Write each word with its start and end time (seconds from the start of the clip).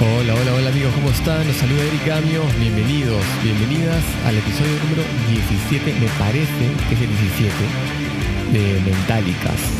Hola, 0.00 0.34
hola, 0.34 0.54
hola 0.54 0.70
amigos, 0.70 0.92
¿cómo 0.92 1.10
están? 1.10 1.46
Los 1.46 1.54
saluda 1.54 1.84
Eric 1.84 2.04
Gamio, 2.04 2.42
bienvenidos, 2.58 3.22
bienvenidas 3.44 4.02
al 4.26 4.36
episodio 4.36 4.72
número 4.82 5.02
17, 5.30 5.94
me 6.00 6.08
parece 6.18 6.66
que 6.88 6.94
es 6.96 7.00
el 7.00 7.10
17, 7.10 7.54
de 8.52 8.90
Mentalicast. 8.90 9.72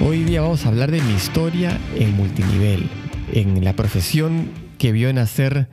Hoy 0.00 0.24
día 0.24 0.40
vamos 0.40 0.66
a 0.66 0.68
hablar 0.68 0.90
de 0.90 1.00
mi 1.00 1.12
historia 1.14 1.78
en 1.94 2.16
multinivel, 2.16 2.88
en 3.32 3.62
la 3.62 3.74
profesión 3.74 4.50
que 4.78 4.90
vio 4.90 5.12
nacer 5.12 5.68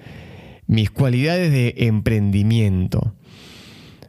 mis 0.67 0.91
cualidades 0.91 1.51
de 1.51 1.73
emprendimiento. 1.87 3.15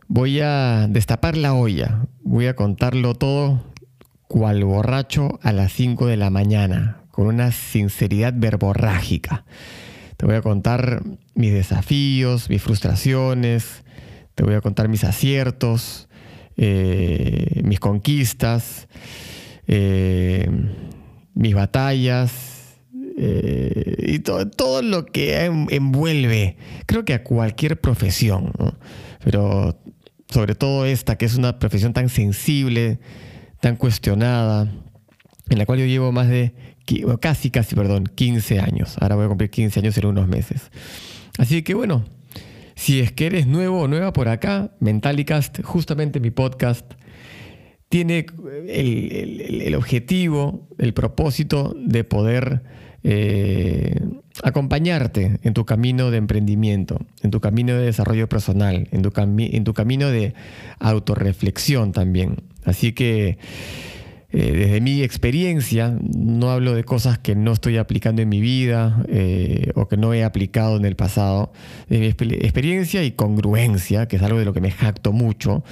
Voy 0.08 0.40
a 0.40 0.88
destapar 0.90 1.38
la 1.38 1.54
olla, 1.54 2.06
voy 2.22 2.48
a 2.48 2.54
contarlo 2.54 3.14
todo 3.14 3.64
cual 4.28 4.62
borracho 4.62 5.40
a 5.42 5.52
las 5.52 5.72
5 5.72 6.06
de 6.06 6.18
la 6.18 6.28
mañana, 6.28 7.01
con 7.12 7.28
una 7.28 7.52
sinceridad 7.52 8.34
verborrágica. 8.36 9.44
Te 10.16 10.26
voy 10.26 10.34
a 10.34 10.42
contar 10.42 11.02
mis 11.34 11.52
desafíos, 11.52 12.50
mis 12.50 12.60
frustraciones, 12.60 13.84
te 14.34 14.42
voy 14.42 14.54
a 14.54 14.60
contar 14.60 14.88
mis 14.88 15.04
aciertos, 15.04 16.08
eh, 16.56 17.60
mis 17.62 17.78
conquistas, 17.78 18.88
eh, 19.66 20.50
mis 21.34 21.54
batallas 21.54 22.78
eh, 23.16 23.94
y 23.98 24.18
todo 24.20 24.82
lo 24.82 25.06
que 25.06 25.44
envuelve, 25.44 26.56
creo 26.86 27.04
que 27.04 27.14
a 27.14 27.22
cualquier 27.22 27.80
profesión, 27.80 28.52
pero 29.22 29.78
sobre 30.28 30.54
todo 30.54 30.86
esta, 30.86 31.16
que 31.16 31.26
es 31.26 31.36
una 31.36 31.58
profesión 31.58 31.92
tan 31.92 32.08
sensible, 32.08 33.00
tan 33.60 33.76
cuestionada, 33.76 34.72
en 35.48 35.58
la 35.58 35.66
cual 35.66 35.80
yo 35.80 35.86
llevo 35.86 36.10
más 36.10 36.28
de 36.28 36.54
casi, 37.20 37.50
casi, 37.50 37.74
perdón, 37.74 38.10
15 38.14 38.60
años. 38.60 38.96
Ahora 39.00 39.16
voy 39.16 39.24
a 39.26 39.28
cumplir 39.28 39.50
15 39.50 39.80
años 39.80 39.96
en 39.98 40.06
unos 40.06 40.28
meses. 40.28 40.70
Así 41.38 41.62
que 41.62 41.74
bueno, 41.74 42.04
si 42.74 43.00
es 43.00 43.12
que 43.12 43.26
eres 43.26 43.46
nuevo 43.46 43.82
o 43.82 43.88
nueva 43.88 44.12
por 44.12 44.28
acá, 44.28 44.72
Mentalicast, 44.80 45.62
justamente 45.62 46.20
mi 46.20 46.30
podcast, 46.30 46.94
tiene 47.88 48.26
el, 48.68 49.74
objetivo, 49.74 50.66
el 50.78 50.94
propósito 50.94 51.74
de 51.76 52.04
poder 52.04 52.62
eh, 53.04 54.00
acompañarte 54.42 55.38
en 55.42 55.52
tu 55.52 55.66
camino 55.66 56.10
de 56.10 56.16
emprendimiento, 56.16 56.98
en 57.22 57.30
tu 57.30 57.40
camino 57.40 57.74
de 57.74 57.84
desarrollo 57.84 58.30
personal, 58.30 58.88
en 58.92 59.02
tu, 59.02 59.12
en 59.16 59.64
tu 59.64 59.74
camino 59.74 60.08
de 60.08 60.32
autorreflexión 60.78 61.92
también. 61.92 62.36
Así 62.64 62.92
que 62.92 63.36
eh, 64.34 64.52
desde 64.52 64.80
mi 64.80 65.02
experiencia, 65.02 65.94
no 66.00 66.50
hablo 66.50 66.72
de 66.74 66.84
cosas 66.84 67.18
que 67.18 67.34
no 67.34 67.52
estoy 67.52 67.76
aplicando 67.76 68.22
en 68.22 68.30
mi 68.30 68.40
vida 68.40 69.04
eh, 69.08 69.72
o 69.74 69.88
que 69.88 69.98
no 69.98 70.14
he 70.14 70.24
aplicado 70.24 70.78
en 70.78 70.86
el 70.86 70.96
pasado. 70.96 71.52
De 71.88 71.98
mi 71.98 72.06
experiencia 72.06 73.04
y 73.04 73.12
congruencia, 73.12 74.08
que 74.08 74.16
es 74.16 74.22
algo 74.22 74.38
de 74.38 74.46
lo 74.46 74.54
que 74.54 74.62
me 74.62 74.70
jacto 74.70 75.12
mucho. 75.12 75.62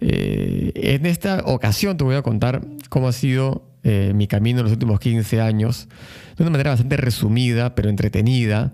Eh, 0.00 0.72
en 0.74 1.06
esta 1.06 1.42
ocasión 1.44 1.96
te 1.96 2.02
voy 2.02 2.16
a 2.16 2.22
contar 2.22 2.66
cómo 2.88 3.08
ha 3.08 3.12
sido 3.12 3.70
mi 4.14 4.26
camino 4.28 4.60
en 4.60 4.64
los 4.64 4.72
últimos 4.72 4.98
15 4.98 5.42
años, 5.42 5.88
de 6.38 6.42
una 6.42 6.52
manera 6.52 6.70
bastante 6.70 6.96
resumida, 6.96 7.74
pero 7.74 7.90
entretenida. 7.90 8.72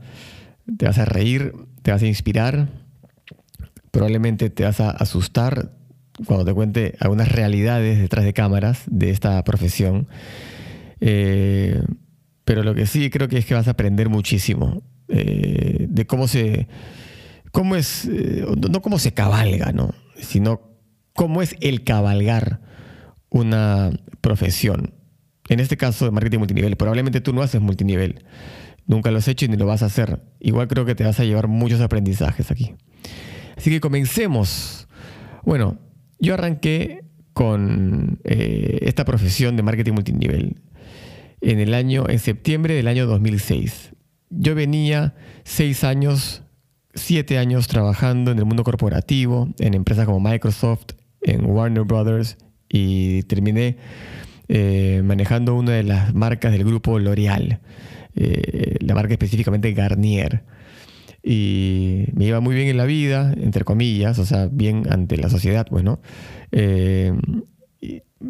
Te 0.78 0.86
vas 0.86 0.98
a 0.98 1.04
reír, 1.04 1.52
te 1.82 1.90
vas 1.90 2.00
a 2.04 2.06
inspirar, 2.06 2.68
probablemente 3.90 4.50
te 4.50 4.62
vas 4.62 4.78
a 4.78 4.90
asustar, 4.90 5.72
cuando 6.26 6.44
te 6.44 6.54
cuente 6.54 6.96
algunas 7.00 7.30
realidades 7.30 7.98
detrás 7.98 8.24
de 8.24 8.32
cámaras 8.32 8.82
de 8.86 9.10
esta 9.10 9.42
profesión. 9.44 10.08
Eh, 11.00 11.82
pero 12.44 12.62
lo 12.62 12.74
que 12.74 12.86
sí 12.86 13.10
creo 13.10 13.28
que 13.28 13.38
es 13.38 13.46
que 13.46 13.54
vas 13.54 13.68
a 13.68 13.72
aprender 13.72 14.08
muchísimo 14.08 14.82
eh, 15.08 15.86
de 15.88 16.06
cómo 16.06 16.28
se, 16.28 16.68
cómo 17.52 17.76
es, 17.76 18.06
eh, 18.06 18.44
no 18.70 18.82
cómo 18.82 18.98
se 18.98 19.12
cabalga, 19.12 19.72
¿no? 19.72 19.94
sino 20.16 20.60
cómo 21.14 21.42
es 21.42 21.56
el 21.60 21.84
cabalgar 21.84 22.60
una 23.30 23.90
profesión. 24.20 24.94
En 25.48 25.60
este 25.60 25.76
caso 25.76 26.04
de 26.04 26.10
marketing 26.10 26.38
multinivel, 26.38 26.76
probablemente 26.76 27.20
tú 27.20 27.32
no 27.32 27.42
haces 27.42 27.60
multinivel, 27.60 28.24
nunca 28.86 29.10
lo 29.10 29.18
has 29.18 29.28
hecho 29.28 29.46
y 29.46 29.48
ni 29.48 29.56
lo 29.56 29.66
vas 29.66 29.82
a 29.82 29.86
hacer. 29.86 30.22
Igual 30.38 30.68
creo 30.68 30.84
que 30.84 30.94
te 30.94 31.04
vas 31.04 31.18
a 31.18 31.24
llevar 31.24 31.48
muchos 31.48 31.80
aprendizajes 31.80 32.50
aquí. 32.50 32.74
Así 33.56 33.70
que 33.70 33.80
comencemos. 33.80 34.88
Bueno, 35.44 35.78
yo 36.20 36.34
arranqué 36.34 37.04
con 37.32 38.20
eh, 38.24 38.80
esta 38.82 39.04
profesión 39.04 39.56
de 39.56 39.62
marketing 39.62 39.92
multinivel 39.92 40.56
en 41.40 41.58
el 41.58 41.74
año, 41.74 42.08
en 42.08 42.18
septiembre 42.18 42.74
del 42.74 42.88
año 42.88 43.06
2006. 43.06 43.92
Yo 44.30 44.54
venía 44.54 45.14
seis 45.44 45.84
años, 45.84 46.42
siete 46.94 47.38
años 47.38 47.66
trabajando 47.66 48.30
en 48.30 48.38
el 48.38 48.44
mundo 48.44 48.62
corporativo, 48.62 49.48
en 49.58 49.74
empresas 49.74 50.06
como 50.06 50.20
Microsoft, 50.20 50.92
en 51.22 51.46
Warner 51.46 51.84
Brothers 51.84 52.36
y 52.68 53.22
terminé 53.24 53.76
eh, 54.48 55.02
manejando 55.04 55.54
una 55.54 55.72
de 55.72 55.82
las 55.82 56.14
marcas 56.14 56.52
del 56.52 56.64
grupo 56.64 56.98
L'Oreal, 56.98 57.60
eh, 58.14 58.76
la 58.80 58.94
marca 58.94 59.14
específicamente 59.14 59.72
Garnier 59.72 60.42
y 61.22 62.06
me 62.14 62.26
iba 62.26 62.40
muy 62.40 62.54
bien 62.54 62.68
en 62.68 62.76
la 62.76 62.84
vida, 62.84 63.32
entre 63.36 63.64
comillas, 63.64 64.18
o 64.18 64.26
sea, 64.26 64.48
bien 64.50 64.84
ante 64.90 65.16
la 65.16 65.28
sociedad, 65.28 65.66
bueno, 65.70 66.00
eh, 66.52 67.12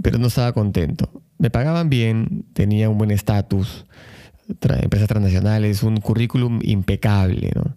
pero 0.02 0.18
no 0.18 0.28
estaba 0.28 0.52
contento. 0.52 1.22
Me 1.38 1.50
pagaban 1.50 1.88
bien, 1.88 2.44
tenía 2.52 2.88
un 2.88 2.98
buen 2.98 3.10
estatus, 3.10 3.86
empresas 4.48 5.08
transnacionales, 5.08 5.82
un 5.82 5.98
currículum 5.98 6.60
impecable, 6.62 7.52
¿no? 7.54 7.76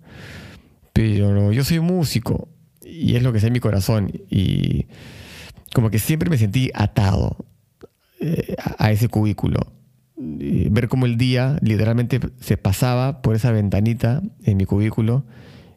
Pero 0.94 1.52
yo 1.52 1.64
soy 1.64 1.80
músico 1.80 2.50
y 2.84 3.16
es 3.16 3.24
lo 3.24 3.34
que 3.34 3.40
sé 3.40 3.48
en 3.48 3.54
mi 3.54 3.60
corazón 3.60 4.12
y 4.30 4.86
como 5.74 5.90
que 5.90 5.98
siempre 5.98 6.30
me 6.30 6.38
sentí 6.38 6.70
atado 6.76 7.46
eh, 8.20 8.56
a 8.78 8.92
ese 8.92 9.10
cubículo 9.10 9.74
ver 10.16 10.88
cómo 10.88 11.06
el 11.06 11.18
día 11.18 11.58
literalmente 11.62 12.20
se 12.40 12.58
pasaba 12.58 13.22
por 13.22 13.36
esa 13.36 13.52
ventanita 13.52 14.22
en 14.44 14.58
mi 14.58 14.66
cubículo 14.66 15.26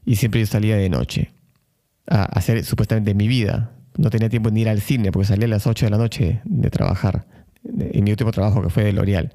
y 0.04 0.16
siempre 0.16 0.40
yo 0.40 0.46
salía 0.46 0.76
de 0.76 0.88
noche 0.88 1.30
a 2.06 2.24
hacer 2.24 2.64
supuestamente 2.64 3.14
mi 3.14 3.28
vida. 3.28 3.72
No 3.96 4.10
tenía 4.10 4.28
tiempo 4.28 4.50
ni 4.50 4.60
ir 4.60 4.68
al 4.68 4.80
cine 4.80 5.10
porque 5.10 5.26
salía 5.26 5.46
a 5.46 5.48
las 5.48 5.66
8 5.66 5.86
de 5.86 5.90
la 5.90 5.98
noche 5.98 6.40
de 6.44 6.70
trabajar, 6.70 7.26
en 7.64 8.04
mi 8.04 8.10
último 8.10 8.30
trabajo 8.30 8.62
que 8.62 8.70
fue 8.70 8.84
de 8.84 8.92
L'Oreal. 8.92 9.32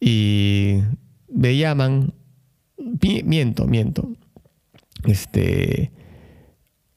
Y 0.00 0.78
me 1.28 1.56
llaman, 1.56 2.14
miento, 3.24 3.66
miento. 3.66 4.12
Este, 5.04 5.90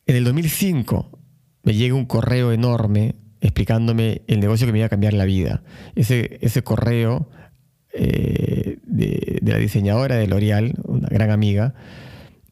en 0.06 0.16
el 0.16 0.24
2005 0.24 1.20
me 1.64 1.74
llega 1.74 1.96
un 1.96 2.06
correo 2.06 2.52
enorme 2.52 3.16
explicándome 3.42 4.22
el 4.28 4.40
negocio 4.40 4.68
que 4.68 4.72
me 4.72 4.80
iba 4.80 4.86
a 4.86 4.90
cambiar 4.90 5.14
la 5.14 5.26
vida. 5.26 5.64
Ese, 5.96 6.38
ese 6.42 6.64
correo 6.64 7.30
eh, 7.94 8.78
de, 8.86 9.40
la 9.42 9.58
diseñadora 9.58 10.16
de 10.16 10.28
L'Oreal, 10.28 10.76
una 10.84 11.10
gran 11.10 11.32
amiga, 11.32 11.74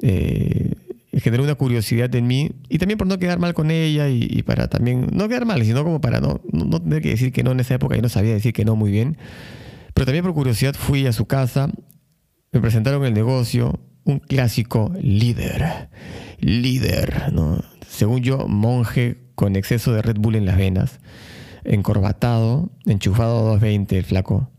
eh, 0.01 0.73
generó 1.13 1.43
una 1.43 1.55
curiosidad 1.55 2.13
en 2.15 2.27
mí 2.27 2.51
y 2.69 2.77
también 2.77 2.97
por 2.97 3.07
no 3.07 3.19
quedar 3.19 3.39
mal 3.39 3.53
con 3.53 3.71
ella 3.71 4.09
y, 4.09 4.41
para 4.43 4.67
también, 4.67 5.07
no 5.11 5.27
quedar 5.29 5.45
mal, 5.45 5.63
sino 5.63 5.83
como 5.83 6.01
para 6.01 6.19
no, 6.19 6.41
no, 6.51 6.81
tener 6.81 7.01
que 7.01 7.09
decir 7.09 7.31
que 7.31 7.43
no 7.43 7.51
en 7.51 7.59
esa 7.59 7.75
época, 7.75 7.97
y 7.97 8.01
no 8.01 8.09
sabía 8.09 8.33
decir 8.33 8.53
que 8.53 8.65
no 8.65 8.75
muy 8.75 8.91
bien, 8.91 9.17
pero 9.93 10.05
también 10.05 10.23
por 10.23 10.33
curiosidad 10.33 10.75
fui 10.75 11.05
a 11.07 11.13
su 11.13 11.25
casa, 11.25 11.69
me 12.51 12.61
presentaron 12.61 13.05
el 13.05 13.13
negocio, 13.13 13.79
un 14.05 14.19
clásico 14.19 14.91
líder, 15.01 15.89
líder, 16.39 17.33
¿no? 17.33 17.61
según 17.87 18.21
yo, 18.21 18.47
monje 18.47 19.17
con 19.39 19.55
exceso 19.55 19.93
de 19.93 20.01
Red 20.01 20.17
Bull 20.19 20.35
en 20.35 20.45
las 20.45 20.57
venas, 20.57 20.99
encorbatado, 21.63 22.71
enchufado 22.85 23.37
a 23.39 23.43
220 23.43 23.97
el 23.97 24.03
flaco. 24.03 24.51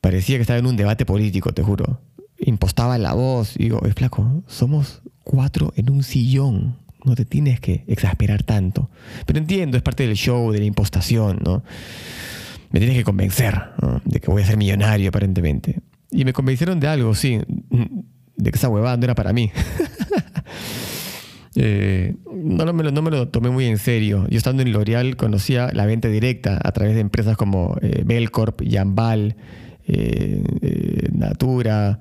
Parecía 0.00 0.36
que 0.36 0.42
estaba 0.42 0.60
en 0.60 0.66
un 0.66 0.76
debate 0.76 1.04
político, 1.04 1.52
te 1.52 1.64
juro. 1.64 2.00
Impostaba 2.38 2.98
la 2.98 3.14
voz. 3.14 3.56
Y 3.56 3.64
digo, 3.64 3.84
es 3.84 3.94
flaco, 3.94 4.44
somos 4.46 5.02
cuatro 5.24 5.72
en 5.74 5.90
un 5.90 6.04
sillón. 6.04 6.76
No 7.04 7.16
te 7.16 7.24
tienes 7.24 7.58
que 7.58 7.82
exasperar 7.88 8.44
tanto. 8.44 8.90
Pero 9.26 9.40
entiendo, 9.40 9.76
es 9.76 9.82
parte 9.82 10.06
del 10.06 10.14
show, 10.14 10.52
de 10.52 10.60
la 10.60 10.64
impostación, 10.64 11.40
¿no? 11.44 11.64
Me 12.70 12.78
tienes 12.78 12.96
que 12.96 13.02
convencer 13.02 13.60
de 14.04 14.20
que 14.20 14.30
voy 14.30 14.42
a 14.42 14.46
ser 14.46 14.56
millonario, 14.56 15.08
aparentemente. 15.08 15.80
Y 16.12 16.24
me 16.24 16.32
convencieron 16.32 16.78
de 16.78 16.86
algo, 16.86 17.12
sí, 17.16 17.40
de 18.36 18.50
que 18.52 18.56
esa 18.56 18.68
huevada 18.68 18.96
no 18.96 19.02
era 19.02 19.16
para 19.16 19.32
mí. 19.32 19.50
Eh, 21.60 22.14
no, 22.32 22.72
me 22.72 23.10
lo, 23.10 23.28
tomé 23.28 23.50
muy 23.50 23.66
en 23.66 23.78
serio. 23.78 24.26
Yo 24.30 24.38
estando 24.38 24.62
en 24.62 24.72
L'Oreal 24.72 25.16
conocía 25.16 25.70
la 25.72 25.86
venta 25.86 26.06
directa 26.08 26.60
a 26.62 26.70
través 26.70 26.94
de 26.94 27.00
empresas 27.00 27.36
como 27.36 27.76
eh, 27.82 28.02
Belcorp, 28.06 28.62
Jambal, 28.64 29.34
eh, 29.88 30.42
Natura, 31.12 31.98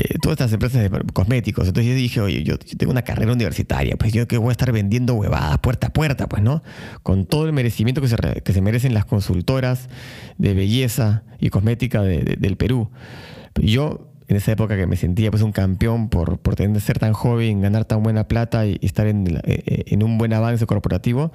eh, 0.00 0.18
todas 0.20 0.34
estas 0.34 0.52
empresas 0.52 0.82
de 0.82 0.90
cosméticos. 1.12 1.68
Entonces 1.68 1.92
yo 1.92 1.96
dije, 1.96 2.20
oye, 2.20 2.42
yo, 2.42 2.58
tengo 2.58 2.90
una 2.90 3.02
carrera 3.02 3.32
universitaria, 3.32 3.94
pues 3.96 4.12
yo 4.12 4.26
que 4.26 4.36
voy 4.36 4.48
a 4.48 4.52
estar 4.52 4.72
vendiendo 4.72 5.14
huevadas 5.14 5.58
puerta 5.58 5.88
a 5.88 5.92
puerta, 5.92 6.28
pues, 6.28 6.42
¿no? 6.42 6.64
Con 7.04 7.26
todo 7.26 7.46
el 7.46 7.52
merecimiento 7.52 8.00
que 8.00 8.08
se, 8.08 8.16
que 8.16 8.52
se 8.52 8.60
merecen 8.60 8.94
las 8.94 9.04
consultoras 9.04 9.88
de 10.38 10.54
belleza 10.54 11.22
y 11.38 11.50
cosmética 11.50 12.02
del 12.02 12.56
Perú. 12.56 12.90
Yo, 13.54 14.07
en 14.28 14.36
esa 14.36 14.52
época 14.52 14.76
que 14.76 14.86
me 14.86 14.96
sentía 14.96 15.30
pues 15.30 15.42
un 15.42 15.52
campeón 15.52 16.10
por, 16.10 16.38
por 16.38 16.54
tener, 16.54 16.80
ser 16.82 16.98
tan 16.98 17.14
joven, 17.14 17.62
ganar 17.62 17.86
tan 17.86 18.02
buena 18.02 18.28
plata 18.28 18.66
y, 18.66 18.78
estar 18.82 19.06
en, 19.06 19.26
eh, 19.26 19.40
eh, 19.44 19.84
en 19.86 20.02
un 20.02 20.18
buen 20.18 20.34
avance 20.34 20.66
corporativo, 20.66 21.32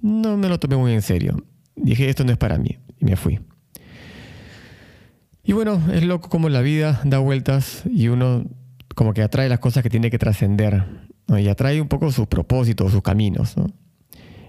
no 0.00 0.36
me 0.38 0.48
lo 0.48 0.58
tomé 0.58 0.76
muy 0.76 0.92
en 0.92 1.02
serio. 1.02 1.44
Dije, 1.76 2.08
esto 2.08 2.24
no 2.24 2.32
es 2.32 2.38
para 2.38 2.56
mí, 2.58 2.78
y 2.98 3.04
me 3.04 3.16
fui. 3.16 3.40
Y 5.44 5.52
bueno, 5.52 5.80
es 5.92 6.02
loco 6.04 6.30
como 6.30 6.48
la 6.48 6.62
vida 6.62 7.00
da 7.04 7.18
vueltas 7.18 7.82
y 7.84 8.08
uno 8.08 8.44
como 8.94 9.12
que 9.12 9.22
atrae 9.22 9.48
las 9.48 9.58
cosas 9.58 9.82
que 9.82 9.90
tiene 9.90 10.10
que 10.10 10.18
trascender 10.18 10.84
y 11.28 11.48
atrae 11.48 11.80
un 11.80 11.88
poco 11.88 12.10
sus 12.10 12.26
propósitos, 12.26 12.92
sus 12.92 13.02
caminos. 13.02 13.54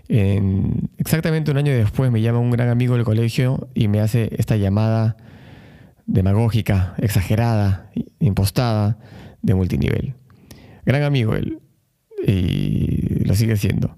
exactamente 0.07 1.51
un 1.51 1.57
año 1.57 1.74
después 1.74 2.12
me 2.12 2.22
llama 2.22 2.39
un 2.39 2.51
gran 2.51 2.69
amigo 2.69 2.95
del 2.95 3.04
colegio 3.04 3.68
y 3.74 3.89
me 3.89 4.00
hace 4.00 4.30
esta 4.38 4.56
llamada 4.56 5.18
demagógica, 6.05 6.95
exagerada, 6.97 7.91
impostada 8.19 8.97
de 9.41 9.55
multinivel. 9.55 10.15
Gran 10.85 11.03
amigo 11.03 11.35
él 11.35 11.59
y 12.25 13.23
lo 13.25 13.35
sigue 13.35 13.57
siendo. 13.57 13.97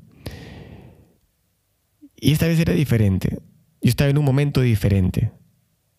Y 2.15 2.31
esta 2.31 2.47
vez 2.47 2.59
era 2.59 2.73
diferente. 2.73 3.39
Yo 3.81 3.89
estaba 3.89 4.09
en 4.09 4.17
un 4.17 4.25
momento 4.25 4.61
diferente. 4.61 5.31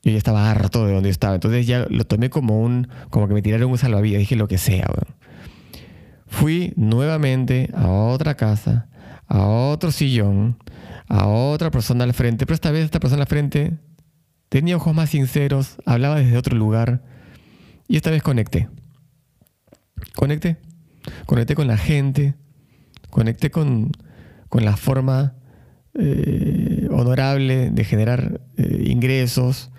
Yo 0.02 0.12
ya 0.12 0.18
estaba 0.18 0.50
harto 0.50 0.86
de 0.86 0.94
donde 0.94 1.10
estaba. 1.10 1.34
Entonces 1.34 1.66
ya 1.66 1.86
lo 1.88 2.04
tomé 2.04 2.30
como 2.30 2.60
un, 2.60 2.88
como 3.10 3.28
que 3.28 3.34
me 3.34 3.42
tiraron 3.42 3.70
un 3.70 3.78
salvavidas. 3.78 4.18
Dije 4.18 4.36
lo 4.36 4.48
que 4.48 4.58
sea. 4.58 4.86
Fui 6.26 6.72
nuevamente 6.76 7.70
a 7.74 7.88
otra 7.88 8.36
casa, 8.36 8.88
a 9.26 9.46
otro 9.46 9.92
sillón, 9.92 10.58
a 11.06 11.28
otra 11.28 11.70
persona 11.70 12.04
al 12.04 12.14
frente. 12.14 12.46
Pero 12.46 12.54
esta 12.54 12.70
vez 12.70 12.84
esta 12.84 13.00
persona 13.00 13.22
al 13.22 13.28
frente 13.28 13.78
tenía 14.48 14.76
ojos 14.76 14.94
más 14.94 15.10
sinceros, 15.10 15.76
hablaba 15.84 16.16
desde 16.16 16.36
otro 16.36 16.56
lugar. 16.56 17.02
Y 17.86 17.96
esta 17.96 18.10
vez 18.10 18.22
conecté. 18.22 18.68
Conecté. 20.14 20.58
Conecté 21.26 21.54
con 21.54 21.66
la 21.66 21.76
gente. 21.76 22.34
Conecté 23.10 23.50
con, 23.50 23.92
con 24.48 24.64
la 24.64 24.76
forma 24.76 25.34
eh, 26.00 26.86
honorable 26.92 27.70
de 27.70 27.84
generar 27.84 28.40
eh, 28.56 28.84
ingresos, 28.86 29.72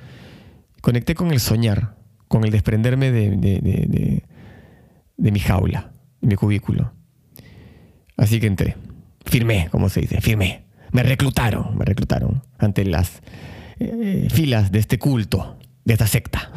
conecté 0.81 1.15
con 1.15 1.31
el 1.31 1.39
soñar, 1.39 1.95
con 2.27 2.43
el 2.43 2.51
desprenderme 2.51 3.09
de, 3.11 4.21
mi 5.17 5.39
jaula, 5.39 5.93
de 6.19 6.27
mi 6.27 6.35
cubículo. 6.35 6.91
Así 8.17 8.41
que 8.41 8.47
entré, 8.47 8.75
firmé, 9.25 9.69
como 9.71 9.87
se 9.87 10.01
dice, 10.01 10.19
firmé. 10.19 10.65
Me 10.91 11.03
reclutaron, 11.03 11.77
me 11.77 11.85
reclutaron 11.85 12.41
ante 12.57 12.83
las 12.83 13.21
eh, 13.79 14.27
filas 14.31 14.71
de 14.71 14.79
este 14.79 14.99
culto, 14.99 15.57
de 15.85 15.93
esta 15.93 16.07
secta. 16.07 16.51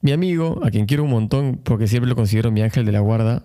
mi 0.00 0.12
amigo, 0.12 0.60
a 0.64 0.70
quien 0.70 0.86
quiero 0.86 1.04
un 1.04 1.10
montón, 1.10 1.60
porque 1.62 1.88
siempre 1.88 2.08
lo 2.08 2.16
considero 2.16 2.50
mi 2.50 2.62
ángel 2.62 2.84
de 2.84 2.92
la 2.92 3.00
guarda, 3.00 3.44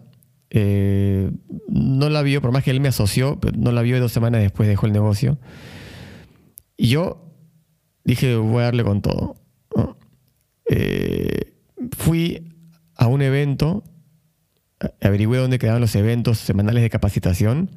eh, 0.55 1.31
no 1.67 2.09
la 2.09 2.21
vio, 2.21 2.39
por 2.39 2.51
más 2.51 2.63
que 2.63 2.69
él 2.69 2.79
me 2.79 2.87
asoció, 2.87 3.39
no 3.57 3.71
la 3.71 3.81
vio 3.81 3.99
dos 3.99 4.11
semanas 4.11 4.41
después 4.41 4.69
dejó 4.69 4.85
el 4.85 4.93
negocio. 4.93 5.39
Y 6.77 6.89
yo 6.89 7.33
dije, 8.03 8.35
voy 8.35 8.61
a 8.61 8.65
darle 8.65 8.83
con 8.83 9.01
todo. 9.01 9.35
Eh, 10.69 11.55
fui 11.97 12.53
a 12.95 13.07
un 13.07 13.23
evento, 13.23 13.83
averigüé 15.01 15.39
dónde 15.39 15.57
quedaban 15.57 15.81
los 15.81 15.95
eventos 15.95 16.37
semanales 16.37 16.83
de 16.83 16.89
capacitación 16.91 17.71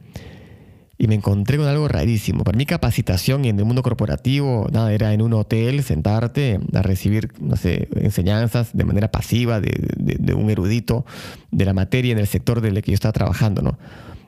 y 0.98 1.08
me 1.08 1.14
encontré 1.14 1.58
con 1.58 1.66
algo 1.66 1.88
rarísimo. 1.88 2.42
Para 2.42 2.56
mí 2.56 2.64
capacitación 2.64 3.44
en 3.44 3.58
el 3.58 3.64
mundo 3.64 3.82
corporativo, 3.82 4.66
nada, 4.72 4.92
era 4.92 5.12
en 5.12 5.20
un 5.20 5.34
hotel, 5.34 5.82
sentarte 5.82 6.58
a 6.72 6.82
recibir, 6.82 7.32
no 7.40 7.56
sé, 7.56 7.88
enseñanzas 7.96 8.70
de 8.72 8.84
manera 8.84 9.10
pasiva 9.10 9.60
de, 9.60 10.34
un 10.34 10.50
erudito 10.50 11.04
de 11.50 11.64
la 11.64 11.74
materia 11.74 12.12
en 12.12 12.18
el 12.18 12.26
sector 12.26 12.60
del 12.60 12.80
que 12.82 12.92
yo 12.92 12.94
estaba 12.94 13.12
trabajando, 13.12 13.62
¿no? 13.62 13.78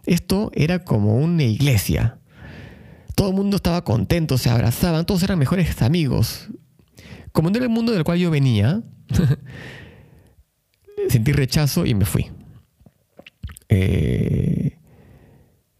Esto 0.04 0.50
era 0.54 0.84
como 0.84 1.16
una 1.16 1.42
iglesia. 1.42 2.18
Todo 3.14 3.30
el 3.30 3.34
mundo 3.34 3.56
estaba 3.56 3.82
contento, 3.82 4.38
se 4.38 4.50
abrazaban, 4.50 5.06
todos 5.06 5.22
eran 5.22 5.38
mejores 5.38 5.80
amigos. 5.82 6.48
Como 7.32 7.50
no 7.50 7.56
era 7.56 7.64
el 7.64 7.72
mundo 7.72 7.92
del 7.92 8.04
cual 8.04 8.18
yo 8.18 8.30
venía, 8.30 8.82
sentí 11.08 11.32
rechazo 11.32 11.84
y 11.84 11.94
me 11.94 12.04
fui. 12.04 12.30
Eh, 13.68 14.77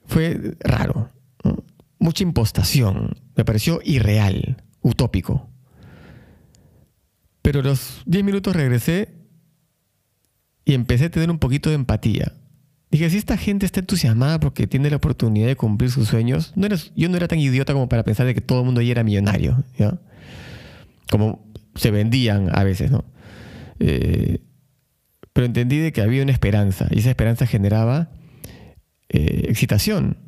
fue 0.09 0.57
raro. 0.61 1.11
Mucha 2.01 2.25
impostación. 2.25 3.17
Me 3.37 3.45
pareció 3.45 3.81
irreal, 3.85 4.63
utópico. 4.83 5.49
Pero 7.43 7.63
los 7.63 8.03
10 8.07 8.25
minutos 8.25 8.57
regresé 8.57 9.15
y 10.65 10.75
empecé 10.75 11.07
a 11.07 11.11
tener 11.11 11.31
un 11.31 11.39
poquito 11.39 11.69
de 11.71 11.77
empatía. 11.77 12.33
Dije, 12.91 13.11
si 13.11 13.19
esta 13.19 13.37
gente 13.37 13.67
está 13.67 13.81
entusiasmada 13.81 14.41
porque 14.41 14.67
tiene 14.67 14.91
la 14.91 14.97
oportunidad 14.97 15.47
de 15.47 15.57
cumplir 15.57 15.91
sus 15.91 16.09
sueños, 16.09 16.53
no 16.57 16.67
yo 16.97 17.09
no 17.09 17.17
era 17.17 17.29
tan 17.29 17.39
idiota 17.39 17.75
como 17.75 17.89
para 17.89 18.03
pensar 18.03 18.27
de 18.27 18.35
que 18.35 18.41
todo 18.41 18.61
el 18.61 18.65
mundo 18.65 18.81
allí 18.81 18.91
era 18.91 19.05
millonario, 19.05 19.63
Como 21.11 21.47
se 21.75 21.91
vendían 21.91 22.51
a 22.57 22.65
veces, 22.65 22.91
¿no? 22.91 23.05
Eh, 23.79 24.41
pero 25.33 25.47
entendí 25.47 25.79
de 25.79 25.93
que 25.93 26.01
había 26.01 26.23
una 26.23 26.33
esperanza 26.33 26.89
y 26.91 26.99
esa 26.99 27.11
esperanza 27.11 27.47
generaba 27.47 28.11
eh, 29.09 29.47
excitación. 29.49 30.19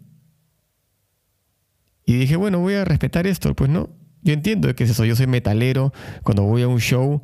Y 2.05 2.15
dije, 2.15 2.37
bueno, 2.37 2.59
voy 2.59 2.75
a 2.75 2.85
respetar 2.85 3.27
esto. 3.27 3.55
Pues 3.55 3.71
no, 3.71 3.91
yo 4.23 4.33
entiendo 4.33 4.75
que 4.75 4.85
es 4.85 4.91
eso. 4.91 5.05
Yo 5.05 5.17
soy 5.17 5.27
metalero. 5.27 5.93
Cuando 6.23 6.43
voy 6.43 6.63
a 6.63 6.69
un 6.69 6.81
show 6.81 7.23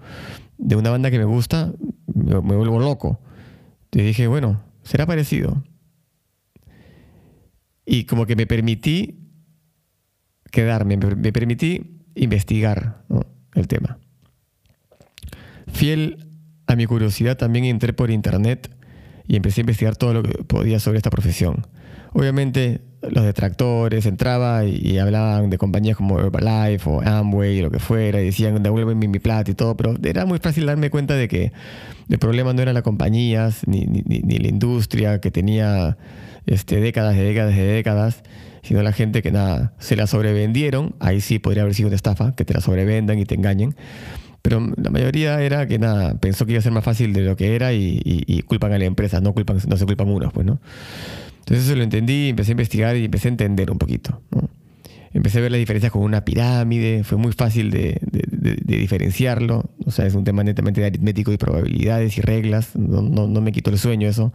de 0.59 0.77
una 0.77 0.91
banda 0.91 1.11
que 1.11 1.19
me 1.19 1.25
gusta, 1.25 1.73
me, 2.15 2.41
vuelvo 2.41 2.79
loco. 2.79 3.21
Y 3.93 4.03
dije, 4.03 4.27
bueno, 4.27 4.63
será 4.83 5.07
parecido. 5.07 5.65
Y 7.85 8.05
como 8.05 8.27
que 8.27 8.37
me 8.37 8.47
permití 8.47 9.21
quedarme, 10.51 10.97
me 10.97 11.33
permití 11.33 12.03
investigar 12.15 13.05
el 13.55 13.69
tema. 13.69 13.99
Fiel 15.69 16.29
a 16.67 16.77
mi 16.77 16.87
curiosidad, 16.87 17.37
también 17.37 17.65
entré 17.65 17.93
por 17.93 18.11
internet 18.11 18.76
y 19.29 19.37
empecé 19.37 19.61
a 19.61 19.63
investigar 19.63 19.97
todo 19.97 20.15
lo 20.15 20.23
que 20.23 20.45
podía 20.45 20.79
sobre 20.79 20.99
esta 20.99 21.11
profesión. 21.11 21.67
Obviamente 22.13 22.81
los 23.03 23.25
detractores 23.25 24.07
entraba 24.07 24.65
y, 24.65 24.99
hablaban 24.99 25.51
de 25.51 25.59
compañías 25.59 25.97
como 25.97 26.19
Herbalife 26.19 26.89
o 26.89 27.01
Amway 27.03 27.61
lo 27.61 27.71
que 27.71 27.79
fuera 27.79 28.21
y 28.21 28.27
decían 28.27 28.63
devuélveme 28.63 29.07
mi 29.09 29.19
plata 29.19 29.51
y 29.51 29.55
todo, 29.55 29.77
pero 29.77 29.97
era 30.03 30.25
muy 30.27 30.39
fácil 30.39 30.67
darme 30.67 30.91
cuenta 30.91 31.15
de 31.15 31.29
que 31.29 31.53
el 32.09 32.19
problema 32.19 32.53
no 32.53 32.63
eran 32.63 32.75
las 32.75 32.83
compañías 32.83 33.63
ni, 33.67 33.85
ni, 33.85 34.39
la 34.39 34.49
industria 34.49 35.21
que 35.21 35.31
tenía 35.31 35.99
este, 36.47 36.81
décadas 36.81 37.17
de 37.17 37.23
décadas 37.23 37.55
de 37.55 37.65
décadas, 37.65 38.23
sino 38.63 38.83
la 38.83 38.93
gente 38.93 39.23
que 39.23 39.31
nada, 39.31 39.75
se 39.79 39.95
la 39.97 40.07
sobrevendieron, 40.07 40.95
ahí 40.99 41.21
sí 41.21 41.39
podría 41.39 41.63
haber 41.63 41.75
sido 41.75 41.89
una 41.89 41.97
estafa, 41.97 42.35
que 42.35 42.45
te 42.45 42.55
la 42.55 42.61
sobrevendan 42.61 43.19
y 43.19 43.25
te 43.25 43.35
engañen 43.35 43.77
pero 44.47 44.65
la 44.77 44.91
mayoría 44.91 45.43
era 45.43 45.67
que 45.67 45.77
nada, 45.77 46.15
pensó 46.21 46.47
que 46.47 46.53
iba 46.53 46.61
a 46.61 46.63
ser 46.63 46.71
más 46.71 46.85
fácil 46.85 47.13
de 47.13 47.23
lo 47.23 47.35
que 47.35 47.57
era 47.57 47.73
y, 47.73 48.45
culpan 48.47 48.73
a 48.73 48.79
la 48.79 48.85
empresa, 48.85 49.21
no, 49.21 49.33
culpan, 49.35 49.59
no 49.67 49.77
se 49.77 49.85
culpan 49.87 50.09
unos, 50.09 50.33
pues, 50.33 50.47
¿no? 50.47 50.61
Entonces 51.41 51.67
eso 51.67 51.75
lo 51.75 51.83
entendí, 51.83 52.29
empecé 52.29 52.53
a 52.53 52.55
investigar 52.55 52.97
y 52.97 53.07
empecé 53.07 53.27
a 53.27 53.33
entender 53.33 53.73
un 53.73 53.79
poquito, 53.79 54.23
Empecé 55.13 55.39
a 55.39 55.41
ver 55.41 55.51
las 55.51 55.59
diferencias 55.59 55.91
con 55.91 56.03
una 56.03 56.25
pirámide, 56.25 57.03
fue 57.03 57.19
muy 57.19 57.33
fácil 57.33 57.73
de, 57.73 57.99
diferenciarlo, 58.63 59.65
o 59.85 59.91
sea, 59.91 60.07
es 60.07 60.15
un 60.15 60.23
tema 60.23 60.45
netamente 60.45 60.81
de 60.81 60.87
aritmético 60.87 61.33
y 61.33 61.39
probabilidades 61.39 62.17
y 62.17 62.21
reglas, 62.21 62.77
no, 62.77 63.03
no 63.03 63.41
me 63.41 63.51
quitó 63.51 63.71
el 63.71 63.81
sueño 63.81 64.09
eso. 64.09 64.33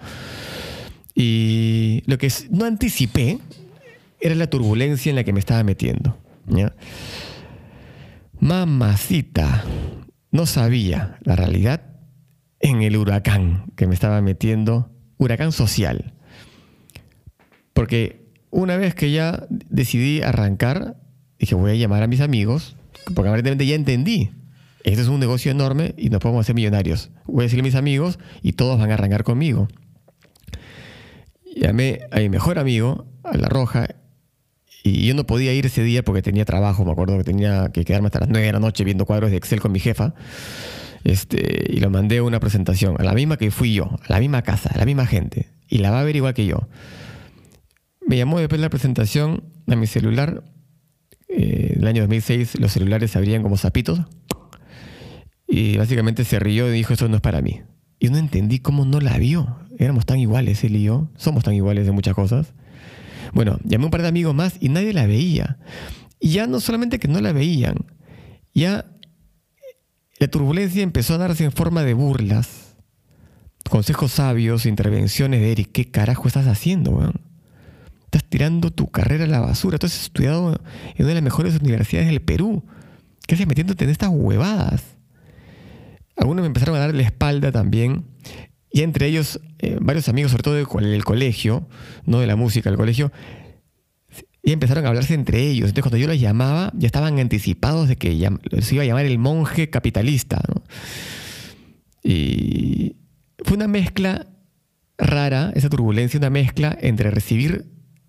Y 1.15 2.03
lo 2.06 2.18
que 2.18 2.30
no 2.50 2.65
anticipé 2.65 3.39
era 4.20 4.36
la 4.36 4.48
turbulencia 4.48 5.10
en 5.10 5.15
la 5.15 5.24
que 5.24 5.32
me 5.32 5.39
estaba 5.39 5.63
metiendo. 5.63 6.18
Mamacita, 8.41 9.63
no 10.32 10.46
sabía 10.46 11.18
la 11.24 11.36
realidad 11.36 11.82
en 12.60 12.82
el 12.82 12.98
huracán 12.98 13.72
que 13.76 13.88
me 13.88 13.94
estaba 13.94 14.22
metiendo, 14.22 14.92
huracán 15.18 15.52
social. 15.52 16.14
Porque 17.74 18.30
una 18.50 18.78
vez 18.78 18.96
que 18.96 19.12
ya 19.12 19.46
decidí 19.50 20.22
arrancar, 20.22 20.98
dije, 21.40 21.56
voy 21.56 21.72
a 21.72 21.76
llamar 21.76 22.04
a 22.04 22.08
mis 22.08 22.22
amigos, 22.22 22.76
porque 23.14 23.30
aparentemente 23.30 23.66
ya 23.66 23.76
entendí. 23.76 24.32
Este 24.84 25.02
es 25.02 25.08
un 25.08 25.20
negocio 25.20 25.52
enorme 25.52 25.94
y 25.98 26.10
nos 26.10 26.22
podemos 26.22 26.46
hacer 26.46 26.56
millonarios. 26.56 27.12
Voy 27.26 27.42
a 27.42 27.44
decirle 27.44 27.62
a 27.62 27.64
mis 27.64 27.76
amigos 27.76 28.20
y 28.42 28.54
todos 28.54 28.80
van 28.80 28.90
a 28.92 28.96
arrancar 28.96 29.24
conmigo. 29.24 29.68
Llamé 31.56 32.02
a 32.12 32.20
mi 32.20 32.30
mejor 32.30 32.58
amigo, 32.58 33.06
a 33.24 33.38
La 33.38 33.48
Roja, 33.48 33.88
y 34.84 35.08
yo 35.08 35.14
no 35.14 35.26
podía 35.26 35.54
ir 35.54 35.66
ese 35.66 35.84
día 35.84 36.04
porque 36.04 36.22
tenía 36.22 36.46
trabajo, 36.46 36.84
me 36.86 36.92
acuerdo 36.92 37.18
que 37.18 37.24
tenía 37.24 37.70
que 37.72 37.86
quedarme 37.86 38.08
hasta 38.08 38.20
las 38.20 38.30
9 38.30 38.48
de 38.48 38.54
la 38.54 38.60
noche 38.60 38.84
viendo 38.84 39.06
cuadros 39.06 39.32
de 39.32 39.38
Excel 39.38 39.62
con 39.62 39.72
mi 39.72 39.80
jefa. 39.80 40.14
Este, 41.04 41.66
y 41.70 41.80
lo 41.80 41.90
mandé 41.90 42.18
a 42.18 42.24
una 42.24 42.40
presentación, 42.40 42.96
a 43.00 43.04
la 43.04 43.14
misma 43.14 43.38
que 43.38 43.52
fui 43.52 43.74
yo, 43.74 44.00
a 44.08 44.14
la 44.14 44.20
misma 44.20 44.42
casa, 44.42 44.70
a 44.74 44.78
la 44.78 44.86
misma 44.86 45.06
gente. 45.06 45.50
Y 45.68 45.80
la 45.80 45.92
va 45.92 46.02
a 46.02 46.04
ver 46.04 46.16
igual 46.16 46.34
que 46.34 46.46
yo. 46.46 46.68
Me 48.06 48.18
llamó 48.18 48.40
después 48.40 48.60
de 48.60 48.66
la 48.66 48.70
presentación 48.70 49.44
a 49.68 49.76
mi 49.76 49.88
celular. 49.88 50.44
Eh, 51.28 51.74
en 51.76 51.82
el 51.82 51.88
año 51.88 52.02
2006 52.02 52.60
los 52.60 52.72
celulares 52.72 53.12
se 53.12 53.18
abrían 53.18 53.44
como 53.44 53.58
zapitos. 53.58 54.02
Y 55.48 55.78
básicamente 55.78 56.24
se 56.24 56.40
rió 56.40 56.70
y 56.70 56.72
dijo, 56.72 56.94
esto 56.94 57.08
no 57.08 57.16
es 57.16 57.22
para 57.22 57.42
mí. 57.42 57.62
Y 58.00 58.10
no 58.10 58.18
entendí 58.18 58.60
cómo 58.60 58.86
no 58.86 59.00
la 59.00 59.18
vio. 59.18 59.58
Éramos 59.78 60.06
tan 60.06 60.20
iguales, 60.20 60.64
él 60.64 60.76
y 60.76 60.84
yo. 60.84 61.10
Somos 61.16 61.44
tan 61.44 61.54
iguales 61.54 61.88
en 61.88 61.94
muchas 61.94 62.16
cosas. 62.16 62.54
Bueno, 63.34 63.58
llamé 63.64 63.86
un 63.86 63.92
par 63.92 64.02
de 64.02 64.08
amigos 64.08 64.36
más 64.36 64.56
y 64.60 64.70
nadie 64.70 64.94
la 64.94 65.06
veía. 65.06 65.58
Y 66.20 66.34
ya 66.34 66.48
no 66.48 66.60
solamente 66.60 67.00
que 67.00 67.08
no 67.08 67.20
la 67.22 67.34
veían, 67.34 67.76
ya 68.54 68.86
la 70.20 70.28
turbulencia 70.28 70.84
empezó 70.84 71.16
a 71.16 71.18
darse 71.18 71.44
en 71.44 71.52
forma 71.52 71.84
de 71.84 71.94
burlas, 71.94 72.76
consejos 73.70 74.12
sabios, 74.12 74.66
intervenciones 74.66 75.42
de 75.42 75.52
Eric. 75.52 75.72
¿Qué 75.72 75.90
carajo 75.90 76.28
estás 76.28 76.48
haciendo, 76.48 76.92
weón? 76.92 77.22
Estás 78.06 78.26
tirando 78.26 78.72
tu 78.72 78.92
carrera 78.92 79.24
a 79.24 79.28
la 79.28 79.40
basura. 79.40 79.78
Tú 79.78 79.88
has 79.88 80.00
estudiado 80.00 80.50
en 80.50 81.06
una 81.06 81.08
de 81.08 81.14
las 81.16 81.24
mejores 81.24 81.56
universidades 81.60 82.10
del 82.10 82.22
Perú. 82.22 82.64
¿Qué 83.26 83.36
haces 83.36 83.48
metiéndote 83.48 83.86
en 83.86 83.90
estas 83.90 84.10
huevadas? 84.12 84.84
Algunos 86.18 86.44
me 86.44 86.48
empezaron 86.48 86.76
a 86.76 86.80
dar 86.80 86.94
la 86.94 87.04
espalda 87.04 87.52
también. 87.52 88.06
Y 88.72 88.82
entre 88.82 89.08
ellos, 89.08 89.42
eh, 89.60 89.78
varios 89.82 90.08
amigos, 90.08 90.32
sobre 90.32 90.44
todo 90.44 90.56
del 90.56 91.04
colegio, 91.04 91.68
no 92.06 92.20
de 92.20 92.28
la 92.28 92.36
música, 92.36 92.70
del 92.70 92.78
colegio, 92.78 93.12
y 94.44 94.54
empezaron 94.54 94.86
a 94.86 94.90
hablarse 94.90 95.13
entre 95.13 95.42
ellos. 95.42 95.70
Entonces, 95.70 95.84
cuando 95.84 95.98
yo 95.98 96.08
los 96.08 96.20
llamaba, 96.20 96.72
ya 96.75 96.88
estaban 96.88 97.20
anticipados 97.20 97.88
de 97.88 97.96
que 97.98 98.30
se 98.62 98.75
iba 98.75 98.84
a 98.84 98.88
llamar 98.88 99.06
el 99.06 99.20
monje 99.20 99.70
capitalista. 99.70 100.42
Y 102.04 102.96
fue 103.44 103.58
una 103.58 103.68
mezcla 103.68 104.28
rara, 104.98 105.51
esa 105.56 105.70
turbulencia, 105.70 106.18
una 106.18 106.30
mezcla 106.30 106.75
entre 106.82 107.12
recibir 107.12 107.66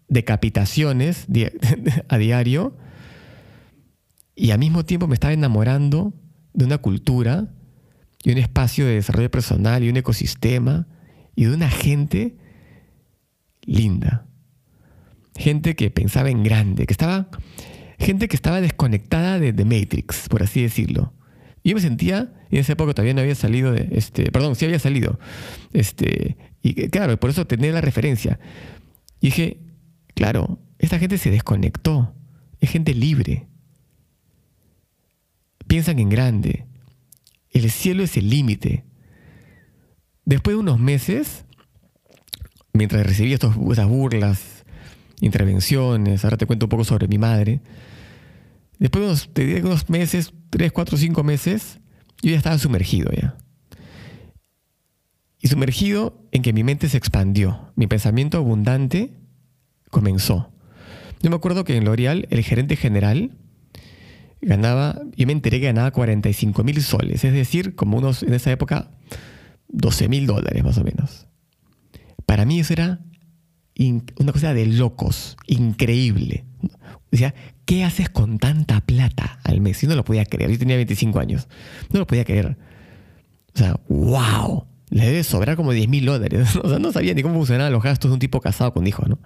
decapitaciones 0.09 1.26
a 2.09 2.19
diario 2.19 2.76
y 4.35 4.50
al 4.50 4.59
mismo 4.59 4.85
tiempo 4.85 5.07
me 5.07 5.14
estaba 5.14 5.33
enamorando 5.33 6.14
de 6.52 6.64
una 6.64 6.78
cultura 6.78 7.49
y 8.23 8.33
un 8.33 8.38
espacio 8.38 8.87
de 8.87 8.95
desarrollo 8.95 9.31
personal 9.31 9.83
y 9.83 9.88
un 9.88 9.97
ecosistema 9.97 10.87
y 11.35 11.45
de 11.45 11.55
una 11.55 11.71
gente 11.71 12.37
linda 13.62 14.26
gente 15.37 15.75
que 15.76 15.91
pensaba 15.91 16.31
en 16.31 16.43
grande, 16.43 16.87
que 16.87 16.93
estaba, 16.93 17.29
gente 17.99 18.29
que 18.29 18.37
estaba 18.37 18.61
desconectada 18.61 19.38
de 19.38 19.52
The 19.52 19.64
Matrix, 19.64 20.29
por 20.29 20.43
así 20.43 20.62
decirlo. 20.62 21.12
Yo 21.64 21.75
me 21.75 21.81
sentía, 21.81 22.33
y 22.50 22.57
en 22.57 22.62
esa 22.62 22.73
época 22.73 22.93
todavía 22.93 23.14
no 23.14 23.21
había 23.21 23.35
salido 23.35 23.73
de, 23.73 23.88
este, 23.93 24.31
perdón, 24.33 24.57
sí 24.57 24.64
había 24.64 24.79
salido, 24.79 25.19
este, 25.73 26.37
y 26.62 26.88
claro, 26.88 27.19
por 27.19 27.31
eso 27.31 27.47
tenía 27.47 27.73
la 27.73 27.81
referencia. 27.81 28.38
Y 29.21 29.29
dije, 29.29 29.61
claro, 30.14 30.59
esta 30.79 30.99
gente 30.99 31.19
se 31.19 31.31
desconectó, 31.31 32.14
es 32.61 32.71
gente 32.71 32.95
libre. 32.95 33.47
Piensan 35.69 36.00
en 36.00 36.09
grande. 36.09 36.67
El 37.52 37.71
cielo 37.71 38.02
es 38.02 38.16
el 38.16 38.30
límite. 38.30 38.85
Después 40.25 40.56
de 40.56 40.61
unos 40.61 40.80
meses, 40.80 41.44
mientras 42.73 43.06
recibía 43.06 43.35
estos, 43.35 43.56
estas 43.71 43.87
burlas, 43.87 44.64
intervenciones, 45.21 46.25
ahora 46.25 46.37
te 46.37 46.47
cuento 46.47 46.66
un 46.66 46.71
poco 46.71 46.85
sobre 46.85 47.09
mi 47.09 47.18
madre. 47.18 47.61
Después 48.78 49.28
de 49.35 49.61
unos, 49.61 49.64
unos 49.64 49.90
meses, 49.90 50.32
tres, 50.50 50.73
cuatro, 50.73 50.97
cinco 50.97 51.23
meses, 51.23 51.78
yo 52.23 52.30
ya 52.30 52.37
estaba 52.37 52.59
sumergido 52.59 53.11
ya. 53.12 53.37
Y 55.40 55.49
sumergido 55.49 56.25
en 56.30 56.42
que 56.42 56.52
mi 56.52 56.64
mente 56.64 56.88
se 56.88 56.97
expandió, 56.97 57.73
mi 57.76 57.87
pensamiento 57.87 58.38
abundante 58.38 59.18
comenzó. 59.90 60.52
Yo 61.21 61.30
me 61.30 61.37
acuerdo 61.37 61.64
que 61.64 61.76
en 61.76 61.85
L'Oreal 61.85 62.26
el 62.30 62.42
gerente 62.42 62.76
general 62.76 63.37
ganaba, 64.42 65.00
yo 65.16 65.26
me 65.26 65.32
enteré 65.32 65.61
que 65.61 65.66
ganaba 65.66 65.90
45 65.92 66.64
mil 66.64 66.82
soles, 66.82 67.25
es 67.25 67.32
decir, 67.32 67.75
como 67.75 67.96
unos, 67.96 68.22
en 68.22 68.34
esa 68.34 68.50
época, 68.50 68.90
12 69.68 70.08
mil 70.08 70.26
dólares 70.26 70.62
más 70.62 70.76
o 70.78 70.84
menos. 70.84 71.26
Para 72.26 72.44
mí 72.44 72.61
eso 72.61 72.75
era 72.75 73.00
una 74.18 74.32
cosa 74.32 74.52
de 74.52 74.66
locos, 74.66 75.37
increíble. 75.46 76.44
O 77.12 77.16
sea, 77.16 77.34
¿qué 77.64 77.84
haces 77.84 78.11
con 78.11 78.38
tanta 78.38 78.80
plata 78.80 79.38
al 79.44 79.61
mes? 79.61 79.80
Yo 79.80 79.88
no 79.88 79.96
lo 79.96 80.04
podía 80.04 80.25
creer. 80.25 80.50
Yo 80.50 80.58
tenía 80.58 80.76
25 80.76 81.18
años. 81.18 81.49
No 81.90 82.00
lo 82.00 82.06
podía 82.06 82.25
creer. 82.25 82.56
O 83.54 83.58
sea, 83.58 83.80
wow. 83.88 84.66
Le 84.90 85.06
debe 85.06 85.25
sobrar 85.25 85.56
como 85.56 85.72
10 85.72 85.88
mil 85.88 86.04
dólares. 86.04 86.56
O 86.62 86.68
sea, 86.68 86.78
no 86.78 86.92
sabía 86.92 87.14
ni 87.14 87.22
cómo 87.22 87.34
funcionaban 87.34 87.72
los 87.72 87.82
gastos 87.82 88.11
de 88.11 88.14
un 88.14 88.20
tipo 88.20 88.40
casado 88.40 88.72
con 88.72 88.87
hijos, 88.87 89.08
¿no? 89.08 89.18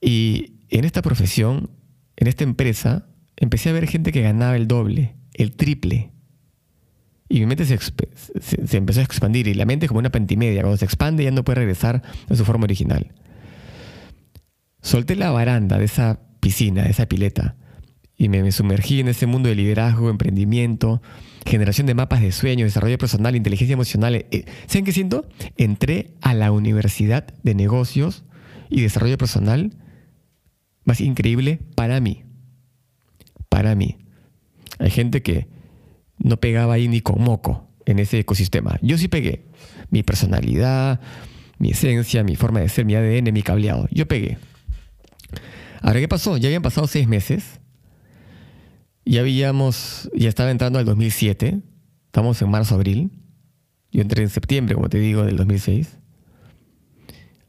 Y 0.00 0.52
en 0.70 0.84
esta 0.84 1.02
profesión, 1.02 1.70
en 2.18 2.26
esta 2.26 2.42
empresa, 2.42 3.06
empecé 3.36 3.70
a 3.70 3.72
ver 3.72 3.86
gente 3.86 4.10
que 4.10 4.22
ganaba 4.22 4.56
el 4.56 4.66
doble, 4.66 5.14
el 5.34 5.52
triple. 5.52 6.10
Y 7.28 7.38
mi 7.40 7.46
mente 7.46 7.64
se, 7.64 7.78
empezó 8.76 9.00
a 9.00 9.04
expandir 9.04 9.46
y 9.46 9.54
la 9.54 9.64
mente 9.64 9.86
es 9.86 9.88
como 9.88 10.00
una 10.00 10.10
pentimedia. 10.10 10.62
Cuando 10.62 10.78
se 10.78 10.84
expande 10.84 11.22
ya 11.22 11.30
no 11.30 11.44
puede 11.44 11.60
regresar 11.60 12.02
a 12.28 12.34
su 12.34 12.44
forma 12.44 12.64
original. 12.64 13.12
Solté 14.82 15.14
la 15.14 15.30
baranda 15.30 15.78
de 15.78 15.84
esa 15.84 16.18
piscina, 16.40 16.82
de 16.82 16.90
esa 16.90 17.06
pileta, 17.06 17.56
y 18.16 18.28
me, 18.28 18.50
sumergí 18.50 18.98
en 18.98 19.06
ese 19.06 19.26
mundo 19.26 19.48
de 19.48 19.54
liderazgo, 19.54 20.10
emprendimiento, 20.10 21.00
generación 21.46 21.86
de 21.86 21.94
mapas 21.94 22.20
de 22.20 22.32
sueños, 22.32 22.66
desarrollo 22.66 22.98
personal, 22.98 23.36
inteligencia 23.36 23.74
emocional. 23.74 24.16
Eh, 24.16 24.44
¿Saben 24.66 24.84
qué 24.84 24.92
siento? 24.92 25.28
Entré 25.56 26.14
a 26.20 26.34
la 26.34 26.50
Universidad 26.50 27.28
de 27.44 27.54
Negocios 27.54 28.24
y 28.70 28.80
Desarrollo 28.80 29.18
Personal 29.18 29.72
más 30.88 31.00
increíble 31.00 31.60
para 31.76 32.00
mí. 32.00 32.24
Para 33.48 33.76
mí. 33.76 33.98
Hay 34.78 34.90
gente 34.90 35.22
que 35.22 35.46
no 36.18 36.38
pegaba 36.40 36.74
ahí 36.74 36.88
ni 36.88 37.00
con 37.00 37.22
moco 37.22 37.68
en 37.84 37.98
ese 37.98 38.18
ecosistema. 38.18 38.78
Yo 38.82 38.98
sí 38.98 39.06
pegué. 39.06 39.44
Mi 39.90 40.02
personalidad, 40.02 41.00
mi 41.58 41.70
esencia, 41.70 42.24
mi 42.24 42.36
forma 42.36 42.60
de 42.60 42.68
ser, 42.68 42.86
mi 42.86 42.94
ADN, 42.94 43.32
mi 43.32 43.42
cableado. 43.42 43.86
Yo 43.90 44.08
pegué. 44.08 44.38
Ahora, 45.82 46.00
¿qué 46.00 46.08
pasó? 46.08 46.36
Ya 46.38 46.48
habían 46.48 46.62
pasado 46.62 46.86
seis 46.86 47.06
meses. 47.06 47.60
Ya 49.04 49.20
habíamos, 49.20 50.10
ya 50.14 50.28
estaba 50.28 50.50
entrando 50.50 50.78
al 50.78 50.86
2007. 50.86 51.60
Estamos 52.06 52.40
en 52.40 52.50
marzo, 52.50 52.74
abril. 52.74 53.10
Yo 53.92 54.00
entré 54.02 54.22
en 54.22 54.30
septiembre, 54.30 54.74
como 54.74 54.88
te 54.88 54.98
digo, 54.98 55.24
del 55.24 55.36
2006. 55.36 55.98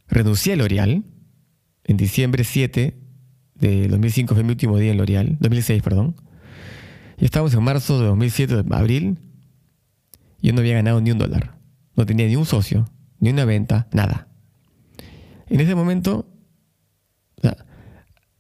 Renuncié 0.08 0.54
a 0.54 0.56
L'Oreal. 0.58 1.04
En 1.86 1.98
diciembre 1.98 2.44
7 2.44 3.09
de 3.60 3.88
2005 3.88 4.34
fue 4.34 4.44
mi 4.44 4.52
último 4.52 4.78
día 4.78 4.92
en 4.92 4.98
L'Oreal. 4.98 5.38
2006, 5.40 5.82
perdón. 5.82 6.16
Y 7.18 7.26
estábamos 7.26 7.54
en 7.54 7.64
marzo 7.64 8.00
de 8.00 8.08
2007, 8.08 8.64
abril, 8.72 9.20
y 10.42 10.48
yo 10.48 10.54
no 10.54 10.62
había 10.62 10.76
ganado 10.76 11.02
ni 11.02 11.12
un 11.12 11.18
dólar. 11.18 11.58
No 11.96 12.06
tenía 12.06 12.28
ni 12.28 12.36
un 12.36 12.46
socio, 12.46 12.90
ni 13.20 13.30
una 13.30 13.46
venta, 13.46 13.88
nada. 13.92 14.28
En 15.48 15.60
ese 15.60 15.76
momento, 15.76 16.28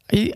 ahí 0.07 0.33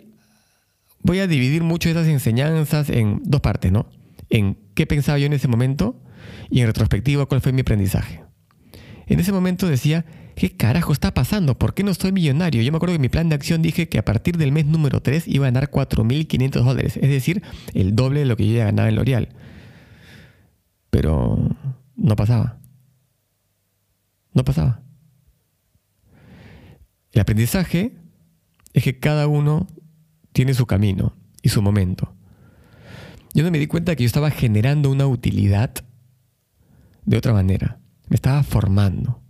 voy 1.01 1.19
a 1.19 1.27
dividir 1.27 1.63
mucho 1.63 1.89
esas 1.89 2.07
enseñanzas 2.07 2.89
en 2.89 3.21
dos 3.23 3.41
partes, 3.41 3.71
¿no? 3.71 3.87
En 4.29 4.57
qué 4.73 4.85
pensaba 4.85 5.17
yo 5.19 5.27
en 5.27 5.33
ese 5.33 5.47
momento 5.47 6.01
y 6.49 6.61
en 6.61 6.67
retrospectiva 6.67 7.25
cuál 7.27 7.41
fue 7.41 7.53
mi 7.53 7.61
aprendizaje. 7.61 8.23
En 9.05 9.19
ese 9.19 9.31
momento 9.31 9.67
decía, 9.67 10.05
¿qué 10.35 10.55
carajo 10.55 10.93
está 10.93 11.13
pasando? 11.13 11.57
¿Por 11.57 11.73
qué 11.73 11.83
no 11.83 11.91
estoy 11.91 12.11
millonario? 12.11 12.61
Yo 12.61 12.71
me 12.71 12.77
acuerdo 12.77 12.95
que 12.95 12.99
mi 12.99 13.09
plan 13.09 13.29
de 13.29 13.35
acción 13.35 13.61
dije 13.61 13.89
que 13.89 13.99
a 13.99 14.05
partir 14.05 14.37
del 14.37 14.51
mes 14.51 14.65
número 14.65 15.01
3 15.01 15.27
iba 15.27 15.47
a 15.47 15.51
ganar 15.51 15.71
4.500 15.71 16.51
dólares, 16.63 16.97
es 16.97 17.09
decir, 17.09 17.43
el 17.73 17.95
doble 17.95 18.21
de 18.21 18.25
lo 18.25 18.35
que 18.35 18.47
yo 18.47 18.55
ya 18.55 18.65
ganaba 18.65 18.89
en 18.89 18.95
L'Oreal. 18.95 19.29
Pero 20.89 21.55
no 21.95 22.15
pasaba. 22.15 22.59
No 24.33 24.43
pasaba. 24.43 24.81
El 27.11 27.21
aprendizaje 27.21 27.95
es 28.73 28.83
que 28.83 28.99
cada 28.99 29.27
uno 29.27 29.67
tiene 30.31 30.53
su 30.53 30.65
camino 30.65 31.15
y 31.41 31.49
su 31.49 31.61
momento. 31.61 32.15
Yo 33.33 33.43
no 33.43 33.51
me 33.51 33.59
di 33.59 33.67
cuenta 33.67 33.95
que 33.95 34.03
yo 34.03 34.07
estaba 34.07 34.31
generando 34.31 34.91
una 34.91 35.07
utilidad 35.07 35.71
de 37.05 37.17
otra 37.17 37.33
manera. 37.33 37.79
Me 38.09 38.15
estaba 38.15 38.43
formando. 38.43 39.22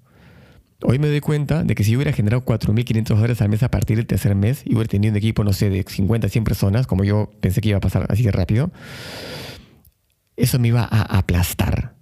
Hoy 0.86 1.00
me 1.00 1.08
doy 1.08 1.22
cuenta 1.22 1.64
de 1.64 1.76
que 1.76 1.84
si 1.84 1.96
hubiera 1.96 2.12
generado 2.12 2.44
4.500 2.44 3.08
dólares 3.08 3.42
al 3.42 3.50
mes 3.50 3.64
a 3.64 3.72
partir 3.72 3.98
del 3.98 4.06
tercer 4.06 4.36
mes 4.36 4.64
y 4.66 4.74
hubiera 4.76 4.90
tenido 4.90 5.12
un 5.12 5.18
equipo, 5.18 5.44
no 5.44 5.54
sé, 5.54 5.70
de 5.70 5.84
50, 5.88 6.28
100 6.28 6.44
personas, 6.44 6.88
como 6.88 7.06
yo 7.06 7.32
pensé 7.40 7.62
que 7.62 7.70
iba 7.70 7.78
a 7.78 7.82
pasar 7.82 8.06
así 8.10 8.24
de 8.24 8.32
rápido, 8.32 8.72
eso 10.36 10.60
me 10.60 10.68
iba 10.68 10.82
a 10.84 11.18
aplastar. 11.18 11.96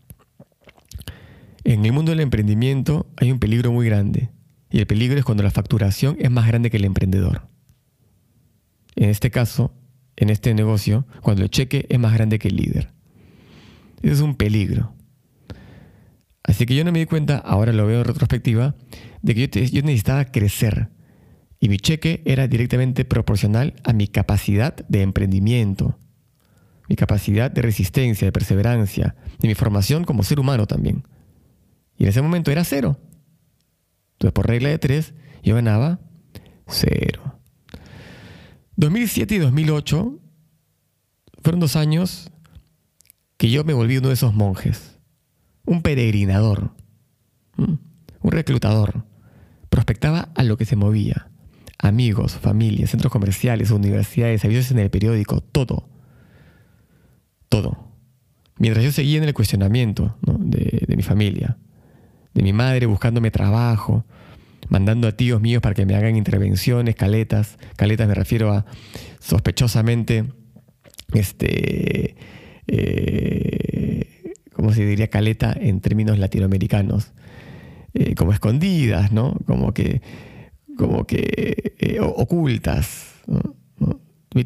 En 1.63 1.85
el 1.85 1.93
mundo 1.93 2.11
del 2.11 2.21
emprendimiento 2.21 3.07
hay 3.17 3.31
un 3.31 3.39
peligro 3.39 3.71
muy 3.71 3.85
grande. 3.85 4.31
Y 4.71 4.79
el 4.79 4.87
peligro 4.87 5.19
es 5.19 5.25
cuando 5.25 5.43
la 5.43 5.51
facturación 5.51 6.15
es 6.19 6.31
más 6.31 6.47
grande 6.47 6.71
que 6.71 6.77
el 6.77 6.85
emprendedor. 6.85 7.47
En 8.95 9.09
este 9.09 9.29
caso, 9.29 9.75
en 10.15 10.29
este 10.29 10.53
negocio, 10.53 11.05
cuando 11.21 11.43
el 11.43 11.49
cheque 11.49 11.85
es 11.89 11.99
más 11.99 12.13
grande 12.13 12.39
que 12.39 12.47
el 12.47 12.55
líder. 12.55 12.89
Eso 14.01 14.13
es 14.13 14.21
un 14.21 14.35
peligro. 14.35 14.93
Así 16.43 16.65
que 16.65 16.75
yo 16.75 16.83
no 16.83 16.91
me 16.91 16.99
di 16.99 17.05
cuenta, 17.05 17.37
ahora 17.37 17.71
lo 17.71 17.85
veo 17.85 17.99
en 17.99 18.05
retrospectiva, 18.05 18.75
de 19.21 19.35
que 19.35 19.47
yo, 19.47 19.81
necesitaba 19.83 20.25
crecer. 20.25 20.89
Y 21.59 21.69
mi 21.69 21.77
cheque 21.77 22.23
era 22.25 22.47
directamente 22.47 23.05
proporcional 23.05 23.75
a 23.83 23.93
mi 23.93 24.07
capacidad 24.07 24.75
de 24.87 25.01
emprendimiento, 25.03 25.99
mi 26.89 26.95
capacidad 26.95 27.51
de 27.51 27.61
resistencia, 27.61 28.25
de 28.25 28.31
perseverancia, 28.31 29.15
de 29.39 29.47
mi 29.47 29.53
formación 29.53 30.03
como 30.03 30.23
ser 30.23 30.39
humano 30.39 30.65
también. 30.65 31.03
Y 31.97 32.03
en 32.03 32.09
ese 32.09 32.21
momento 32.21 32.51
era 32.51 32.63
cero. 32.63 32.99
Entonces, 34.13 34.33
por 34.33 34.47
regla 34.47 34.69
de 34.69 34.79
tres, 34.79 35.13
yo 35.43 35.55
ganaba 35.55 35.99
cero. 36.67 37.39
2007 38.75 39.35
y 39.35 39.37
2008 39.37 40.19
fueron 41.43 41.59
dos 41.59 41.75
años 41.75 42.31
que 43.37 43.49
yo 43.49 43.63
me 43.63 43.73
volví 43.73 43.97
uno 43.97 44.07
de 44.07 44.15
esos 44.15 44.33
monjes, 44.33 44.99
un 45.65 45.81
peregrinador, 45.81 46.71
un 47.57 48.31
reclutador. 48.31 49.05
Prospectaba 49.69 50.29
a 50.35 50.43
lo 50.43 50.57
que 50.57 50.65
se 50.65 50.75
movía. 50.75 51.29
Amigos, 51.77 52.33
familias, 52.33 52.91
centros 52.91 53.11
comerciales, 53.11 53.71
universidades, 53.71 54.43
avisos 54.45 54.71
en 54.71 54.79
el 54.79 54.89
periódico, 54.89 55.41
todo. 55.41 55.89
Todo. 57.49 57.87
Mientras 58.57 58.83
yo 58.85 58.91
seguía 58.91 59.17
en 59.17 59.23
el 59.23 59.33
cuestionamiento 59.33 60.17
de, 60.21 60.85
de 60.87 60.95
mi 60.95 61.03
familia, 61.03 61.57
de 62.33 62.43
mi 62.43 62.53
madre 62.53 62.85
buscándome 62.85 63.31
trabajo, 63.31 64.05
mandando 64.69 65.07
a 65.07 65.11
tíos 65.11 65.41
míos 65.41 65.61
para 65.61 65.75
que 65.75 65.85
me 65.85 65.95
hagan 65.95 66.15
intervenciones, 66.15 66.95
caletas. 66.95 67.57
Caletas 67.75 68.07
me 68.07 68.15
refiero 68.15 68.53
a 68.53 68.65
sospechosamente, 69.19 70.25
este, 71.13 72.15
eh, 72.67 73.90
¿cómo 74.61 74.73
se 74.73 74.85
diría 74.85 75.09
caleta 75.09 75.55
en 75.59 75.81
términos 75.81 76.19
latinoamericanos? 76.19 77.11
Eh, 77.93 78.15
como 78.15 78.31
escondidas, 78.31 79.11
¿no? 79.11 79.35
Como 79.45 79.73
que, 79.73 80.01
como 80.77 81.05
que 81.05 81.73
eh, 81.79 81.99
ocultas. 81.99 83.15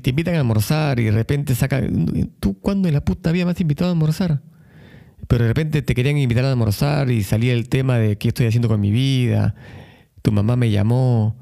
Te 0.02 0.10
invitan 0.10 0.34
a 0.36 0.40
almorzar 0.40 1.00
y 1.00 1.04
de 1.04 1.12
repente 1.12 1.54
sacan... 1.54 2.32
¿Tú 2.40 2.60
cuándo 2.60 2.88
en 2.88 2.96
la 2.96 3.06
puta 3.06 3.30
había 3.30 3.46
más 3.46 3.62
invitado 3.62 3.90
a 3.90 3.94
almorzar? 3.94 4.42
Pero 5.28 5.44
de 5.44 5.50
repente 5.50 5.82
te 5.84 5.94
querían 5.94 6.18
invitar 6.18 6.46
a 6.46 6.52
almorzar 6.52 7.12
y 7.12 7.22
salía 7.22 7.54
el 7.54 7.70
tema 7.70 8.00
de 8.00 8.18
qué 8.18 8.30
estoy 8.30 8.48
haciendo 8.48 8.68
con 8.68 8.80
mi 8.80 8.90
vida 8.90 9.56
tu 10.26 10.32
mamá 10.32 10.56
me 10.56 10.72
llamó, 10.72 11.38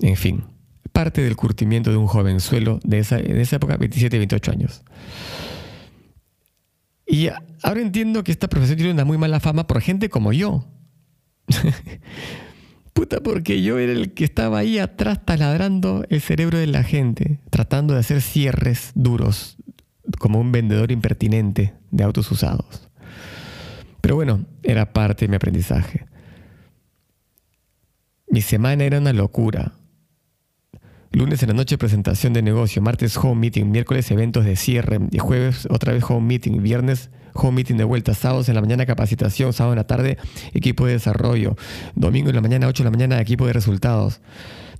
en 0.00 0.14
fin, 0.14 0.44
parte 0.92 1.20
del 1.20 1.34
curtimiento 1.34 1.90
de 1.90 1.96
un 1.96 2.06
jovenzuelo 2.06 2.78
de 2.84 3.00
esa, 3.00 3.18
en 3.18 3.38
esa 3.38 3.56
época, 3.56 3.76
27, 3.76 4.16
28 4.18 4.52
años. 4.52 4.82
Y 7.06 7.28
ahora 7.62 7.80
entiendo 7.80 8.24
que 8.24 8.32
esta 8.32 8.48
profesión 8.48 8.78
tiene 8.78 8.92
una 8.92 9.04
muy 9.04 9.16
mala 9.16 9.40
fama 9.40 9.66
por 9.66 9.80
gente 9.80 10.08
como 10.08 10.32
yo. 10.32 10.66
Puta, 12.92 13.20
porque 13.20 13.62
yo 13.62 13.78
era 13.78 13.92
el 13.92 14.14
que 14.14 14.24
estaba 14.24 14.58
ahí 14.58 14.78
atrás 14.78 15.24
taladrando 15.24 16.04
el 16.08 16.20
cerebro 16.20 16.58
de 16.58 16.66
la 16.66 16.82
gente, 16.82 17.40
tratando 17.50 17.94
de 17.94 18.00
hacer 18.00 18.22
cierres 18.22 18.92
duros, 18.94 19.58
como 20.18 20.40
un 20.40 20.50
vendedor 20.50 20.90
impertinente 20.90 21.74
de 21.90 22.04
autos 22.04 22.30
usados. 22.32 22.88
Pero 24.00 24.16
bueno, 24.16 24.46
era 24.62 24.92
parte 24.92 25.26
de 25.26 25.28
mi 25.28 25.36
aprendizaje. 25.36 26.06
Mi 28.28 28.40
semana 28.40 28.84
era 28.84 28.98
una 28.98 29.12
locura. 29.12 29.74
Lunes 31.12 31.42
en 31.42 31.48
la 31.48 31.54
noche 31.54 31.78
presentación 31.78 32.32
de 32.32 32.42
negocio, 32.42 32.82
martes 32.82 33.16
home 33.16 33.40
meeting, 33.40 33.66
miércoles 33.66 34.10
eventos 34.10 34.44
de 34.44 34.56
cierre, 34.56 34.98
y 35.10 35.18
jueves 35.18 35.66
otra 35.70 35.92
vez 35.92 36.04
home 36.08 36.26
meeting, 36.26 36.62
viernes 36.62 37.10
home 37.32 37.56
meeting 37.56 37.76
de 37.76 37.84
vuelta, 37.84 38.14
sábados 38.14 38.48
en 38.48 38.54
la 38.54 38.60
mañana 38.60 38.86
capacitación, 38.86 39.52
sábado 39.52 39.74
en 39.74 39.78
la 39.78 39.86
tarde 39.86 40.18
equipo 40.52 40.86
de 40.86 40.94
desarrollo, 40.94 41.56
domingo 41.94 42.30
en 42.30 42.36
la 42.36 42.42
mañana 42.42 42.66
8 42.66 42.82
de 42.82 42.84
la 42.84 42.90
mañana 42.90 43.20
equipo 43.20 43.46
de 43.46 43.52
resultados, 43.52 44.20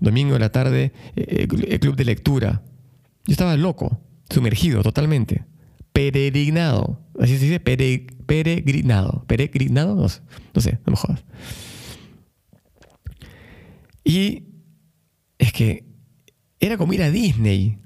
domingo 0.01 0.35
en 0.35 0.41
la 0.41 0.51
tarde 0.51 0.93
eh, 1.17 1.47
el 1.69 1.81
club 1.81 1.97
de 1.97 2.05
lectura. 2.05 2.63
Yo 3.25 3.33
estaba 3.33 3.57
loco, 3.57 4.01
sumergido 4.31 4.83
totalmente, 4.83 5.45
peregrinado, 5.93 7.01
así 7.21 7.39
se 7.39 7.45
dice, 7.45 7.61
peregrinado, 7.61 9.25
peregrinado, 9.27 9.95
no 9.95 10.09
sé, 10.09 10.21
no 10.55 10.61
sé, 10.61 10.79
no 10.87 10.91
me 10.93 10.97
jodas. 10.97 11.25
Y 14.05 14.45
es 15.39 15.53
que 15.53 15.86
era 16.61 16.77
como 16.77 16.93
ir 16.93 17.03
a 17.03 17.11
Disney. 17.11 17.79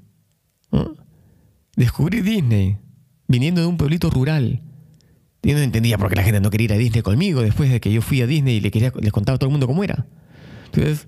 Descubrir 1.75 2.23
Disney, 2.23 2.77
viniendo 3.27 3.61
de 3.61 3.67
un 3.67 3.77
pueblito 3.77 4.09
rural. 4.09 4.61
Yo 5.43 5.53
no 5.55 5.59
entendía 5.59 5.97
por 5.97 6.09
qué 6.09 6.15
la 6.15 6.23
gente 6.23 6.39
no 6.39 6.49
quería 6.49 6.65
ir 6.65 6.73
a 6.73 6.77
Disney 6.77 7.01
conmigo 7.01 7.41
después 7.41 7.71
de 7.71 7.79
que 7.79 7.91
yo 7.91 8.01
fui 8.01 8.21
a 8.21 8.27
Disney 8.27 8.57
y 8.57 8.59
le 8.59 8.71
quería, 8.71 8.93
les 8.99 9.11
contaba 9.11 9.37
a 9.37 9.39
todo 9.39 9.47
el 9.47 9.51
mundo 9.51 9.67
cómo 9.67 9.83
era. 9.83 10.05
Entonces, 10.65 11.07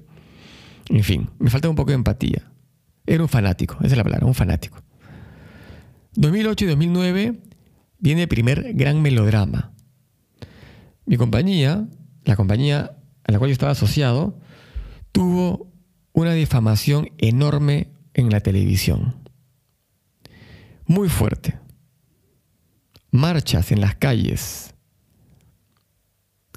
en 0.89 1.03
fin, 1.03 1.29
me 1.39 1.49
faltaba 1.49 1.69
un 1.69 1.75
poco 1.75 1.91
de 1.91 1.95
empatía. 1.95 2.51
Era 3.05 3.21
un 3.21 3.29
fanático, 3.29 3.75
esa 3.79 3.87
es 3.87 3.97
la 3.97 4.03
palabra, 4.03 4.25
un 4.25 4.33
fanático. 4.33 4.81
2008 6.15 6.65
y 6.65 6.67
2009 6.69 7.39
viene 7.99 8.23
el 8.23 8.27
primer 8.27 8.73
gran 8.73 9.01
melodrama. 9.01 9.73
Mi 11.05 11.17
compañía, 11.17 11.87
la 12.23 12.35
compañía 12.35 12.97
a 13.23 13.31
la 13.31 13.39
cual 13.39 13.49
yo 13.49 13.53
estaba 13.53 13.71
asociado, 13.73 14.39
tuvo 15.11 15.72
una 16.13 16.33
difamación 16.33 17.09
enorme 17.17 17.89
en 18.13 18.29
la 18.29 18.39
televisión. 18.39 19.15
Muy 20.85 21.09
fuerte. 21.09 21.59
Marchas 23.11 23.71
en 23.71 23.81
las 23.81 23.95
calles. 23.95 24.75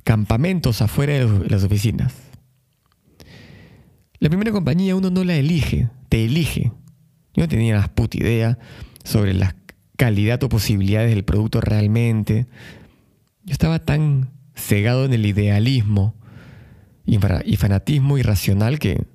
Campamentos 0.04 0.82
afuera 0.82 1.14
de 1.14 1.48
las 1.48 1.64
oficinas. 1.64 2.14
La 4.18 4.28
primera 4.28 4.52
compañía 4.52 4.96
uno 4.96 5.10
no 5.10 5.24
la 5.24 5.36
elige, 5.36 5.88
te 6.08 6.24
elige. 6.24 6.72
Yo 7.34 7.42
no 7.42 7.48
tenía 7.48 7.76
la 7.76 7.88
puta 7.88 8.18
idea 8.18 8.58
sobre 9.04 9.34
la 9.34 9.56
calidad 9.96 10.42
o 10.42 10.48
posibilidades 10.48 11.10
del 11.10 11.24
producto 11.24 11.60
realmente. 11.60 12.46
Yo 13.44 13.52
estaba 13.52 13.78
tan 13.78 14.30
cegado 14.54 15.04
en 15.04 15.12
el 15.12 15.26
idealismo 15.26 16.14
y 17.04 17.18
fanatismo 17.56 18.18
irracional 18.18 18.78
que 18.78 19.06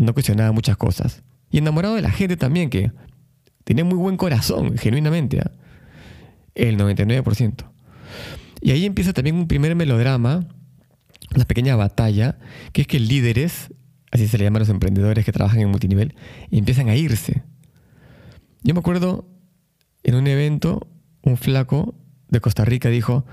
no 0.00 0.14
cuestionaba 0.14 0.50
muchas 0.52 0.76
cosas. 0.76 1.22
Y 1.50 1.58
enamorado 1.58 1.94
de 1.94 2.02
la 2.02 2.10
gente 2.10 2.36
también, 2.36 2.70
que 2.70 2.90
tenía 3.64 3.84
muy 3.84 3.98
buen 3.98 4.16
corazón, 4.16 4.78
genuinamente. 4.78 5.40
¿ah? 5.40 5.50
El 6.54 6.78
99%. 6.78 7.64
Y 8.62 8.70
ahí 8.70 8.86
empieza 8.86 9.12
también 9.12 9.36
un 9.36 9.46
primer 9.46 9.74
melodrama, 9.76 10.46
una 11.34 11.44
pequeña 11.44 11.76
batalla, 11.76 12.38
que 12.72 12.82
es 12.82 12.86
que 12.86 12.98
líderes, 12.98 13.72
así 14.10 14.26
se 14.26 14.38
le 14.38 14.44
llaman 14.44 14.60
a 14.60 14.60
los 14.60 14.68
emprendedores 14.70 15.24
que 15.24 15.32
trabajan 15.32 15.60
en 15.60 15.70
multinivel, 15.70 16.14
empiezan 16.50 16.88
a 16.88 16.96
irse. 16.96 17.42
Yo 18.62 18.74
me 18.74 18.80
acuerdo 18.80 19.28
en 20.02 20.14
un 20.14 20.26
evento, 20.26 20.88
un 21.22 21.36
flaco 21.36 21.94
de 22.28 22.40
Costa 22.40 22.64
Rica 22.64 22.88
dijo, 22.88 23.24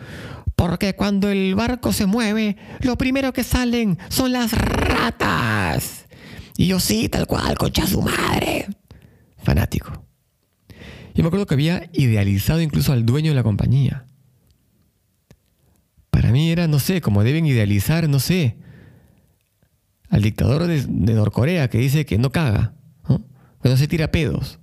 porque 0.56 0.96
cuando 0.96 1.30
el 1.30 1.56
barco 1.56 1.94
se 1.94 2.08
mueve, 2.08 2.58
lo 2.82 2.98
primero 2.98 3.32
que 3.32 3.44
salen 3.44 3.98
son 4.10 4.32
las 4.32 4.52
ratas. 4.52 6.07
Y 6.58 6.68
yo 6.68 6.80
sí, 6.80 7.08
tal 7.08 7.28
cual, 7.28 7.56
concha 7.58 7.86
su 7.86 8.02
madre. 8.02 8.68
Fanático. 9.38 10.04
Y 11.14 11.22
me 11.22 11.28
acuerdo 11.28 11.46
que 11.46 11.54
había 11.54 11.90
idealizado 11.94 12.62
incluso 12.62 12.92
al 12.92 13.06
dueño 13.06 13.32
de 13.32 13.36
la 13.36 13.44
compañía. 13.44 14.06
Para 16.10 16.32
mí 16.32 16.52
era, 16.52 16.68
no 16.68 16.80
sé, 16.80 17.00
como 17.00 17.24
deben 17.24 17.46
idealizar, 17.46 18.10
no 18.10 18.20
sé, 18.20 18.58
al 20.10 20.24
dictador 20.24 20.66
de, 20.66 20.86
Norcorea 20.88 21.70
que 21.70 21.78
dice 21.78 22.06
que 22.06 22.18
no 22.18 22.32
caga, 22.32 22.74
que 23.62 23.70
no 23.70 23.78
se 23.78 23.88
tira 23.88 24.12
pedos. 24.12 24.60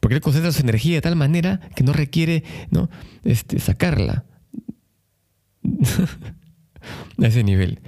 Porque 0.00 0.14
él 0.16 0.20
concentra 0.20 0.50
su 0.50 0.62
energía 0.62 0.96
de 0.96 1.02
tal 1.02 1.14
manera 1.14 1.60
que 1.76 1.84
no 1.84 1.92
requiere 1.92 2.42
¿no? 2.70 2.90
Este, 3.22 3.60
sacarla. 3.60 4.24
a 7.22 7.26
ese 7.26 7.44
nivel. 7.44 7.80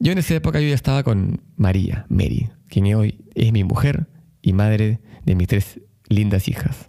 Yo 0.00 0.12
en 0.12 0.18
esa 0.18 0.34
época 0.34 0.60
yo 0.60 0.68
ya 0.68 0.74
estaba 0.74 1.02
con 1.02 1.42
María, 1.56 2.06
Mary, 2.08 2.48
quien 2.68 2.94
hoy 2.94 3.24
es 3.34 3.52
mi 3.52 3.64
mujer 3.64 4.06
y 4.42 4.52
madre 4.52 5.00
de 5.24 5.34
mis 5.34 5.48
tres 5.48 5.80
lindas 6.08 6.48
hijas. 6.48 6.88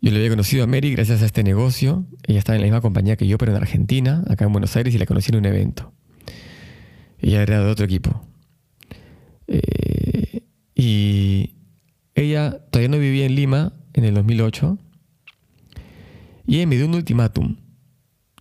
Yo 0.00 0.10
le 0.10 0.16
había 0.16 0.30
conocido 0.30 0.64
a 0.64 0.66
Mary 0.66 0.92
gracias 0.92 1.22
a 1.22 1.26
este 1.26 1.42
negocio. 1.42 2.06
Ella 2.26 2.38
estaba 2.38 2.56
en 2.56 2.62
la 2.62 2.66
misma 2.66 2.80
compañía 2.80 3.16
que 3.16 3.26
yo, 3.26 3.36
pero 3.36 3.52
en 3.52 3.58
Argentina, 3.58 4.24
acá 4.28 4.46
en 4.46 4.52
Buenos 4.52 4.74
Aires, 4.76 4.94
y 4.94 4.98
la 4.98 5.04
conocí 5.04 5.30
en 5.30 5.38
un 5.38 5.44
evento. 5.44 5.92
Ella 7.18 7.42
era 7.42 7.62
de 7.62 7.70
otro 7.70 7.84
equipo. 7.84 8.26
Eh, 9.46 10.42
y 10.74 11.56
ella 12.14 12.64
todavía 12.70 12.88
no 12.88 12.98
vivía 12.98 13.26
en 13.26 13.34
Lima 13.34 13.74
en 13.92 14.04
el 14.04 14.14
2008 14.14 14.78
y 16.46 16.56
ella 16.56 16.66
me 16.66 16.76
dio 16.76 16.86
un 16.86 16.94
ultimátum. 16.94 17.56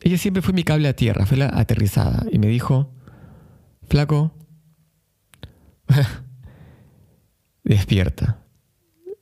Ella 0.01 0.17
siempre 0.17 0.41
fue 0.41 0.53
mi 0.53 0.63
cable 0.63 0.87
a 0.87 0.95
tierra, 0.95 1.25
fue 1.25 1.37
la 1.37 1.47
aterrizada 1.47 2.25
y 2.31 2.39
me 2.39 2.47
dijo, 2.47 2.93
flaco, 3.87 4.33
despierta, 7.63 8.39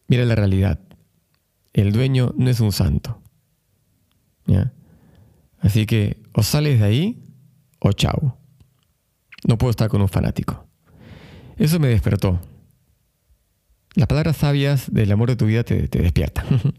mira 0.08 0.26
la 0.26 0.36
realidad. 0.36 0.80
el 1.74 1.92
dueño 1.92 2.34
no 2.38 2.50
es 2.50 2.60
un 2.60 2.72
santo. 2.72 3.22
¿Ya? 4.46 4.74
Así 5.60 5.86
que 5.86 6.22
o 6.34 6.44
sales 6.44 6.80
de 6.80 6.86
ahí 6.86 7.24
o 7.80 7.92
chao. 7.92 8.38
No 9.48 9.58
puedo 9.58 9.72
estar 9.72 9.90
con 9.90 10.02
un 10.02 10.10
fanático. 10.10 10.68
Eso 11.58 11.80
me 11.80 11.88
despertó. 11.88 12.40
Las 13.96 14.08
palabras 14.08 14.38
sabias 14.38 14.92
del 14.94 15.12
amor 15.12 15.30
de 15.30 15.36
tu 15.36 15.46
vida 15.46 15.64
te, 15.64 15.88
te 15.88 16.02
despiertan. 16.02 16.46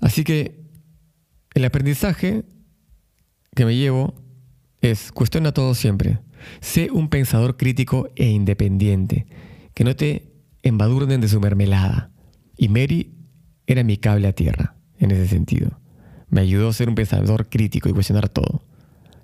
Así 0.00 0.24
que 0.24 0.67
el 1.54 1.64
aprendizaje 1.64 2.44
que 3.54 3.64
me 3.64 3.76
llevo 3.76 4.14
es 4.80 5.12
cuestiona 5.12 5.52
todo 5.52 5.74
siempre. 5.74 6.20
Sé 6.60 6.90
un 6.92 7.08
pensador 7.08 7.56
crítico 7.56 8.10
e 8.16 8.28
independiente, 8.28 9.26
que 9.74 9.84
no 9.84 9.96
te 9.96 10.32
embadurnen 10.62 11.20
de 11.20 11.28
su 11.28 11.40
mermelada. 11.40 12.10
Y 12.56 12.68
Mary 12.68 13.14
era 13.66 13.82
mi 13.82 13.96
cable 13.96 14.28
a 14.28 14.32
tierra, 14.32 14.76
en 14.98 15.10
ese 15.10 15.28
sentido. 15.28 15.80
Me 16.28 16.40
ayudó 16.40 16.68
a 16.68 16.72
ser 16.72 16.88
un 16.88 16.94
pensador 16.94 17.48
crítico 17.48 17.88
y 17.88 17.92
cuestionar 17.92 18.28
todo. 18.28 18.62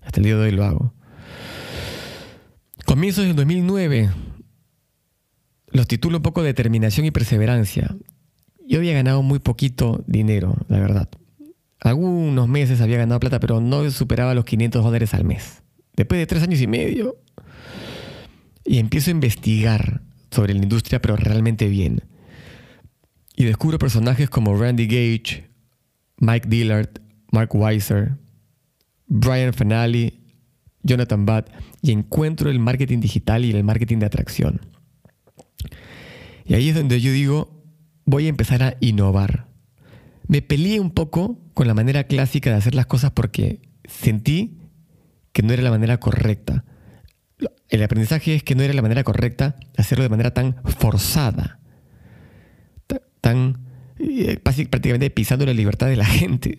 Hasta 0.02 0.20
el 0.20 0.24
día 0.24 0.36
de 0.36 0.42
hoy 0.42 0.50
lo 0.50 0.64
hago. 0.64 0.94
Comienzos 2.84 3.24
del 3.24 3.36
2009. 3.36 4.10
Los 5.68 5.88
titulo 5.88 6.18
un 6.18 6.22
poco 6.22 6.42
Determinación 6.42 7.06
y 7.06 7.10
Perseverancia. 7.10 7.96
Yo 8.66 8.78
había 8.78 8.94
ganado 8.94 9.22
muy 9.22 9.38
poquito 9.38 10.04
dinero, 10.06 10.56
la 10.68 10.78
verdad. 10.78 11.08
Algunos 11.84 12.48
meses 12.48 12.80
había 12.80 12.96
ganado 12.96 13.20
plata, 13.20 13.38
pero 13.38 13.60
no 13.60 13.88
superaba 13.90 14.34
los 14.34 14.46
500 14.46 14.82
dólares 14.82 15.12
al 15.12 15.24
mes. 15.24 15.62
Después 15.94 16.18
de 16.18 16.26
tres 16.26 16.42
años 16.42 16.60
y 16.62 16.66
medio. 16.66 17.18
Y 18.64 18.78
empiezo 18.78 19.10
a 19.10 19.12
investigar 19.12 20.00
sobre 20.30 20.54
la 20.54 20.62
industria, 20.62 21.02
pero 21.02 21.14
realmente 21.16 21.68
bien. 21.68 22.00
Y 23.36 23.44
descubro 23.44 23.78
personajes 23.78 24.30
como 24.30 24.56
Randy 24.56 24.86
Gage, 24.86 25.50
Mike 26.16 26.48
Dillard, 26.48 26.88
Mark 27.30 27.54
Weiser, 27.54 28.16
Brian 29.06 29.52
Fanali, 29.52 30.22
Jonathan 30.82 31.26
Budd, 31.26 31.44
y 31.82 31.92
encuentro 31.92 32.48
el 32.48 32.60
marketing 32.60 33.00
digital 33.00 33.44
y 33.44 33.50
el 33.50 33.62
marketing 33.62 33.98
de 33.98 34.06
atracción. 34.06 34.62
Y 36.46 36.54
ahí 36.54 36.70
es 36.70 36.74
donde 36.74 36.98
yo 37.02 37.12
digo, 37.12 37.62
voy 38.06 38.24
a 38.24 38.30
empezar 38.30 38.62
a 38.62 38.76
innovar. 38.80 39.53
Me 40.34 40.42
peleé 40.42 40.80
un 40.80 40.90
poco 40.90 41.38
con 41.54 41.68
la 41.68 41.74
manera 41.74 42.08
clásica 42.08 42.50
de 42.50 42.56
hacer 42.56 42.74
las 42.74 42.86
cosas 42.86 43.12
porque 43.12 43.60
sentí 43.84 44.58
que 45.30 45.44
no 45.44 45.52
era 45.52 45.62
la 45.62 45.70
manera 45.70 46.00
correcta. 46.00 46.64
El 47.68 47.80
aprendizaje 47.84 48.34
es 48.34 48.42
que 48.42 48.56
no 48.56 48.64
era 48.64 48.74
la 48.74 48.82
manera 48.82 49.04
correcta 49.04 49.54
hacerlo 49.76 50.02
de 50.02 50.08
manera 50.08 50.34
tan 50.34 50.56
forzada, 50.64 51.60
tan 53.20 53.60
eh, 54.00 54.40
prácticamente 54.42 55.08
pisando 55.10 55.46
la 55.46 55.54
libertad 55.54 55.86
de 55.86 55.94
la 55.94 56.04
gente. 56.20 56.58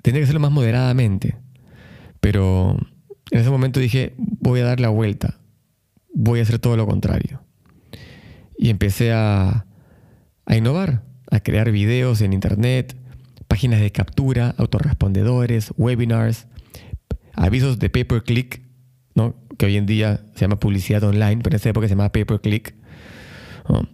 Tenía 0.00 0.20
que 0.20 0.24
hacerlo 0.24 0.40
más 0.40 0.50
moderadamente. 0.50 1.36
Pero 2.20 2.78
en 3.32 3.38
ese 3.38 3.50
momento 3.50 3.80
dije, 3.80 4.14
voy 4.16 4.60
a 4.60 4.64
dar 4.64 4.80
la 4.80 4.88
vuelta, 4.88 5.40
voy 6.14 6.40
a 6.40 6.44
hacer 6.44 6.58
todo 6.58 6.78
lo 6.78 6.86
contrario. 6.86 7.42
Y 8.56 8.70
empecé 8.70 9.12
a, 9.12 9.66
a 10.46 10.56
innovar, 10.56 11.02
a 11.30 11.40
crear 11.40 11.70
videos 11.70 12.20
en 12.20 12.32
internet, 12.32 12.96
páginas 13.48 13.80
de 13.80 13.92
captura, 13.92 14.54
autorrespondedores, 14.58 15.72
webinars, 15.76 16.46
avisos 17.32 17.78
de 17.78 17.90
pay 17.90 18.04
per 18.04 18.22
click, 18.24 18.62
¿no? 19.14 19.34
que 19.58 19.66
hoy 19.66 19.76
en 19.76 19.86
día 19.86 20.24
se 20.34 20.42
llama 20.42 20.58
publicidad 20.58 21.02
online, 21.04 21.42
pero 21.42 21.54
en 21.54 21.60
esa 21.60 21.70
época 21.70 21.86
se 21.86 21.92
llamaba 21.92 22.12
pay 22.12 22.24
per 22.24 22.40
click. 22.40 22.74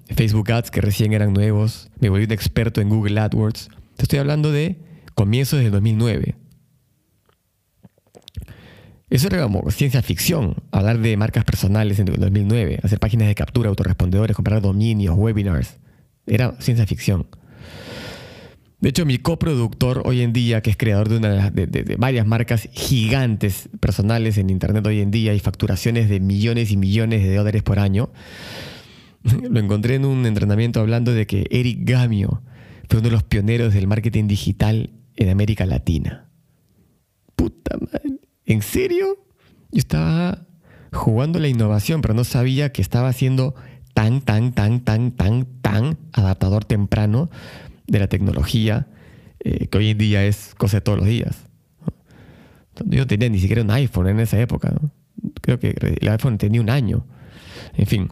Facebook 0.09 0.51
Ads, 0.51 0.71
que 0.71 0.81
recién 0.81 1.13
eran 1.13 1.33
nuevos. 1.33 1.91
Me 2.01 2.09
volví 2.09 2.25
un 2.25 2.33
experto 2.33 2.81
en 2.81 2.89
Google 2.89 3.21
AdWords. 3.21 3.69
Te 3.97 4.03
estoy 4.03 4.19
hablando 4.19 4.51
de 4.51 4.79
comienzos 5.15 5.61
del 5.61 5.71
2009. 5.71 6.35
Eso 9.11 9.27
era 9.27 9.43
como 9.43 9.69
ciencia 9.73 10.03
ficción, 10.03 10.55
hablar 10.71 11.01
de 11.01 11.17
marcas 11.17 11.45
personales 11.45 11.99
en 11.99 12.07
el 12.07 12.17
2009, 12.21 12.79
hacer 12.85 13.01
páginas 13.01 13.27
de 13.27 13.35
captura, 13.35 13.69
autorrespondedores, 13.69 14.37
comprar 14.37 14.63
dominios, 14.63 15.17
webinars. 15.17 15.80
Era 16.31 16.55
ciencia 16.61 16.87
ficción. 16.87 17.27
De 18.81 18.89
hecho, 18.89 19.05
mi 19.05 19.19
coproductor 19.19 20.03
hoy 20.07 20.23
en 20.23 20.33
día, 20.33 20.63
que 20.63 20.71
es 20.71 20.77
creador 20.77 21.11
de, 21.11 21.19
una 21.19 21.51
de, 21.51 21.97
varias 21.99 22.27
marcas 22.27 22.69
gigantes 22.73 23.69
personales 23.79 24.39
en 24.39 24.49
Internet 24.49 24.87
hoy 24.87 25.01
en 25.01 25.11
día 25.11 25.35
y 25.35 25.41
facturaciones 25.41 26.09
de 26.09 26.19
millones 26.19 26.71
y 26.71 26.79
millones 26.79 27.23
de 27.23 27.35
dólares 27.35 27.63
por 27.63 27.79
año, 27.79 28.11
lo 29.51 29.61
encontré 29.61 29.97
en 29.97 30.07
un 30.07 30.25
entrenamiento 30.25 30.81
hablando 30.81 31.13
de 31.13 31.27
que 31.27 31.47
Eric 31.51 31.81
Gamio 31.83 32.43
fue 32.89 33.01
uno 33.01 33.09
de 33.09 33.13
los 33.13 33.23
pioneros 33.23 33.75
del 33.75 33.87
marketing 33.87 34.29
digital 34.29 34.91
en 35.17 35.29
América 35.29 35.67
Latina. 35.67 36.31
Puta 37.37 37.77
madre. 37.77 38.21
¿En 38.47 38.63
serio? 38.63 39.27
Yo 39.71 39.79
estaba 39.79 40.47
jugando 40.91 41.39
la 41.39 41.49
innovación, 41.49 42.01
pero 42.01 42.15
no 42.15 42.25
sabía 42.25 42.73
que 42.73 42.81
estaba 42.81 43.13
siendo 43.13 43.55
tan, 44.01 44.23
tan, 44.23 44.53
tan, 44.53 44.81
tan, 44.81 45.13
tan, 45.13 45.47
tan 45.61 45.99
adaptador 46.13 46.65
temprano 46.65 47.29
de 47.87 47.99
la 47.99 48.09
tecnología, 48.09 48.87
eh, 49.41 49.67
que 49.67 49.77
hoy 49.77 49.91
en 49.91 49.99
día 49.99 50.25
es 50.25 50.55
cosa 50.57 50.79
de 50.79 50.81
todos 50.81 50.97
los 50.97 51.07
días. 51.07 51.37
Yo 52.87 53.01
no 53.01 53.07
tenía 53.07 53.29
ni 53.29 53.39
siquiera 53.39 53.61
un 53.61 53.71
iPhone 53.71 54.09
en 54.09 54.21
esa 54.21 54.41
época. 54.41 54.75
Creo 55.43 55.59
que 55.59 55.77
el 56.01 56.09
iPhone 56.09 56.39
tenía 56.39 56.63
un 56.63 56.71
año. 56.71 57.05
En 57.75 57.87
fin. 57.87 58.09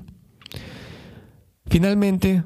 Finalmente, 1.70 2.42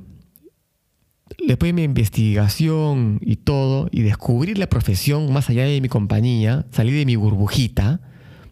después 1.44 1.70
de 1.70 1.72
mi 1.72 1.82
investigación 1.82 3.18
y 3.22 3.36
todo, 3.36 3.88
y 3.90 4.02
descubrir 4.02 4.56
la 4.56 4.68
profesión 4.68 5.32
más 5.32 5.50
allá 5.50 5.64
de 5.64 5.80
mi 5.80 5.88
compañía, 5.88 6.64
salí 6.70 6.92
de 6.92 7.06
mi 7.06 7.16
burbujita, 7.16 8.02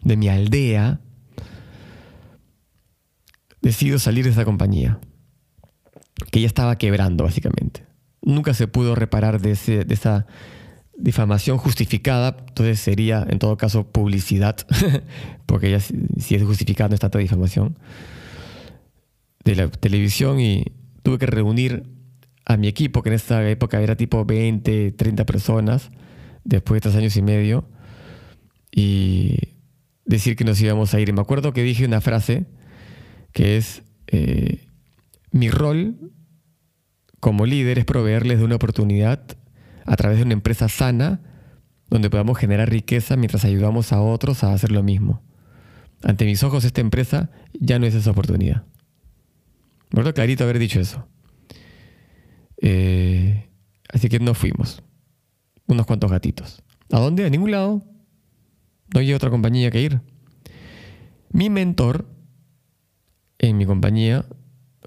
de 0.03 0.17
mi 0.17 0.27
aldea, 0.27 0.99
decido 3.61 3.99
salir 3.99 4.25
de 4.25 4.31
esa 4.31 4.45
compañía, 4.45 4.99
que 6.31 6.41
ya 6.41 6.47
estaba 6.47 6.77
quebrando 6.77 7.23
básicamente. 7.23 7.85
Nunca 8.21 8.53
se 8.53 8.67
pudo 8.67 8.95
reparar 8.95 9.41
de, 9.41 9.55
de 9.85 9.93
esa 9.93 10.27
difamación 10.97 11.57
justificada, 11.57 12.37
entonces 12.47 12.79
sería 12.79 13.25
en 13.29 13.39
todo 13.39 13.57
caso 13.57 13.87
publicidad, 13.87 14.57
porque 15.45 15.71
ya 15.71 15.79
si 15.79 16.35
es 16.35 16.43
justificada 16.43 16.89
no 16.89 16.95
está 16.95 17.09
toda 17.09 17.21
difamación, 17.21 17.77
de 19.43 19.55
la 19.55 19.69
televisión 19.69 20.39
y 20.39 20.65
tuve 21.01 21.17
que 21.17 21.25
reunir 21.25 21.83
a 22.45 22.57
mi 22.57 22.67
equipo, 22.67 23.01
que 23.01 23.09
en 23.09 23.15
esta 23.15 23.47
época 23.49 23.81
era 23.81 23.95
tipo 23.95 24.25
20, 24.25 24.91
30 24.91 25.25
personas, 25.25 25.89
después 26.43 26.77
de 26.77 26.81
tres 26.81 26.95
años 26.95 27.15
y 27.17 27.21
medio, 27.21 27.65
y 28.71 29.37
decir 30.05 30.35
que 30.35 30.43
nos 30.43 30.61
íbamos 30.61 30.93
a 30.93 30.99
ir. 30.99 31.09
Y 31.09 31.13
me 31.13 31.21
acuerdo 31.21 31.53
que 31.53 31.63
dije 31.63 31.85
una 31.85 32.01
frase 32.01 32.45
que 33.33 33.57
es, 33.57 33.83
eh, 34.07 34.67
mi 35.31 35.49
rol 35.49 36.11
como 37.19 37.45
líder 37.45 37.79
es 37.79 37.85
proveerles 37.85 38.39
de 38.39 38.45
una 38.45 38.55
oportunidad 38.55 39.21
a 39.85 39.95
través 39.95 40.17
de 40.17 40.23
una 40.23 40.33
empresa 40.33 40.69
sana 40.69 41.21
donde 41.89 42.09
podamos 42.09 42.37
generar 42.37 42.69
riqueza 42.69 43.15
mientras 43.15 43.45
ayudamos 43.45 43.91
a 43.93 44.01
otros 44.01 44.43
a 44.43 44.53
hacer 44.53 44.71
lo 44.71 44.83
mismo. 44.83 45.21
Ante 46.03 46.25
mis 46.25 46.41
ojos 46.43 46.63
esta 46.63 46.81
empresa 46.81 47.29
ya 47.53 47.79
no 47.79 47.85
es 47.85 47.93
esa 47.93 48.11
oportunidad. 48.11 48.63
Me 49.91 49.99
acuerdo 49.99 50.13
clarito 50.13 50.43
haber 50.43 50.57
dicho 50.57 50.79
eso. 50.79 51.05
Eh, 52.61 53.49
así 53.89 54.07
que 54.07 54.19
nos 54.19 54.37
fuimos. 54.37 54.81
Unos 55.67 55.85
cuantos 55.85 56.09
gatitos. 56.09 56.63
¿A 56.91 56.99
dónde? 56.99 57.25
A 57.25 57.29
ningún 57.29 57.51
lado. 57.51 57.83
No 58.93 58.99
hay 58.99 59.13
otra 59.13 59.29
compañía 59.29 59.69
que 59.69 59.81
ir. 59.81 60.01
Mi 61.31 61.49
mentor 61.49 62.07
en 63.41 63.57
mi 63.57 63.65
compañía 63.65 64.25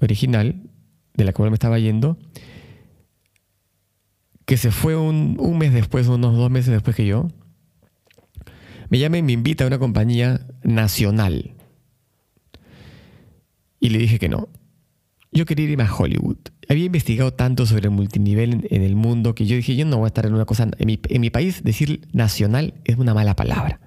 original, 0.01 0.63
de 1.13 1.23
la 1.23 1.33
cual 1.33 1.51
me 1.51 1.55
estaba 1.55 1.77
yendo, 1.77 2.17
que 4.45 4.57
se 4.57 4.71
fue 4.71 4.95
un, 4.95 5.37
mes 5.57 5.73
después, 5.73 6.07
unos 6.07 6.35
dos 6.35 6.49
meses 6.49 6.71
después 6.71 6.95
que 6.95 7.05
yo, 7.05 7.27
me 8.89 8.97
llama 8.97 9.17
y 9.17 9.21
me 9.21 9.33
invita 9.33 9.63
a 9.63 9.67
una 9.67 9.79
compañía 9.79 10.47
nacional. 10.63 11.53
Y 13.79 13.89
le 13.89 13.99
dije 13.99 14.17
que 14.17 14.29
no. 14.29 14.49
Yo 15.31 15.45
quería 15.45 15.69
irme 15.69 15.83
a 15.83 15.93
Hollywood 15.93 16.37
había 16.69 16.85
investigado 16.85 17.33
tanto 17.33 17.65
sobre 17.65 17.85
el 17.85 17.91
multinivel 17.91 18.67
en, 18.69 18.81
el 18.81 18.95
mundo 18.95 19.35
que 19.35 19.45
yo 19.45 19.55
dije, 19.55 19.75
yo 19.75 19.85
no 19.85 19.97
voy 19.97 20.05
a 20.05 20.07
estar 20.07 20.25
en 20.25 20.33
una 20.33 20.45
cosa, 20.45 20.69
en 20.77 21.21
mi, 21.21 21.29
país 21.29 21.63
decir 21.63 22.07
nacional 22.13 22.73
es 22.85 22.97
una 22.97 23.13
mala 23.13 23.35
palabra. 23.35 23.79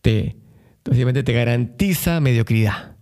Te, 0.00 0.36
básicamente 0.84 1.22
te 1.22 1.32
garantiza 1.32 2.20
mediocridad. 2.20 2.96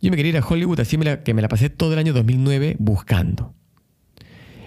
Yo 0.00 0.10
me 0.10 0.16
quería 0.16 0.30
ir 0.30 0.38
a 0.38 0.46
Hollywood, 0.46 0.80
así 0.80 0.96
que 1.24 1.34
me 1.34 1.42
la 1.42 1.48
pasé 1.48 1.68
todo 1.68 1.92
el 1.92 1.98
año 1.98 2.12
2009 2.12 2.76
buscando. 2.78 3.54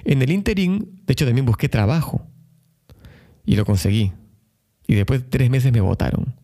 En 0.05 0.21
el 0.21 0.31
interín, 0.31 1.01
de 1.05 1.13
hecho 1.13 1.25
también 1.25 1.45
busqué 1.45 1.69
trabajo 1.69 2.27
y 3.45 3.55
lo 3.55 3.65
conseguí. 3.65 4.13
Y 4.85 4.95
después 4.95 5.23
de 5.23 5.29
tres 5.29 5.49
meses 5.49 5.71
me 5.71 5.81
votaron. 5.81 6.35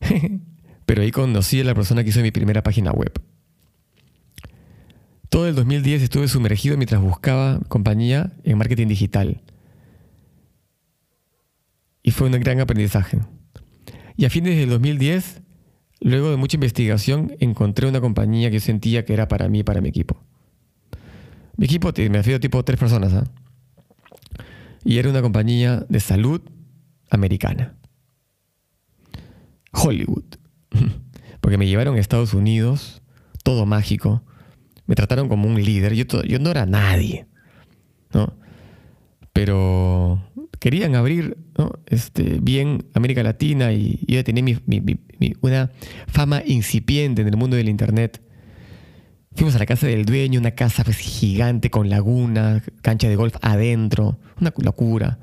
Pero 0.86 1.02
ahí 1.02 1.10
conocí 1.10 1.60
a 1.60 1.64
la 1.64 1.74
persona 1.74 2.02
que 2.02 2.10
hizo 2.10 2.20
mi 2.20 2.32
primera 2.32 2.62
página 2.62 2.90
web. 2.90 3.12
Todo 5.28 5.48
el 5.48 5.54
2010 5.54 6.02
estuve 6.02 6.28
sumergido 6.28 6.76
mientras 6.76 7.00
buscaba 7.00 7.60
compañía 7.68 8.32
en 8.44 8.58
marketing 8.58 8.88
digital. 8.88 9.40
Y 12.02 12.10
fue 12.10 12.28
un 12.28 12.38
gran 12.40 12.60
aprendizaje. 12.60 13.20
Y 14.16 14.26
a 14.26 14.30
fines 14.30 14.58
del 14.58 14.68
2010, 14.68 15.40
luego 16.02 16.30
de 16.30 16.36
mucha 16.36 16.56
investigación, 16.56 17.32
encontré 17.40 17.88
una 17.88 18.00
compañía 18.00 18.50
que 18.50 18.60
sentía 18.60 19.04
que 19.04 19.12
era 19.12 19.28
para 19.28 19.48
mí 19.48 19.60
y 19.60 19.62
para 19.62 19.80
mi 19.80 19.88
equipo. 19.88 20.22
Mi 21.56 21.66
equipo, 21.66 21.92
me 21.96 22.18
refiero 22.18 22.40
tipo 22.40 22.64
tres 22.64 22.78
personas, 22.78 23.12
¿ah? 23.12 23.24
Y 24.84 24.98
era 24.98 25.10
una 25.10 25.22
compañía 25.22 25.86
de 25.88 26.00
salud 26.00 26.40
americana. 27.10 27.76
Hollywood. 29.72 30.24
Porque 31.40 31.58
me 31.58 31.66
llevaron 31.66 31.96
a 31.96 32.00
Estados 32.00 32.34
Unidos, 32.34 33.02
todo 33.44 33.66
mágico, 33.66 34.22
me 34.86 34.94
trataron 34.94 35.28
como 35.28 35.48
un 35.48 35.62
líder. 35.62 35.94
Yo, 35.94 36.22
yo 36.22 36.38
no 36.38 36.50
era 36.50 36.66
nadie, 36.66 37.26
¿no? 38.12 38.34
Pero 39.32 40.22
querían 40.62 40.94
abrir 40.94 41.36
este, 41.86 42.38
bien 42.40 42.86
América 42.94 43.24
Latina 43.24 43.72
y 43.72 43.98
yo 44.06 44.22
tenía 44.22 44.44
mi, 44.44 44.96
una 45.40 45.72
fama 46.06 46.40
incipiente 46.46 47.22
en 47.22 47.26
el 47.26 47.36
mundo 47.36 47.56
del 47.56 47.68
Internet. 47.68 48.22
Fuimos 49.34 49.56
a 49.56 49.58
la 49.58 49.66
casa 49.66 49.88
del 49.88 50.04
dueño, 50.04 50.38
una 50.38 50.52
casa 50.52 50.84
pues, 50.84 50.98
gigante 50.98 51.68
con 51.68 51.90
laguna, 51.90 52.62
cancha 52.80 53.08
de 53.08 53.16
golf 53.16 53.34
adentro, 53.42 54.20
una 54.40 54.54
locura. 54.62 55.18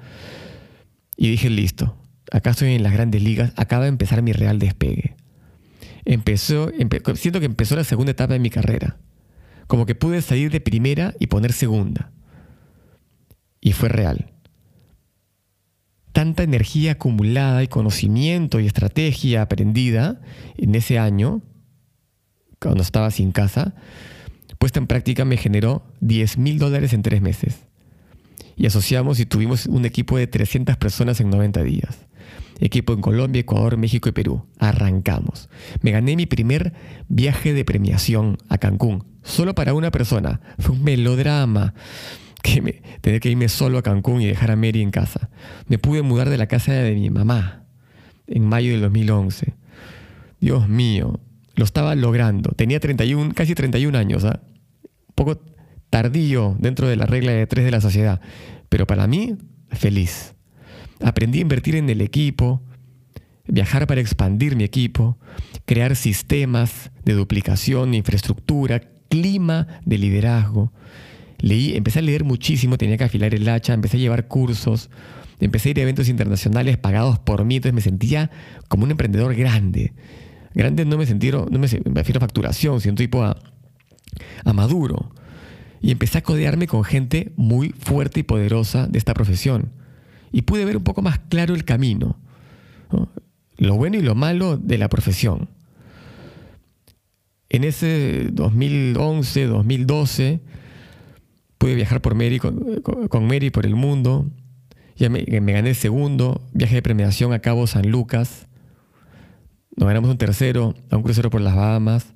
Y 1.16 1.30
dije, 1.30 1.50
listo, 1.50 1.96
acá 2.34 2.50
estoy 2.50 2.74
en 2.74 2.84
las 2.84 2.92
grandes 2.92 3.24
ligas, 3.24 3.54
acaba 3.56 3.84
de 3.84 3.90
empezar 3.90 4.22
mi 4.22 4.34
real 4.34 4.60
despegue. 4.60 5.16
Empezó, 6.04 6.70
siento 7.16 7.40
que 7.40 7.46
empezó 7.46 7.78
la 7.78 7.86
segunda 7.86 8.12
etapa 8.12 8.34
de 8.34 8.40
mi 8.40 8.50
carrera 8.50 8.98
como 9.68 9.86
que 9.86 9.94
pude 9.94 10.22
salir 10.24 10.52
de 10.52 10.60
primera 10.60 11.14
y 11.20 11.28
poner 11.28 11.54
segunda. 11.54 12.12
Y 13.62 13.74
fue 13.74 13.88
real. 13.88 14.34
Tanta 16.12 16.44
energía 16.44 16.94
acumulada 16.94 17.64
y 17.64 17.68
conocimiento 17.68 18.60
y 18.60 18.66
estrategia 18.66 19.42
aprendida 19.42 20.22
en 20.58 20.76
ese 20.76 21.00
año, 21.00 21.42
cuando 22.60 22.84
estaba 22.84 23.12
sin 23.12 23.32
casa, 23.32 23.76
puesta 24.58 24.80
en 24.80 24.88
práctica 24.88 25.24
me 25.26 25.38
generó 25.38 25.84
10 26.02 26.38
mil 26.38 26.60
dólares 26.60 26.94
en 26.94 27.04
tres 27.04 27.22
meses. 27.22 27.68
Y 28.56 28.66
asociamos 28.66 29.20
y 29.20 29.26
tuvimos 29.26 29.68
un 29.68 29.86
equipo 29.86 30.18
de 30.18 30.28
300 30.28 30.76
personas 30.78 31.22
en 31.22 31.30
90 31.30 31.64
días 31.64 32.10
equipo 32.60 32.94
en 32.94 33.02
Colombia, 33.02 33.40
Ecuador, 33.42 33.78
México 33.78 34.10
y 34.10 34.12
Perú. 34.12 34.46
Arrancamos. 34.60 35.50
Me 35.82 35.92
gané 35.92 36.16
mi 36.16 36.26
primer 36.26 36.74
viaje 37.08 37.54
de 37.54 37.66
premiación 37.66 38.38
a 38.50 38.58
Cancún, 38.58 39.06
solo 39.24 39.56
para 39.56 39.74
una 39.74 39.92
persona. 39.92 40.42
Fue 40.60 40.76
un 40.76 40.84
melodrama. 40.84 41.74
Que 42.42 42.62
me, 42.62 42.82
tener 43.02 43.20
que 43.20 43.30
irme 43.30 43.50
solo 43.50 43.78
a 43.78 43.84
Cancún 43.84 44.22
y 44.22 44.28
dejar 44.28 44.52
a 44.52 44.56
Mary 44.56 44.82
en 44.82 44.92
casa. 44.92 45.30
Me 45.68 45.78
pude 45.78 46.02
mudar 46.02 46.30
de 46.30 46.38
la 46.38 46.48
casa 46.48 46.72
de 46.74 46.96
mi 46.96 47.10
mamá 47.10 47.66
en 48.28 48.46
mayo 48.46 48.72
del 48.72 48.82
2011. 48.82 49.54
Dios 50.40 50.70
mío, 50.70 51.20
lo 51.56 51.66
estaba 51.66 51.96
logrando. 51.96 52.52
Tenía 52.52 52.80
31, 52.80 53.34
casi 53.34 53.56
31 53.56 53.98
años, 53.98 54.24
¿ah? 54.24 54.40
un 54.84 55.14
poco 55.16 55.42
tardío 55.90 56.56
dentro 56.60 56.88
de 56.88 56.96
la 56.96 57.06
regla 57.06 57.32
de 57.32 57.48
tres 57.48 57.66
de 57.66 57.72
la 57.72 57.82
sociedad, 57.82 58.22
pero 58.70 58.88
para 58.88 59.08
mí, 59.08 59.36
feliz. 59.72 60.36
Aprendí 61.02 61.40
a 61.40 61.42
invertir 61.42 61.76
en 61.76 61.90
el 61.90 62.02
equipo, 62.02 62.62
viajar 63.48 63.88
para 63.88 64.02
expandir 64.02 64.56
mi 64.56 64.64
equipo, 64.64 65.18
crear 65.66 65.96
sistemas 65.96 66.92
de 67.04 67.14
duplicación, 67.14 67.94
infraestructura, 67.94 68.82
clima 69.10 69.68
de 69.86 69.98
liderazgo. 69.98 70.72
Leí, 71.40 71.76
empecé 71.76 72.00
a 72.00 72.02
leer 72.02 72.24
muchísimo, 72.24 72.78
tenía 72.78 72.98
que 72.98 73.06
afilar 73.06 73.34
el 73.34 73.48
hacha, 73.48 73.74
empecé 73.74 73.98
a 73.98 74.00
llevar 74.00 74.28
cursos, 74.28 74.90
empecé 75.40 75.70
a 75.70 75.72
ir 75.72 75.80
a 75.80 75.84
eventos 75.84 76.10
internacionales 76.10 76.78
pagados 76.78 77.20
por 77.20 77.46
mí, 77.46 77.58
entonces 77.58 77.74
me 77.74 77.82
sentía 77.82 78.30
como 78.68 78.84
un 78.84 78.92
emprendedor 78.92 79.36
grande. 79.36 79.94
Grande 80.54 80.86
no 80.86 80.98
me 80.98 81.06
sentí, 81.06 81.32
no 81.32 81.48
me, 81.50 81.68
refiero 81.68 82.18
a 82.18 82.22
facturación, 82.22 82.82
sino 82.82 82.96
tipo 82.96 83.24
a, 83.24 83.38
a 84.44 84.54
maduro. 84.54 85.14
Y 85.82 85.92
empecé 85.92 86.18
a 86.18 86.24
codearme 86.24 86.68
con 86.68 86.84
gente 86.84 87.32
muy 87.38 87.70
fuerte 87.70 88.20
y 88.20 88.24
poderosa 88.24 88.88
de 88.88 88.98
esta 88.98 89.14
profesión 89.14 89.72
y 90.32 90.44
pude 90.44 90.66
ver 90.66 90.78
un 90.78 90.84
poco 90.84 91.02
más 91.02 91.20
claro 91.20 91.56
el 91.56 91.66
camino, 91.66 92.18
lo 93.58 93.76
bueno 93.76 93.98
y 93.98 94.02
lo 94.02 94.16
malo 94.16 94.58
de 94.58 94.78
la 94.78 94.90
profesión. 94.90 95.50
En 97.50 97.64
ese 97.64 98.30
2011, 98.32 99.46
2012, 99.46 100.40
pude 101.60 101.76
viajar 101.76 102.02
por 102.02 102.16
Mary, 102.16 102.40
con, 102.40 103.28
Mary 103.28 103.52
por 103.52 103.68
el 103.68 103.76
mundo. 103.76 104.26
Ya 104.96 105.10
me, 105.10 105.22
gané 105.24 105.70
el 105.70 105.76
segundo 105.76 106.42
viaje 106.54 106.76
de 106.76 106.82
premiación 106.82 107.32
a 107.34 107.40
Cabo 107.40 107.68
San 107.68 107.92
Lucas. 107.92 108.48
Nos 109.76 109.88
ganamos 109.88 110.10
un 110.10 110.18
tercero 110.18 110.74
a 110.90 110.98
un 110.98 111.04
crucero 111.04 111.30
por 111.30 111.42
las 111.42 111.56
Bahamas. 111.56 112.08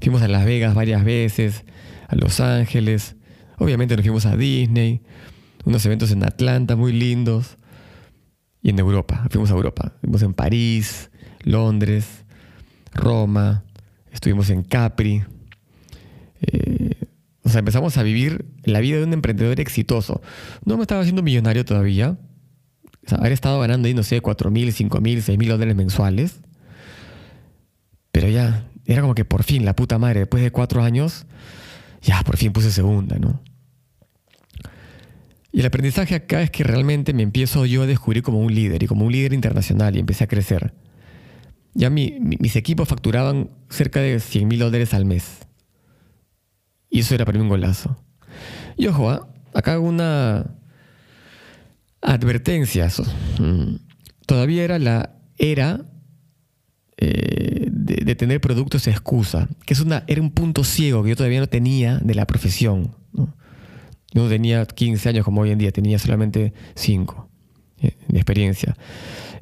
Fuimos 0.00 0.22
a 0.22 0.28
Las 0.28 0.44
Vegas 0.44 0.74
varias 0.74 1.04
veces, 1.04 1.64
a 2.08 2.16
Los 2.16 2.40
Ángeles. 2.40 3.16
Obviamente 3.58 3.94
nos 3.94 4.04
fuimos 4.04 4.26
a 4.26 4.36
Disney 4.36 5.02
unos 5.64 5.84
eventos 5.84 6.10
en 6.12 6.24
Atlanta 6.24 6.76
muy 6.76 6.92
lindos 6.92 7.58
y 8.62 8.70
en 8.70 8.78
Europa. 8.78 9.26
Fuimos 9.30 9.50
a 9.50 9.54
Europa. 9.54 9.92
Fuimos 10.00 10.22
en 10.22 10.32
París, 10.32 11.10
Londres, 11.42 12.24
Roma, 12.94 13.64
estuvimos 14.10 14.48
en 14.50 14.62
Capri. 14.62 15.24
Eh, 16.40 16.77
o 17.48 17.50
sea, 17.50 17.60
empezamos 17.60 17.96
a 17.96 18.02
vivir 18.02 18.44
la 18.62 18.80
vida 18.80 18.98
de 18.98 19.04
un 19.04 19.12
emprendedor 19.14 19.58
exitoso. 19.58 20.20
No 20.66 20.76
me 20.76 20.82
estaba 20.82 21.00
haciendo 21.00 21.22
millonario 21.22 21.64
todavía. 21.64 22.18
O 23.06 23.08
sea, 23.08 23.16
haber 23.16 23.32
estado 23.32 23.58
ganando 23.58 23.88
ahí, 23.88 23.94
no 23.94 24.02
sé, 24.02 24.20
4 24.20 24.50
mil, 24.50 24.70
5 24.70 25.00
mil, 25.00 25.22
6 25.22 25.38
mil 25.38 25.48
dólares 25.48 25.74
mensuales. 25.74 26.40
Pero 28.12 28.28
ya, 28.28 28.68
era 28.84 29.00
como 29.00 29.14
que 29.14 29.24
por 29.24 29.44
fin, 29.44 29.64
la 29.64 29.74
puta 29.74 29.98
madre, 29.98 30.20
después 30.20 30.42
de 30.42 30.50
cuatro 30.50 30.82
años, 30.82 31.24
ya 32.02 32.22
por 32.22 32.36
fin 32.36 32.52
puse 32.52 32.70
segunda, 32.70 33.18
¿no? 33.18 33.42
Y 35.50 35.60
el 35.60 35.66
aprendizaje 35.66 36.16
acá 36.16 36.42
es 36.42 36.50
que 36.50 36.64
realmente 36.64 37.14
me 37.14 37.22
empiezo 37.22 37.64
yo 37.64 37.84
a 37.84 37.86
descubrir 37.86 38.22
como 38.22 38.40
un 38.40 38.54
líder 38.54 38.82
y 38.82 38.86
como 38.86 39.06
un 39.06 39.12
líder 39.12 39.32
internacional 39.32 39.96
y 39.96 40.00
empecé 40.00 40.24
a 40.24 40.26
crecer. 40.26 40.74
Ya 41.72 41.88
mis 41.88 42.56
equipos 42.56 42.88
facturaban 42.88 43.48
cerca 43.70 44.00
de 44.00 44.20
100 44.20 44.46
mil 44.46 44.58
dólares 44.58 44.92
al 44.92 45.06
mes. 45.06 45.37
Y 46.90 47.00
eso 47.00 47.14
era 47.14 47.24
para 47.24 47.38
mí 47.38 47.42
un 47.42 47.48
golazo. 47.48 47.96
Y 48.76 48.86
ojo, 48.86 49.10
¿ah? 49.10 49.28
acá 49.54 49.74
hago 49.74 49.88
una 49.88 50.46
advertencia. 52.00 52.88
Mm, 53.38 53.76
todavía 54.26 54.64
era 54.64 54.78
la 54.78 55.14
era 55.36 55.84
eh, 56.96 57.68
de, 57.70 58.14
tener 58.16 58.40
productos 58.40 58.88
excusa, 58.88 59.48
que 59.64 59.74
es 59.74 59.80
una, 59.80 60.02
era 60.08 60.20
un 60.20 60.30
punto 60.30 60.64
ciego 60.64 61.02
que 61.04 61.10
yo 61.10 61.16
todavía 61.16 61.40
no 61.40 61.46
tenía 61.46 61.98
de 61.98 62.14
la 62.14 62.26
profesión. 62.26 62.96
Yo 63.12 64.22
no 64.22 64.28
tenía 64.28 64.64
15 64.64 65.10
años 65.10 65.24
como 65.24 65.42
hoy 65.42 65.50
en 65.50 65.58
día, 65.58 65.70
tenía 65.70 65.98
solamente 65.98 66.54
5 66.74 67.28
eh, 67.82 67.92
de 68.08 68.18
experiencia. 68.18 68.76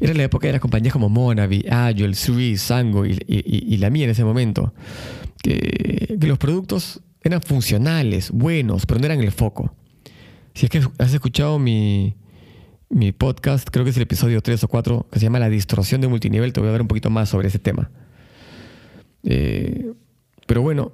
Era 0.01 0.13
la 0.13 0.25
época 0.25 0.49
de 0.49 0.53
las 0.53 0.61
compañías 0.61 0.93
como 0.93 1.09
Monavi, 1.09 1.65
Agile, 1.71 2.15
Sui, 2.15 2.57
Sango 2.57 3.07
y, 3.07 3.77
la 3.79 3.91
mía 3.91 4.05
en 4.05 4.11
ese 4.11 4.25
momento. 4.25 4.75
Que, 5.43 6.19
los 6.21 6.39
productos 6.39 7.01
eran 7.29 7.43
funcionales, 7.43 8.31
buenos, 8.31 8.87
pero 8.87 9.01
no 9.01 9.07
eran 9.07 9.21
el 9.21 9.33
foco. 9.33 9.75
Si 10.55 10.67
es 10.67 10.71
que 10.71 10.83
has 10.99 11.13
escuchado 11.13 11.59
mi, 11.59 12.15
podcast, 13.19 13.69
creo 13.71 13.85
que 13.85 13.91
es 13.91 13.97
el 13.97 14.05
episodio 14.05 14.41
3 14.41 14.65
o 14.65 14.69
4, 14.69 15.09
que 15.11 15.19
se 15.19 15.27
llama 15.27 15.39
La 15.39 15.49
distorsión 15.49 16.01
de 16.01 16.09
multinivel, 16.09 16.53
te 16.53 16.61
voy 16.61 16.69
a 16.69 16.71
hablar 16.71 16.83
un 16.83 16.89
poquito 16.89 17.11
más 17.11 17.29
sobre 17.29 17.49
ese 17.49 17.59
tema. 17.59 17.91
Eh, 19.23 19.93
pero 20.47 20.63
bueno, 20.63 20.93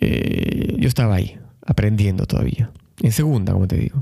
eh, 0.00 0.76
yo 0.78 0.88
estaba 0.88 1.16
ahí 1.16 1.38
aprendiendo 1.64 2.26
todavía. 2.26 2.70
En 3.02 3.12
segunda, 3.12 3.52
como 3.52 3.66
te 3.66 3.76
digo. 3.76 3.98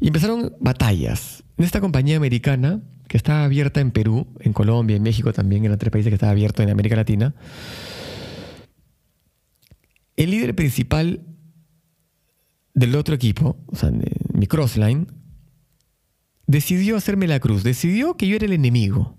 Y 0.00 0.06
empezaron 0.06 0.54
batallas. 0.60 1.44
En 1.58 1.64
esta 1.64 1.80
compañía 1.80 2.16
americana, 2.16 2.80
que 3.06 3.16
estaba 3.16 3.44
abierta 3.44 3.80
en 3.80 3.90
Perú, 3.90 4.26
en 4.40 4.52
Colombia, 4.52 4.96
en 4.96 5.02
México 5.02 5.32
también, 5.32 5.64
eran 5.64 5.78
tres 5.78 5.90
países 5.90 6.10
que 6.10 6.14
estaba 6.14 6.32
abierto 6.32 6.62
en 6.62 6.70
América 6.70 6.96
Latina, 6.96 7.34
el 10.22 10.32
líder 10.32 10.54
principal 10.54 11.26
del 12.74 12.94
otro 12.94 13.14
equipo, 13.14 13.56
o 13.66 13.74
sea, 13.74 13.90
mi 14.34 14.46
crossline, 14.46 15.06
decidió 16.46 16.96
hacerme 16.96 17.26
la 17.26 17.40
cruz, 17.40 17.62
decidió 17.62 18.18
que 18.18 18.28
yo 18.28 18.36
era 18.36 18.44
el 18.44 18.52
enemigo. 18.52 19.16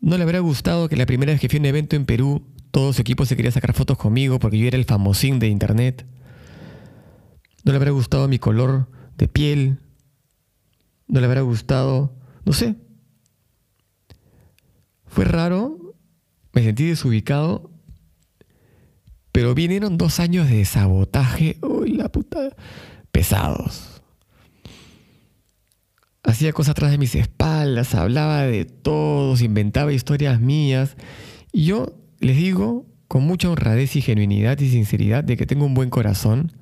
No 0.00 0.16
le 0.16 0.22
habrá 0.22 0.38
gustado 0.38 0.88
que 0.88 0.96
la 0.96 1.04
primera 1.04 1.32
vez 1.32 1.42
que 1.42 1.50
fui 1.50 1.58
a 1.58 1.60
un 1.60 1.66
evento 1.66 1.94
en 1.94 2.06
Perú 2.06 2.54
todo 2.70 2.94
su 2.94 3.02
equipo 3.02 3.26
se 3.26 3.36
quería 3.36 3.52
sacar 3.52 3.74
fotos 3.74 3.98
conmigo 3.98 4.38
porque 4.38 4.58
yo 4.58 4.66
era 4.66 4.78
el 4.78 4.86
famosín 4.86 5.38
de 5.38 5.48
internet. 5.48 6.06
No 7.64 7.72
le 7.72 7.76
habrá 7.76 7.90
gustado 7.90 8.28
mi 8.28 8.38
color 8.38 8.90
de 9.18 9.28
piel. 9.28 9.78
No 11.06 11.20
le 11.20 11.26
habrá 11.26 11.42
gustado, 11.42 12.16
no 12.46 12.54
sé. 12.54 12.76
Fue 15.04 15.26
raro, 15.26 15.94
me 16.54 16.62
sentí 16.62 16.86
desubicado 16.86 17.73
Pero 19.34 19.52
vinieron 19.52 19.98
dos 19.98 20.20
años 20.20 20.48
de 20.48 20.64
sabotaje, 20.64 21.58
uy, 21.60 21.94
la 21.94 22.08
puta, 22.08 22.54
pesados. 23.10 24.00
Hacía 26.22 26.52
cosas 26.52 26.70
atrás 26.70 26.92
de 26.92 26.98
mis 26.98 27.16
espaldas, 27.16 27.96
hablaba 27.96 28.42
de 28.42 28.64
todos, 28.64 29.42
inventaba 29.42 29.92
historias 29.92 30.40
mías. 30.40 30.96
Y 31.50 31.64
yo 31.64 31.98
les 32.20 32.36
digo 32.36 32.86
con 33.08 33.24
mucha 33.24 33.50
honradez 33.50 33.96
y 33.96 34.02
genuinidad 34.02 34.56
y 34.60 34.70
sinceridad 34.70 35.24
de 35.24 35.36
que 35.36 35.46
tengo 35.46 35.66
un 35.66 35.74
buen 35.74 35.90
corazón. 35.90 36.52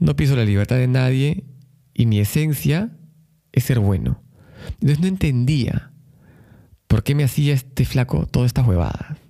No 0.00 0.16
pienso 0.16 0.34
la 0.34 0.44
libertad 0.44 0.74
de 0.74 0.88
nadie 0.88 1.44
y 1.94 2.06
mi 2.06 2.18
esencia 2.18 2.90
es 3.52 3.62
ser 3.62 3.78
bueno. 3.78 4.24
Entonces 4.80 4.98
no 4.98 5.06
entendía 5.06 5.92
por 6.88 7.04
qué 7.04 7.14
me 7.14 7.22
hacía 7.22 7.54
este 7.54 7.84
flaco 7.84 8.26
todas 8.26 8.48
estas 8.48 8.66
huevadas. 8.66 9.27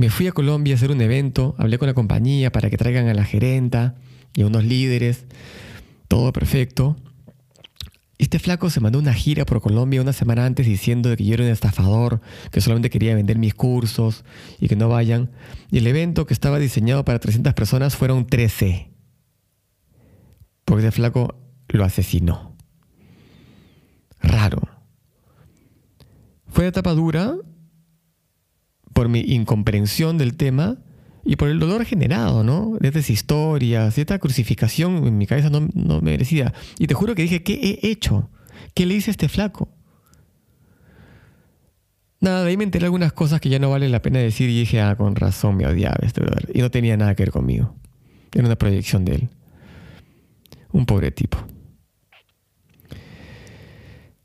Me 0.00 0.08
fui 0.08 0.26
a 0.26 0.32
Colombia 0.32 0.72
a 0.72 0.76
hacer 0.76 0.90
un 0.90 1.02
evento, 1.02 1.54
hablé 1.58 1.76
con 1.76 1.86
la 1.86 1.92
compañía 1.92 2.50
para 2.50 2.70
que 2.70 2.78
traigan 2.78 3.08
a 3.08 3.12
la 3.12 3.26
gerenta 3.26 3.96
y 4.34 4.40
a 4.40 4.46
unos 4.46 4.64
líderes, 4.64 5.26
todo 6.08 6.32
perfecto. 6.32 6.96
Este 8.16 8.38
flaco 8.38 8.70
se 8.70 8.80
mandó 8.80 8.98
una 8.98 9.12
gira 9.12 9.44
por 9.44 9.60
Colombia 9.60 10.00
una 10.00 10.14
semana 10.14 10.46
antes 10.46 10.64
diciendo 10.64 11.14
que 11.14 11.24
yo 11.26 11.34
era 11.34 11.44
un 11.44 11.50
estafador, 11.50 12.22
que 12.50 12.62
solamente 12.62 12.88
quería 12.88 13.14
vender 13.14 13.36
mis 13.36 13.52
cursos 13.52 14.24
y 14.58 14.68
que 14.68 14.76
no 14.76 14.88
vayan. 14.88 15.32
Y 15.70 15.76
el 15.76 15.86
evento 15.86 16.24
que 16.24 16.32
estaba 16.32 16.58
diseñado 16.58 17.04
para 17.04 17.18
300 17.18 17.52
personas 17.52 17.94
fueron 17.94 18.26
13. 18.26 18.88
Porque 20.64 20.80
ese 20.80 20.92
flaco 20.92 21.34
lo 21.68 21.84
asesinó. 21.84 22.56
Raro. 24.22 24.62
Fue 26.46 26.64
de 26.64 26.70
etapa 26.70 26.94
dura 26.94 27.36
por 29.00 29.08
mi 29.08 29.20
incomprensión 29.20 30.18
del 30.18 30.36
tema 30.36 30.76
y 31.24 31.36
por 31.36 31.48
el 31.48 31.58
dolor 31.58 31.86
generado, 31.86 32.44
¿no? 32.44 32.76
De 32.78 32.88
estas 32.88 33.08
historias, 33.08 33.96
de 33.96 34.02
esta 34.02 34.18
crucificación 34.18 35.06
en 35.06 35.16
mi 35.16 35.26
cabeza 35.26 35.48
no, 35.48 35.66
no 35.72 36.02
merecida. 36.02 36.52
Y 36.78 36.86
te 36.86 36.92
juro 36.92 37.14
que 37.14 37.22
dije, 37.22 37.42
¿qué 37.42 37.54
he 37.82 37.88
hecho? 37.88 38.28
¿Qué 38.74 38.84
le 38.84 38.96
hice 38.96 39.08
a 39.08 39.12
este 39.12 39.30
flaco? 39.30 39.70
Nada, 42.20 42.44
de 42.44 42.50
ahí 42.50 42.58
me 42.58 42.64
enteré 42.64 42.84
algunas 42.84 43.14
cosas 43.14 43.40
que 43.40 43.48
ya 43.48 43.58
no 43.58 43.70
vale 43.70 43.88
la 43.88 44.02
pena 44.02 44.18
decir 44.18 44.50
y 44.50 44.58
dije, 44.58 44.82
ah, 44.82 44.94
con 44.96 45.16
razón 45.16 45.56
me 45.56 45.66
odiaba 45.66 45.96
este 46.02 46.20
brother. 46.20 46.50
Y 46.52 46.60
no 46.60 46.70
tenía 46.70 46.98
nada 46.98 47.14
que 47.14 47.22
ver 47.22 47.32
conmigo. 47.32 47.74
Era 48.34 48.44
una 48.44 48.56
proyección 48.56 49.06
de 49.06 49.14
él. 49.14 49.28
Un 50.72 50.84
pobre 50.84 51.10
tipo. 51.10 51.38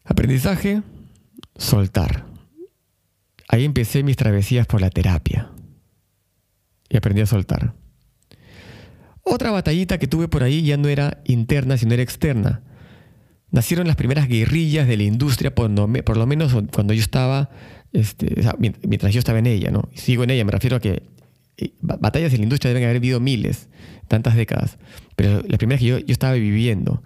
Aprendizaje, 0.04 0.82
soltar. 1.56 2.35
Ahí 3.48 3.66
empecé 3.66 4.04
mis 4.04 4.18
travesías 4.18 4.68
por 4.68 4.82
la 4.82 4.90
terapia 4.90 5.52
y 6.90 6.98
aprendí 6.98 7.22
a 7.22 7.26
soltar. 7.26 7.74
Otra 9.22 9.52
batallita 9.52 9.98
que 9.98 10.08
tuve 10.08 10.28
por 10.28 10.44
ahí 10.44 10.64
ya 10.64 10.78
no 10.78 10.88
era 10.88 11.22
interna, 11.26 11.78
sino 11.78 11.94
era 11.94 12.04
externa. 12.04 12.62
Nacieron 13.52 13.88
las 13.88 13.96
primeras 13.96 14.28
guerrillas 14.28 14.88
de 14.88 14.98
la 14.98 15.04
industria, 15.04 15.54
por, 15.54 15.70
lo 15.70 16.28
menos 16.28 16.56
cuando 16.72 16.94
yo 16.94 17.02
estaba, 17.02 17.50
este, 17.94 18.36
mientras 18.60 19.14
yo 19.14 19.20
estaba 19.20 19.40
en 19.40 19.48
ella, 19.48 19.72
¿no? 19.72 19.90
sigo 19.94 20.24
en 20.24 20.32
ella, 20.32 20.46
me 20.46 20.52
refiero 20.52 20.78
a 20.78 20.80
que 20.80 21.04
eh, 21.58 21.74
batallas 21.80 22.34
en 22.34 22.40
la 22.40 22.44
industria 22.44 22.70
deben 22.70 22.84
haber 22.84 22.98
habido 22.98 23.20
miles, 23.20 23.70
tantas 24.08 24.36
décadas, 24.36 24.78
pero 25.16 25.42
las 25.48 25.58
primeras 25.58 25.80
que 25.80 25.88
yo 25.88 26.00
estaba 26.08 26.34
viviendo. 26.34 27.02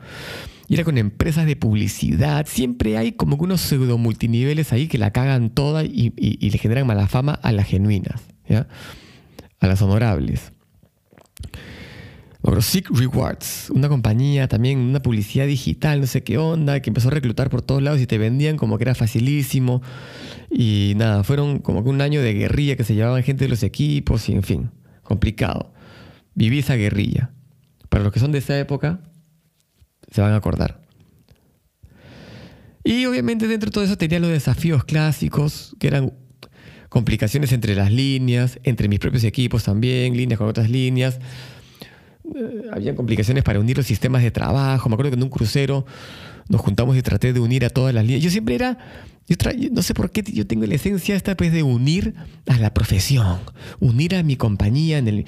Y 0.69 0.75
era 0.75 0.83
con 0.83 0.99
empresas 0.99 1.47
de 1.47 1.55
publicidad. 1.55 2.45
Siempre 2.47 2.95
hay 2.95 3.13
como 3.13 3.35
unos 3.37 3.59
pseudo 3.59 3.97
multiniveles 3.97 4.71
ahí 4.71 4.87
que 4.87 4.99
la 4.99 5.11
cagan 5.11 5.49
toda 5.49 5.83
y, 5.83 6.11
le 6.15 6.57
generan 6.59 6.85
mala 6.85 7.07
fama 7.07 7.33
a 7.33 7.51
las 7.51 7.65
genuinas. 7.65 8.21
a 9.59 9.67
las 9.67 9.81
honorables. 9.81 10.53
Seek 12.59 12.89
Rewards, 12.91 13.69
una 13.69 13.89
compañía 13.89 14.47
también, 14.47 14.79
una 14.79 15.01
publicidad 15.01 15.45
digital, 15.45 16.01
no 16.01 16.07
sé 16.07 16.23
qué 16.23 16.37
onda, 16.37 16.81
que 16.81 16.89
empezó 16.89 17.09
a 17.09 17.11
reclutar 17.11 17.49
por 17.49 17.61
todos 17.61 17.81
lados 17.81 17.99
y 17.99 18.07
te 18.07 18.17
vendían 18.17 18.55
como 18.55 18.77
que 18.77 18.83
era 18.83 18.95
facilísimo. 18.95 19.81
Y 20.49 20.93
nada, 20.97 21.23
fueron 21.23 21.59
como 21.59 21.83
que 21.83 21.89
un 21.89 22.01
año 22.01 22.21
de 22.21 22.33
guerrilla 22.33 22.75
que 22.75 22.83
se 22.83 22.95
llevaban 22.95 23.23
gente 23.23 23.45
de 23.45 23.49
los 23.49 23.63
equipos 23.63 24.29
y 24.29 24.33
en 24.33 24.43
fin, 24.43 24.71
complicado. 25.03 25.73
Viví 26.35 26.59
esa 26.59 26.75
guerrilla. 26.75 27.31
Para 27.89 28.03
los 28.03 28.13
que 28.13 28.19
son 28.19 28.31
de 28.31 28.37
esa 28.37 28.57
época, 28.57 29.01
se 30.11 30.21
van 30.21 30.33
a 30.33 30.37
acordar. 30.37 30.81
Y 32.83 33.05
obviamente 33.05 33.47
dentro 33.47 33.69
de 33.69 33.73
todo 33.73 33.83
eso 33.83 33.97
tenía 33.97 34.19
los 34.19 34.29
desafíos 34.29 34.83
clásicos, 34.83 35.75
que 35.79 35.87
eran 35.87 36.13
complicaciones 36.89 37.51
entre 37.51 37.75
las 37.75 37.91
líneas, 37.91 38.59
entre 38.63 38.87
mis 38.87 38.99
propios 38.99 39.23
equipos 39.23 39.63
también, 39.63 40.17
líneas 40.17 40.37
con 40.37 40.47
otras 40.47 40.69
líneas. 40.69 41.19
Eh, 42.35 42.63
había 42.71 42.95
complicaciones 42.95 43.43
para 43.43 43.59
unir 43.59 43.77
los 43.77 43.85
sistemas 43.85 44.23
de 44.23 44.31
trabajo. 44.31 44.89
Me 44.89 44.95
acuerdo 44.95 45.11
que 45.11 45.17
en 45.17 45.23
un 45.23 45.29
crucero 45.29 45.85
nos 46.47 46.61
juntamos 46.61 46.97
y 46.97 47.01
traté 47.01 47.31
de 47.31 47.39
unir 47.39 47.63
a 47.65 47.69
todas 47.69 47.93
las 47.93 48.03
líneas. 48.03 48.23
Yo 48.23 48.31
siempre 48.31 48.55
era, 48.55 48.77
yo 49.29 49.69
no 49.71 49.81
sé 49.81 49.93
por 49.93 50.11
qué 50.11 50.23
yo 50.23 50.45
tengo 50.47 50.65
la 50.65 50.75
esencia 50.75 51.15
esta 51.15 51.37
pues 51.37 51.53
de 51.53 51.63
unir 51.63 52.15
a 52.47 52.57
la 52.57 52.73
profesión, 52.73 53.39
unir 53.79 54.15
a 54.15 54.23
mi 54.23 54.35
compañía. 54.35 54.97
En 54.97 55.07
el, 55.07 55.25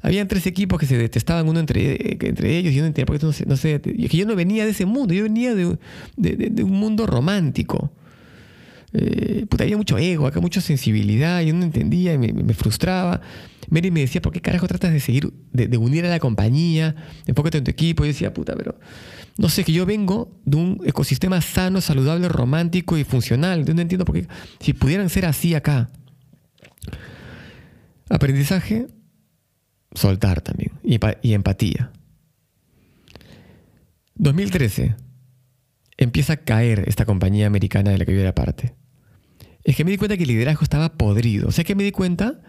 habían 0.00 0.26
tres 0.26 0.46
equipos 0.46 0.80
que 0.80 0.86
se 0.86 0.96
detestaban 0.96 1.48
uno 1.48 1.60
entre, 1.60 2.16
entre 2.26 2.56
ellos 2.56 2.72
y 2.72 2.76
yo 2.76 2.82
no 2.82 2.88
entendía 2.88 3.06
por 3.06 3.18
qué 3.18 3.26
no 3.26 3.32
sé, 3.32 3.46
no 3.46 3.56
sé, 3.56 3.80
yo 3.84 4.26
no 4.26 4.34
venía 4.34 4.64
de 4.64 4.70
ese 4.70 4.86
mundo, 4.86 5.14
yo 5.14 5.22
venía 5.22 5.54
de, 5.54 5.76
de 6.16 6.62
un 6.64 6.72
mundo 6.72 7.06
romántico. 7.06 7.92
Eh, 8.94 9.46
había 9.58 9.76
mucho 9.76 9.96
ego, 9.96 10.26
acá 10.26 10.40
mucha 10.40 10.60
sensibilidad, 10.60 11.40
yo 11.40 11.54
no 11.54 11.64
entendía, 11.64 12.18
me, 12.18 12.32
me 12.32 12.54
frustraba. 12.54 13.20
Mary 13.70 13.90
me 13.90 14.00
decía, 14.00 14.20
¿por 14.20 14.32
qué 14.32 14.40
carajo 14.40 14.68
tratas 14.68 14.92
de 14.92 15.00
seguir, 15.00 15.32
de, 15.52 15.76
unir 15.78 16.04
a 16.04 16.10
la 16.10 16.18
compañía? 16.18 16.94
Enfócate 17.26 17.58
en 17.58 17.64
tu 17.64 17.70
equipo. 17.70 18.04
Yo 18.04 18.08
decía, 18.08 18.34
puta, 18.34 18.54
pero 18.54 18.78
no 19.38 19.48
sé, 19.48 19.64
que 19.64 19.72
yo 19.72 19.86
vengo 19.86 20.30
de 20.44 20.56
un 20.56 20.80
ecosistema 20.84 21.40
sano, 21.40 21.80
saludable, 21.80 22.28
romántico 22.28 22.96
y 22.98 23.04
funcional. 23.04 23.64
Yo 23.64 23.74
no 23.74 23.80
entiendo 23.80 24.04
por 24.04 24.16
qué, 24.16 24.28
si 24.60 24.72
pudieran 24.72 25.08
ser 25.08 25.26
así 25.26 25.54
acá. 25.54 25.90
Aprendizaje, 28.10 28.88
soltar 29.94 30.42
también, 30.42 30.72
y, 30.84 31.32
empatía. 31.32 31.90
2013 34.16 34.94
empieza 35.96 36.34
a 36.34 36.36
caer 36.36 36.84
esta 36.86 37.06
compañía 37.06 37.46
americana 37.46 37.90
de 37.90 37.98
la 37.98 38.04
que 38.04 38.14
yo 38.14 38.20
era 38.20 38.34
parte 38.34 38.74
es 39.64 39.76
que 39.76 39.84
me 39.84 39.90
di 39.92 39.96
cuenta 39.96 40.16
que 40.16 40.24
el 40.24 40.28
liderazgo 40.28 40.62
estaba 40.62 40.94
podrido. 40.94 41.48
O 41.48 41.52
sea 41.52 41.64
que 41.64 41.74
me 41.74 41.84
di 41.84 41.92
cuenta 41.92 42.40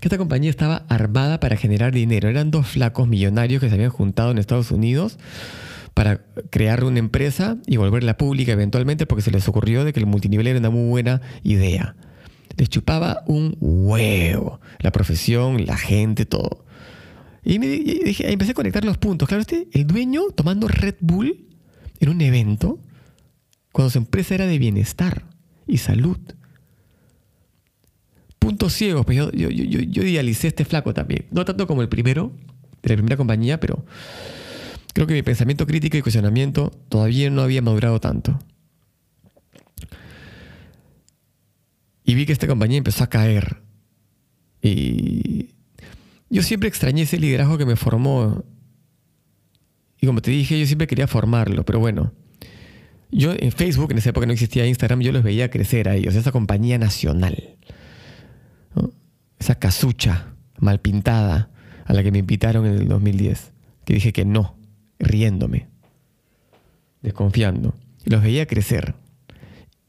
que 0.00 0.08
esta 0.08 0.18
compañía 0.18 0.50
estaba 0.50 0.84
armada 0.88 1.40
para 1.40 1.56
generar 1.56 1.92
dinero. 1.92 2.28
Eran 2.28 2.50
dos 2.50 2.68
flacos 2.68 3.08
millonarios 3.08 3.60
que 3.60 3.68
se 3.68 3.74
habían 3.74 3.90
juntado 3.90 4.30
en 4.30 4.38
Estados 4.38 4.70
Unidos 4.70 5.18
para 5.94 6.24
crear 6.50 6.84
una 6.84 6.98
empresa 6.98 7.58
y 7.66 7.76
volverla 7.76 8.16
pública 8.16 8.52
eventualmente 8.52 9.06
porque 9.06 9.22
se 9.22 9.30
les 9.30 9.48
ocurrió 9.48 9.84
de 9.84 9.92
que 9.92 10.00
el 10.00 10.06
multinivel 10.06 10.46
era 10.46 10.58
una 10.58 10.70
muy 10.70 10.88
buena 10.88 11.20
idea. 11.42 11.96
Les 12.56 12.68
chupaba 12.68 13.22
un 13.26 13.56
huevo 13.60 14.60
la 14.78 14.92
profesión, 14.92 15.64
la 15.66 15.76
gente, 15.76 16.26
todo. 16.26 16.64
Y, 17.44 17.58
me, 17.58 17.68
dije, 17.68 18.30
empecé 18.30 18.52
a 18.52 18.54
conectar 18.54 18.84
los 18.84 18.98
puntos. 18.98 19.28
Claro, 19.28 19.40
este, 19.40 19.68
el 19.72 19.86
dueño 19.86 20.22
tomando 20.34 20.68
Red 20.68 20.96
Bull 21.00 21.46
en 22.00 22.08
un 22.08 22.20
evento 22.20 22.78
cuando 23.72 23.90
su 23.90 23.98
empresa 23.98 24.34
era 24.34 24.46
de 24.46 24.58
bienestar 24.58 25.24
y 25.66 25.78
salud 25.78 26.18
puntos 28.40 28.72
ciegos, 28.72 29.04
pues 29.06 29.16
yo, 29.16 29.30
yo, 29.30 29.48
yo, 29.50 30.02
idealicé 30.02 30.48
este 30.48 30.64
flaco 30.64 30.92
también. 30.92 31.26
No 31.30 31.44
tanto 31.44 31.68
como 31.68 31.82
el 31.82 31.88
primero, 31.88 32.32
de 32.82 32.88
la 32.88 32.96
primera 32.96 33.16
compañía, 33.16 33.60
pero 33.60 33.84
creo 34.92 35.06
que 35.06 35.14
mi 35.14 35.22
pensamiento 35.22 35.66
crítico 35.66 35.96
y 35.96 36.02
cuestionamiento 36.02 36.70
todavía 36.88 37.30
no 37.30 37.42
había 37.42 37.62
madurado 37.62 38.00
tanto. 38.00 38.38
Y 42.04 42.14
vi 42.14 42.26
que 42.26 42.32
esta 42.32 42.46
compañía 42.46 42.78
empezó 42.78 43.04
a 43.04 43.08
caer. 43.08 43.62
Y 44.62 45.50
yo 46.28 46.42
siempre 46.42 46.68
extrañé 46.68 47.02
ese 47.02 47.18
liderazgo 47.18 47.56
que 47.56 47.66
me 47.66 47.76
formó. 47.76 48.44
Y 50.00 50.06
como 50.06 50.20
te 50.22 50.30
dije, 50.30 50.58
yo 50.58 50.66
siempre 50.66 50.86
quería 50.86 51.06
formarlo, 51.06 51.64
pero 51.64 51.78
bueno. 51.78 52.12
Yo 53.12 53.32
en 53.36 53.52
Facebook, 53.52 53.90
en 53.92 53.98
esa 53.98 54.10
época 54.10 54.26
no 54.26 54.32
existía 54.32 54.66
Instagram, 54.66 55.00
yo 55.00 55.12
los 55.12 55.22
veía 55.22 55.50
crecer 55.50 55.88
a 55.88 55.96
ellos, 55.96 56.14
esa 56.14 56.32
compañía 56.32 56.78
nacional 56.78 57.56
esa 59.40 59.56
casucha 59.56 60.34
mal 60.58 60.80
pintada 60.80 61.50
a 61.86 61.92
la 61.92 62.02
que 62.04 62.12
me 62.12 62.18
invitaron 62.18 62.66
en 62.66 62.74
el 62.74 62.88
2010, 62.88 63.52
que 63.84 63.94
dije 63.94 64.12
que 64.12 64.24
no, 64.24 64.54
riéndome, 65.00 65.68
desconfiando. 67.02 67.74
Los 68.04 68.22
veía 68.22 68.46
crecer. 68.46 68.94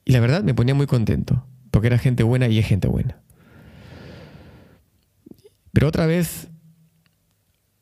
Y 0.03 0.14
la 0.14 0.20
verdad 0.20 0.43
me 0.43 0.55
ponía 0.55 0.74
muy 0.74 0.88
contento, 0.88 1.45
porque 1.70 1.88
era 1.88 1.97
gente 1.97 2.24
buena 2.24 2.47
y 2.47 2.57
es 2.57 2.66
gente 2.66 2.88
buena. 2.88 3.22
Pero 5.72 5.88
otra 5.88 6.05
vez, 6.05 6.49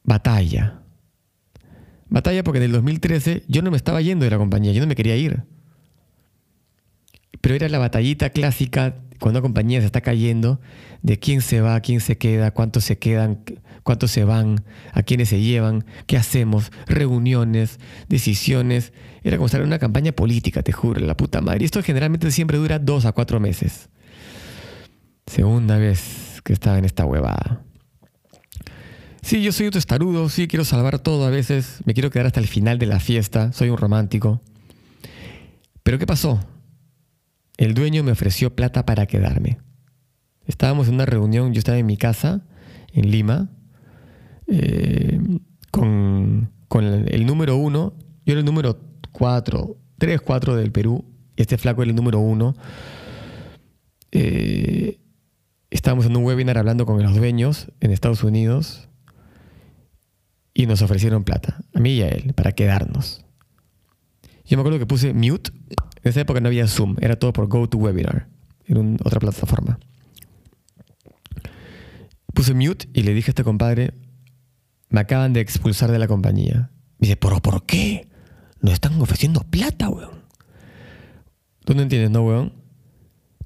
batalla. 0.04 0.82
Batalla 2.10 2.44
porque 2.44 2.58
en 2.58 2.66
el 2.66 2.72
2013 2.72 3.44
yo 3.48 3.62
no 3.62 3.72
me 3.72 3.78
estaba 3.78 4.02
yendo 4.02 4.26
de 4.26 4.32
la 4.32 4.38
compañía, 4.38 4.74
yo 4.74 4.82
no 4.82 4.88
me 4.88 4.96
quería 4.96 5.16
ir. 5.16 5.44
Pero 7.42 7.56
era 7.56 7.70
la 7.70 7.80
batallita 7.80 8.32
clásica 8.32 8.96
cuando 9.20 9.40
una 9.40 9.44
compañía 9.44 9.80
se 9.80 9.86
está 9.86 10.02
cayendo, 10.02 10.60
de 11.02 11.20
quién 11.20 11.42
se 11.42 11.62
va, 11.62 11.80
quién 11.82 12.00
se 12.00 12.18
queda, 12.18 12.52
cuántos 12.52 12.86
se 12.86 12.98
quedan, 12.98 13.44
cuántos 13.90 14.12
se 14.12 14.24
van, 14.24 14.64
a 14.94 15.02
quiénes 15.02 15.30
se 15.30 15.42
llevan, 15.42 15.84
qué 16.06 16.16
hacemos, 16.16 16.72
reuniones, 16.86 17.80
decisiones. 18.08 18.94
Era 19.24 19.38
como 19.38 19.48
estar 19.48 19.62
en 19.62 19.66
una 19.66 19.80
campaña 19.80 20.12
política, 20.12 20.62
te 20.62 20.72
juro, 20.72 21.00
la 21.00 21.18
puta 21.18 21.42
madre. 21.42 21.64
Y 21.64 21.66
esto 21.66 21.82
generalmente 21.82 22.30
siempre 22.30 22.60
dura 22.60 22.78
dos 22.78 23.06
a 23.06 23.14
cuatro 23.14 23.40
meses. 23.40 23.90
Segunda 25.26 25.80
vez 25.80 26.40
que 26.44 26.54
estaba 26.54 26.78
en 26.78 26.86
esta 26.86 27.04
huevada. 27.04 27.64
Sí, 29.24 29.42
yo 29.42 29.52
soy 29.52 29.66
otro 29.66 29.80
estarudo, 29.80 30.30
sí, 30.30 30.48
quiero 30.48 30.66
salvar 30.66 31.00
todo 31.00 31.26
a 31.26 31.32
veces, 31.32 31.80
me 31.86 31.96
quiero 31.96 32.12
quedar 32.12 32.28
hasta 32.28 32.40
el 32.40 32.48
final 32.48 32.78
de 32.78 32.86
la 32.86 33.00
fiesta, 33.00 33.52
soy 33.54 33.70
un 33.70 33.78
romántico. 33.78 34.40
Pero 35.82 35.98
¿qué 35.98 36.06
pasó? 36.06 36.40
El 37.58 37.74
dueño 37.74 38.04
me 38.04 38.12
ofreció 38.12 38.56
plata 38.56 38.86
para 38.86 39.08
quedarme. 39.08 39.58
Estábamos 40.46 40.90
en 40.90 40.94
una 40.94 41.08
reunión, 41.08 41.56
yo 41.56 41.58
estaba 41.58 41.80
en 41.80 41.88
mi 41.88 41.98
casa, 41.98 42.46
en 42.94 43.10
Lima, 43.10 43.50
eh, 44.50 45.20
con, 45.72 46.52
el, 46.82 47.26
número 47.26 47.56
uno, 47.56 47.94
yo 48.26 48.34
era 48.34 48.40
el 48.40 48.46
número 48.46 48.80
cuatro, 49.12 49.78
tres, 49.98 50.22
cuatro 50.22 50.56
del 50.56 50.72
Perú, 50.72 51.06
este 51.36 51.58
flaco 51.58 51.82
era 51.82 51.90
el 51.90 51.96
número 51.96 52.20
uno. 52.20 52.56
Eh, 54.12 55.00
estábamos 55.70 56.06
en 56.06 56.18
un 56.18 56.26
webinar 56.26 56.58
hablando 56.58 56.86
con 56.86 57.02
los 57.02 57.16
dueños 57.16 57.72
en 57.80 57.92
Estados 57.92 58.24
Unidos 58.24 58.90
y 60.54 60.66
nos 60.66 60.82
ofrecieron 60.82 61.24
plata, 61.24 61.60
a 61.74 61.80
mí 61.80 61.94
y 61.94 62.02
a 62.02 62.10
él, 62.10 62.34
para 62.34 62.52
quedarnos. 62.52 63.26
Yo 64.46 64.58
me 64.58 64.62
acuerdo 64.62 64.80
que 64.80 64.88
puse 64.88 65.14
mute. 65.14 65.52
En 66.02 66.10
esa 66.10 66.22
época 66.22 66.40
no 66.40 66.48
había 66.48 66.68
Zoom, 66.68 66.96
era 67.02 67.18
todo 67.18 67.34
por 67.34 67.48
GoToWebinar, 67.48 68.28
en 68.66 68.98
otra 69.04 69.20
plataforma. 69.20 69.80
Puse 72.34 72.54
mute 72.54 72.88
y 72.94 73.04
le 73.04 73.14
dije 73.14 73.30
a 73.30 73.32
este 73.32 73.44
compadre, 73.44 73.94
me 74.90 75.00
acaban 75.00 75.34
de 75.34 75.42
expulsar 75.42 75.92
de 75.92 76.00
la 76.00 76.08
compañía. 76.08 76.72
Me 76.98 77.08
dice, 77.08 77.18
¿pero 77.18 77.40
por 77.42 77.66
qué? 77.66 78.08
Nos 78.62 78.74
están 78.74 79.00
ofreciendo 79.02 79.42
plata, 79.42 79.90
weón. 79.90 80.24
Tú 81.66 81.76
no 81.76 81.82
entiendes, 81.82 82.12
¿no, 82.12 82.24
weón? 82.24 82.54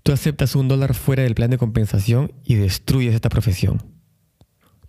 Tú 0.01 0.11
aceptas 0.11 0.55
un 0.55 0.67
dólar 0.67 0.93
fuera 0.93 1.23
del 1.23 1.35
plan 1.35 1.49
de 1.49 1.57
compensación 1.57 2.33
y 2.43 2.55
destruyes 2.55 3.13
esta 3.13 3.29
profesión 3.29 3.93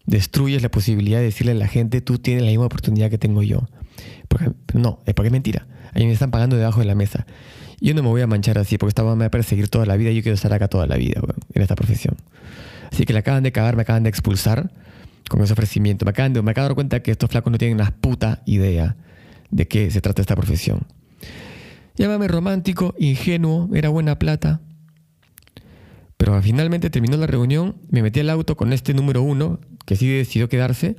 destruyes 0.06 0.62
la 0.62 0.70
posibilidad 0.70 1.18
de 1.18 1.24
decirle 1.24 1.52
a 1.52 1.56
la 1.56 1.68
gente, 1.68 2.00
tú 2.00 2.18
tienes 2.18 2.42
la 2.42 2.50
misma 2.50 2.66
oportunidad 2.66 3.10
que 3.10 3.18
tengo 3.18 3.42
yo. 3.42 3.66
Porque, 4.28 4.52
no, 4.74 5.00
es 5.06 5.14
porque 5.14 5.28
es 5.28 5.32
mentira. 5.32 5.66
A 5.94 5.98
mí 5.98 6.06
me 6.06 6.12
están 6.12 6.30
pagando 6.30 6.56
debajo 6.56 6.80
de 6.80 6.86
la 6.86 6.94
mesa. 6.94 7.26
Yo 7.80 7.94
no 7.94 8.02
me 8.02 8.08
voy 8.08 8.20
a 8.22 8.26
manchar 8.26 8.58
así, 8.58 8.78
porque 8.78 8.90
esta 8.90 9.02
me 9.02 9.14
va 9.14 9.26
a 9.26 9.30
perseguir 9.30 9.68
toda 9.68 9.86
la 9.86 9.96
vida. 9.96 10.10
Yo 10.10 10.22
quiero 10.22 10.34
estar 10.34 10.52
acá 10.52 10.68
toda 10.68 10.86
la 10.86 10.96
vida, 10.96 11.20
en 11.52 11.62
esta 11.62 11.74
profesión. 11.74 12.16
Así 12.90 13.04
que 13.04 13.12
le 13.12 13.20
acaban 13.20 13.42
de 13.42 13.52
cagar, 13.52 13.76
me 13.76 13.82
acaban 13.82 14.02
de 14.02 14.08
expulsar 14.08 14.70
con 15.28 15.42
ese 15.42 15.52
ofrecimiento. 15.52 16.04
Me 16.04 16.08
me 16.08 16.12
acaban 16.12 16.32
de 16.32 16.42
dar 16.42 16.74
cuenta 16.74 17.00
que 17.00 17.10
estos 17.10 17.30
flacos 17.30 17.50
no 17.50 17.58
tienen 17.58 17.76
una 17.76 17.90
puta 17.90 18.42
idea 18.46 18.96
de 19.50 19.68
qué 19.68 19.90
se 19.90 20.00
trata 20.00 20.22
esta 20.22 20.36
profesión. 20.36 20.86
Llámame 21.96 22.26
romántico, 22.28 22.94
ingenuo, 22.98 23.68
era 23.72 23.88
buena 23.88 24.18
plata. 24.18 24.60
Pero 26.16 26.40
finalmente 26.42 26.90
terminó 26.90 27.16
la 27.16 27.26
reunión, 27.26 27.76
me 27.90 28.02
metí 28.02 28.20
al 28.20 28.30
auto 28.30 28.56
con 28.56 28.72
este 28.72 28.94
número 28.94 29.22
uno, 29.22 29.60
que 29.84 29.96
sí 29.96 30.08
decidió 30.08 30.48
quedarse. 30.48 30.96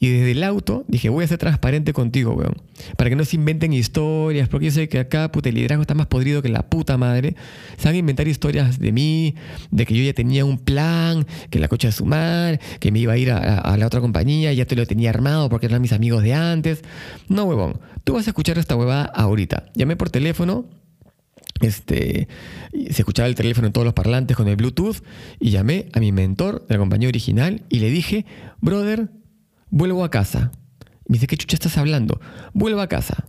Y 0.00 0.10
desde 0.10 0.32
el 0.32 0.42
auto 0.42 0.84
dije, 0.88 1.08
voy 1.08 1.24
a 1.24 1.28
ser 1.28 1.38
transparente 1.38 1.92
contigo, 1.92 2.34
weón. 2.34 2.60
Para 2.96 3.10
que 3.10 3.16
no 3.16 3.24
se 3.24 3.36
inventen 3.36 3.72
historias, 3.72 4.48
porque 4.48 4.66
yo 4.66 4.72
sé 4.72 4.88
que 4.88 4.98
acá, 4.98 5.30
puta, 5.30 5.48
el 5.48 5.54
liderazgo 5.54 5.82
está 5.82 5.94
más 5.94 6.08
podrido 6.08 6.42
que 6.42 6.48
la 6.48 6.68
puta 6.68 6.98
madre. 6.98 7.36
Se 7.78 7.88
van 7.88 7.94
a 7.94 7.98
inventar 7.98 8.28
historias 8.28 8.78
de 8.78 8.92
mí, 8.92 9.34
de 9.70 9.86
que 9.86 9.94
yo 9.94 10.02
ya 10.02 10.12
tenía 10.12 10.44
un 10.44 10.58
plan, 10.58 11.26
que 11.48 11.58
la 11.58 11.68
cocha 11.68 11.88
de 11.88 11.92
su 11.92 12.04
madre, 12.04 12.60
que 12.80 12.90
me 12.90 12.98
iba 12.98 13.12
a 13.12 13.16
ir 13.16 13.30
a, 13.30 13.76
la 13.76 13.86
otra 13.86 14.00
compañía, 14.00 14.52
ya 14.52 14.66
te 14.66 14.76
lo 14.76 14.84
tenía 14.86 15.10
armado 15.10 15.48
porque 15.48 15.66
eran 15.66 15.80
mis 15.80 15.92
amigos 15.92 16.22
de 16.22 16.34
antes. 16.34 16.82
No, 17.28 17.44
huevón. 17.44 17.80
Tú 18.02 18.14
vas 18.14 18.26
a 18.26 18.30
escuchar 18.30 18.58
esta 18.58 18.76
huevada 18.76 19.04
ahorita. 19.04 19.70
Llamé 19.74 19.96
por 19.96 20.10
teléfono, 20.10 20.66
este, 21.60 22.28
se 22.72 23.02
escuchaba 23.02 23.28
el 23.28 23.36
teléfono 23.36 23.68
en 23.68 23.72
todos 23.72 23.84
los 23.84 23.94
parlantes 23.94 24.36
con 24.36 24.48
el 24.48 24.56
Bluetooth 24.56 25.02
y 25.40 25.50
llamé 25.50 25.86
a 25.92 26.00
mi 26.00 26.12
mentor 26.12 26.66
de 26.66 26.74
la 26.74 26.78
compañía 26.78 27.08
original 27.08 27.62
y 27.68 27.78
le 27.78 27.90
dije, 27.90 28.26
brother, 28.60 29.08
vuelvo 29.74 30.04
a 30.04 30.10
casa. 30.10 30.52
Me 31.06 31.14
dice, 31.14 31.26
¿qué 31.26 31.36
chucha 31.36 31.56
estás 31.56 31.76
hablando? 31.76 32.20
Vuelvo 32.52 32.80
a 32.80 32.86
casa. 32.86 33.26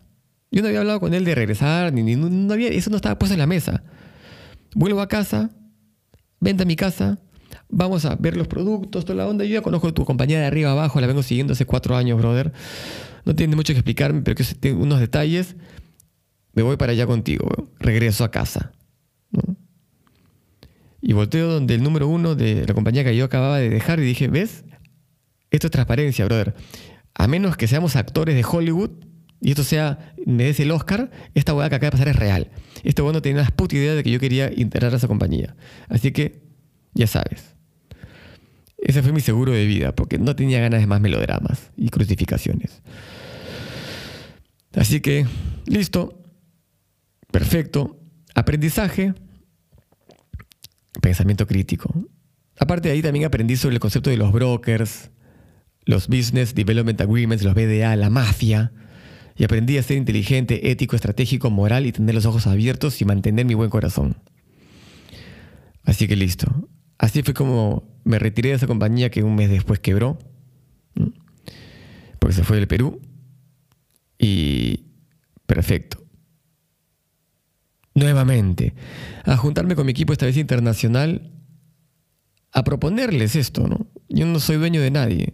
Yo 0.52 0.62
no 0.62 0.68
había 0.68 0.80
hablado 0.80 1.00
con 1.00 1.14
él 1.14 1.26
de 1.26 1.36
regresar, 1.36 1.92
ni, 1.92 2.16
no 2.16 2.54
había, 2.54 2.70
eso 2.70 2.90
no 2.90 2.96
estaba 2.96 3.18
puesto 3.18 3.34
en 3.34 3.40
la 3.40 3.48
mesa. 3.48 3.84
Vuelvo 4.76 5.02
a 5.02 5.08
casa, 5.08 5.50
vente 6.40 6.64
a 6.64 6.66
mi 6.66 6.76
casa, 6.76 7.20
vamos 7.68 8.06
a 8.06 8.16
ver 8.16 8.38
los 8.38 8.48
productos, 8.48 9.04
toda 9.04 9.18
la 9.18 9.28
onda. 9.28 9.44
Yo 9.44 9.56
ya 9.56 9.62
conozco 9.62 9.88
a 9.88 9.94
tu 9.94 10.06
compañía 10.06 10.40
de 10.40 10.46
arriba 10.46 10.72
abajo, 10.72 11.02
la 11.02 11.08
vengo 11.08 11.24
siguiendo 11.24 11.54
hace 11.54 11.66
cuatro 11.66 11.98
años, 11.98 12.18
brother. 12.18 12.54
No 13.26 13.36
tiene 13.36 13.56
mucho 13.56 13.74
que 13.74 13.80
explicarme, 13.80 14.22
pero 14.22 14.36
que 14.36 14.44
tengo 14.44 14.84
unos 14.84 15.00
detalles 15.00 15.56
me 16.54 16.64
voy 16.64 16.78
para 16.78 16.94
allá 16.94 17.06
contigo, 17.06 17.50
regreso 17.80 18.24
a 18.24 18.32
casa. 18.32 18.72
Y 21.02 21.14
volteo 21.14 21.52
donde 21.52 21.76
el 21.76 21.84
número 21.84 22.08
uno 22.08 22.34
de 22.34 22.66
la 22.66 22.74
compañía 22.74 23.04
que 23.04 23.16
yo 23.16 23.26
acababa 23.26 23.58
de 23.58 23.70
dejar 23.70 24.00
y 24.00 24.04
dije, 24.04 24.30
¿ves? 24.30 24.64
Esto 25.56 25.68
es 25.68 25.72
transparencia, 25.72 26.26
brother. 26.26 26.54
A 27.14 27.28
menos 27.28 27.56
que 27.58 27.68
seamos 27.68 27.96
actores 27.96 28.36
de 28.36 28.44
Hollywood 28.44 28.92
y 29.42 29.52
esto 29.52 29.64
sea, 29.64 30.14
me 30.26 30.46
des 30.46 30.60
el 30.60 30.72
Oscar, 30.72 31.12
esta 31.34 31.54
hueá 31.54 31.70
que 31.70 31.76
acaba 31.76 31.88
de 31.88 31.92
pasar 31.92 32.08
es 32.08 32.16
real. 32.16 32.52
Este 32.84 33.02
hueá 33.02 33.14
no 33.14 33.22
tenía 33.22 33.42
una 33.42 33.50
puta 33.52 33.76
idea 33.76 33.94
de 33.94 34.04
que 34.04 34.12
yo 34.12 34.20
quería 34.20 34.52
integrar 34.52 34.94
a 34.94 34.98
esa 34.98 35.08
compañía. 35.08 35.56
Así 35.88 36.12
que, 36.12 36.42
ya 36.94 37.08
sabes. 37.08 37.56
Ese 38.78 39.02
fue 39.02 39.12
mi 39.12 39.22
seguro 39.22 39.52
de 39.52 39.66
vida, 39.66 39.94
porque 39.94 40.18
no 40.18 40.36
tenía 40.36 40.60
ganas 40.60 40.82
de 40.82 40.88
más 40.88 41.00
melodramas 41.00 41.72
y 41.78 41.90
crucificaciones. 41.90 42.82
Así 44.74 45.00
que, 45.00 45.26
listo. 45.68 46.22
Perfecto. 47.32 48.00
Aprendizaje. 48.34 49.14
Pensamiento 51.02 51.48
crítico. 51.48 51.94
Aparte 52.58 52.88
de 52.88 52.96
ahí 52.96 53.02
también 53.02 53.26
aprendí 53.26 53.58
sobre 53.58 53.76
el 53.76 53.80
concepto 53.80 54.10
de 54.10 54.18
los 54.18 54.32
brokers, 54.32 55.12
los 55.86 56.08
Business 56.08 56.56
Development 56.56 57.00
Agreements, 57.00 57.44
los 57.44 57.54
BDA, 57.54 57.96
la 57.96 58.10
mafia. 58.10 58.72
Y 59.38 59.44
aprendí 59.44 59.78
a 59.78 59.84
ser 59.84 59.98
inteligente, 59.98 60.72
ético, 60.72 60.96
estratégico, 60.96 61.50
moral 61.50 61.86
y 61.86 61.92
tener 61.92 62.16
los 62.16 62.26
ojos 62.26 62.48
abiertos 62.48 63.02
y 63.02 63.06
mantener 63.06 63.46
mi 63.46 63.54
buen 63.54 63.70
corazón. 63.70 64.18
Así 65.84 66.08
que 66.08 66.16
listo. 66.16 66.48
Así 66.98 67.22
fue 67.22 67.34
como 67.34 68.00
me 68.04 68.20
retiré 68.20 68.50
de 68.50 68.56
esa 68.56 68.68
compañía 68.68 69.10
que 69.10 69.24
un 69.24 69.36
mes 69.36 69.50
después 69.50 69.80
quebró. 69.80 70.18
Porque 72.20 72.36
se 72.36 72.44
fue 72.44 72.58
del 72.58 72.68
Perú. 72.68 73.02
Y 74.18 74.86
perfecto 75.46 76.06
nuevamente, 77.96 78.76
a 79.24 79.38
juntarme 79.38 79.76
con 79.76 79.86
mi 79.86 79.92
equipo 79.92 80.14
esta 80.14 80.26
vez 80.26 80.38
internacional, 80.38 81.32
a 82.52 82.64
proponerles 82.64 83.36
esto, 83.36 83.68
¿no? 83.68 83.88
Yo 84.10 84.26
no 84.26 84.40
soy 84.40 84.58
dueño 84.58 84.82
de 84.82 84.92
nadie. 84.92 85.34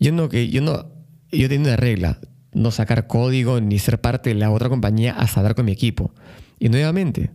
Yo 0.00 0.12
no, 0.12 0.30
yo 0.30 0.62
no, 0.62 0.86
yo 1.30 1.48
tengo 1.48 1.66
una 1.66 1.76
regla, 1.76 2.18
no 2.52 2.70
sacar 2.70 3.06
código 3.06 3.60
ni 3.60 3.78
ser 3.78 4.00
parte 4.00 4.30
de 4.30 4.34
la 4.34 4.50
otra 4.50 4.68
compañía 4.68 5.12
a 5.12 5.28
sadar 5.28 5.54
con 5.54 5.66
mi 5.66 5.72
equipo. 5.72 6.12
Y 6.58 6.70
nuevamente, 6.70 7.30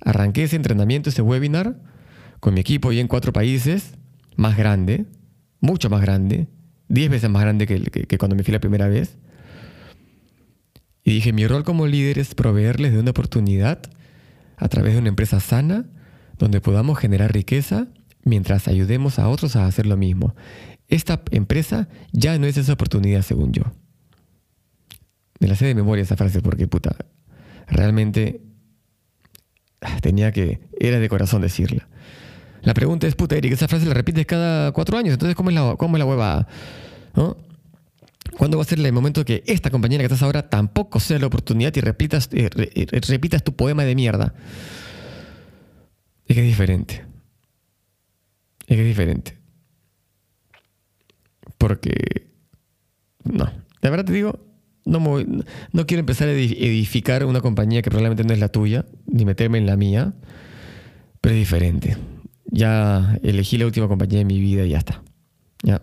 arranqué 0.00 0.44
ese 0.44 0.56
entrenamiento, 0.56 1.08
ese 1.08 1.22
webinar, 1.22 1.80
con 2.38 2.54
mi 2.54 2.60
equipo 2.60 2.92
ya 2.92 3.00
en 3.00 3.08
cuatro 3.08 3.32
países, 3.32 3.94
más 4.36 4.56
grande, 4.56 5.06
mucho 5.60 5.90
más 5.90 6.02
grande, 6.02 6.48
diez 6.88 7.10
veces 7.10 7.30
más 7.30 7.42
grande 7.42 7.66
que, 7.66 7.80
que 7.80 8.18
cuando 8.18 8.36
me 8.36 8.42
fui 8.42 8.52
la 8.52 8.60
primera 8.60 8.86
vez. 8.86 9.16
Y 11.02 11.12
dije, 11.14 11.32
mi 11.32 11.46
rol 11.46 11.64
como 11.64 11.86
líder 11.86 12.18
es 12.18 12.34
proveerles 12.34 12.92
de 12.92 13.00
una 13.00 13.10
oportunidad 13.10 13.80
a 14.56 14.68
través 14.68 14.92
de 14.92 15.00
una 15.00 15.08
empresa 15.08 15.40
sana 15.40 15.86
donde 16.38 16.60
podamos 16.60 16.98
generar 16.98 17.32
riqueza 17.32 17.88
mientras 18.24 18.68
ayudemos 18.68 19.18
a 19.18 19.28
otros 19.28 19.56
a 19.56 19.66
hacer 19.66 19.86
lo 19.86 19.96
mismo. 19.96 20.34
Esta 20.90 21.22
empresa 21.30 21.88
ya 22.12 22.36
no 22.38 22.46
es 22.46 22.56
esa 22.56 22.72
oportunidad 22.72 23.22
según 23.22 23.52
yo. 23.52 23.62
Me 25.38 25.48
la 25.48 25.54
sé 25.54 25.64
de 25.64 25.74
memoria 25.74 26.02
esa 26.02 26.16
frase 26.16 26.42
porque, 26.42 26.66
puta, 26.66 26.96
realmente 27.68 28.42
ah, 29.80 29.98
tenía 30.02 30.32
que, 30.32 30.60
era 30.78 30.98
de 30.98 31.08
corazón 31.08 31.42
decirla. 31.42 31.88
La 32.62 32.74
pregunta 32.74 33.06
es, 33.06 33.14
puta, 33.14 33.36
Eric, 33.36 33.52
esa 33.52 33.68
frase 33.68 33.86
la 33.86 33.94
repites 33.94 34.26
cada 34.26 34.72
cuatro 34.72 34.98
años, 34.98 35.14
entonces, 35.14 35.34
¿cómo 35.34 35.50
es 35.50 35.54
la, 35.54 35.76
cómo 35.76 35.96
es 35.96 35.98
la 36.00 36.04
hueva? 36.04 36.46
¿No? 37.14 37.36
¿Cuándo 38.36 38.58
va 38.58 38.62
a 38.62 38.66
ser 38.66 38.80
el 38.80 38.92
momento 38.92 39.24
que 39.24 39.42
esta 39.46 39.70
compañera 39.70 40.02
que 40.02 40.06
estás 40.06 40.22
ahora 40.22 40.48
tampoco 40.48 41.00
sea 41.00 41.18
la 41.18 41.26
oportunidad 41.26 41.74
y 41.76 41.80
repitas, 41.80 42.28
eh, 42.32 42.50
eh, 42.54 43.00
repitas 43.08 43.42
tu 43.42 43.54
poema 43.54 43.84
de 43.84 43.94
mierda? 43.94 44.34
Es 46.26 46.34
que 46.34 46.42
es 46.42 46.46
diferente. 46.46 47.04
Es 48.66 48.76
que 48.76 48.82
es 48.82 48.86
diferente. 48.86 49.39
Porque, 51.60 52.30
no, 53.22 53.52
la 53.82 53.90
verdad 53.90 54.06
te 54.06 54.14
digo, 54.14 54.40
no, 54.86 54.98
no 55.72 55.86
quiero 55.86 56.00
empezar 56.00 56.28
a 56.28 56.32
edificar 56.32 57.26
una 57.26 57.42
compañía 57.42 57.82
que 57.82 57.90
probablemente 57.90 58.24
no 58.24 58.32
es 58.32 58.40
la 58.40 58.48
tuya, 58.48 58.86
ni 59.04 59.26
meterme 59.26 59.58
en 59.58 59.66
la 59.66 59.76
mía. 59.76 60.14
Pero 61.20 61.34
es 61.34 61.38
diferente. 61.38 61.98
Ya 62.46 63.18
elegí 63.22 63.58
la 63.58 63.66
última 63.66 63.88
compañía 63.88 64.20
de 64.20 64.24
mi 64.24 64.40
vida 64.40 64.64
y 64.64 64.70
ya 64.70 64.78
está. 64.78 65.02
Ya. 65.62 65.82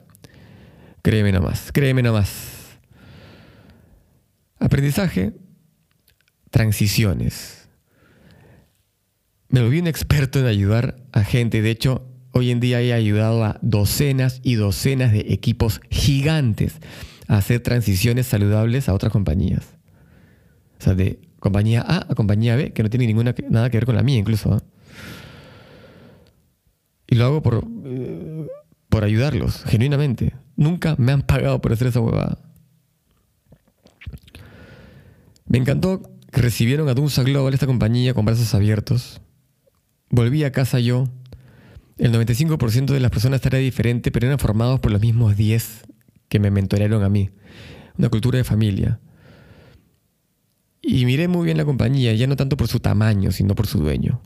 Créeme 1.03 1.31
nomás, 1.31 1.71
créeme 1.71 2.01
nomás. 2.01 2.79
Aprendizaje, 4.57 5.33
transiciones. 6.49 7.69
Me 9.49 9.61
volví 9.61 9.79
un 9.79 9.85
experto 9.85 10.39
en 10.39 10.47
ayudar 10.47 11.05
a 11.11 11.23
gente. 11.23 11.61
De 11.61 11.69
hecho, 11.69 12.16
hoy 12.37 12.51
en 12.51 12.59
día 12.59 12.81
he 12.81 12.93
ayudado 12.93 13.43
a 13.43 13.59
docenas 13.61 14.39
y 14.43 14.55
docenas 14.55 15.11
de 15.11 15.25
equipos 15.29 15.81
gigantes 15.89 16.79
a 17.27 17.37
hacer 17.37 17.61
transiciones 17.61 18.27
saludables 18.27 18.87
a 18.87 18.93
otras 18.93 19.11
compañías. 19.11 19.75
O 20.79 20.83
sea, 20.83 20.93
de 20.93 21.19
compañía 21.39 21.81
A 21.81 22.05
a 22.09 22.15
compañía 22.15 22.55
B, 22.55 22.73
que 22.73 22.83
no 22.83 22.89
tiene 22.89 23.07
ninguna, 23.07 23.33
nada 23.49 23.69
que 23.69 23.77
ver 23.77 23.85
con 23.85 23.95
la 23.95 24.03
mía 24.03 24.17
incluso. 24.17 24.61
Y 27.07 27.15
lo 27.15 27.25
hago 27.25 27.41
por, 27.41 27.65
eh, 27.85 28.47
por 28.89 29.03
ayudarlos, 29.03 29.63
genuinamente. 29.65 30.33
Nunca 30.55 30.95
me 30.97 31.11
han 31.11 31.21
pagado 31.21 31.61
por 31.61 31.73
hacer 31.73 31.87
esa 31.87 32.01
huevada. 32.01 32.39
Me 35.47 35.57
encantó 35.57 36.01
que 36.31 36.41
recibieron 36.41 36.89
a 36.89 36.93
Dunsa 36.93 37.23
Global, 37.23 37.53
esta 37.53 37.65
compañía, 37.65 38.13
con 38.13 38.25
brazos 38.25 38.53
abiertos. 38.53 39.21
Volví 40.09 40.43
a 40.43 40.51
casa 40.51 40.79
yo. 40.79 41.07
El 41.97 42.11
95% 42.13 42.93
de 42.93 42.99
las 42.99 43.11
personas 43.11 43.43
era 43.45 43.57
diferente, 43.57 44.11
pero 44.11 44.27
eran 44.27 44.39
formados 44.39 44.79
por 44.79 44.91
los 44.91 45.01
mismos 45.01 45.35
10 45.35 45.85
que 46.29 46.39
me 46.39 46.51
mentorearon 46.51 47.03
a 47.03 47.09
mí. 47.09 47.31
Una 47.97 48.09
cultura 48.09 48.37
de 48.37 48.43
familia. 48.43 48.99
Y 50.81 51.05
miré 51.05 51.27
muy 51.27 51.45
bien 51.45 51.57
la 51.57 51.65
compañía, 51.65 52.13
ya 52.13 52.27
no 52.27 52.35
tanto 52.35 52.55
por 52.55 52.67
su 52.67 52.79
tamaño, 52.79 53.31
sino 53.31 53.55
por 53.55 53.67
su 53.67 53.79
dueño. 53.79 54.21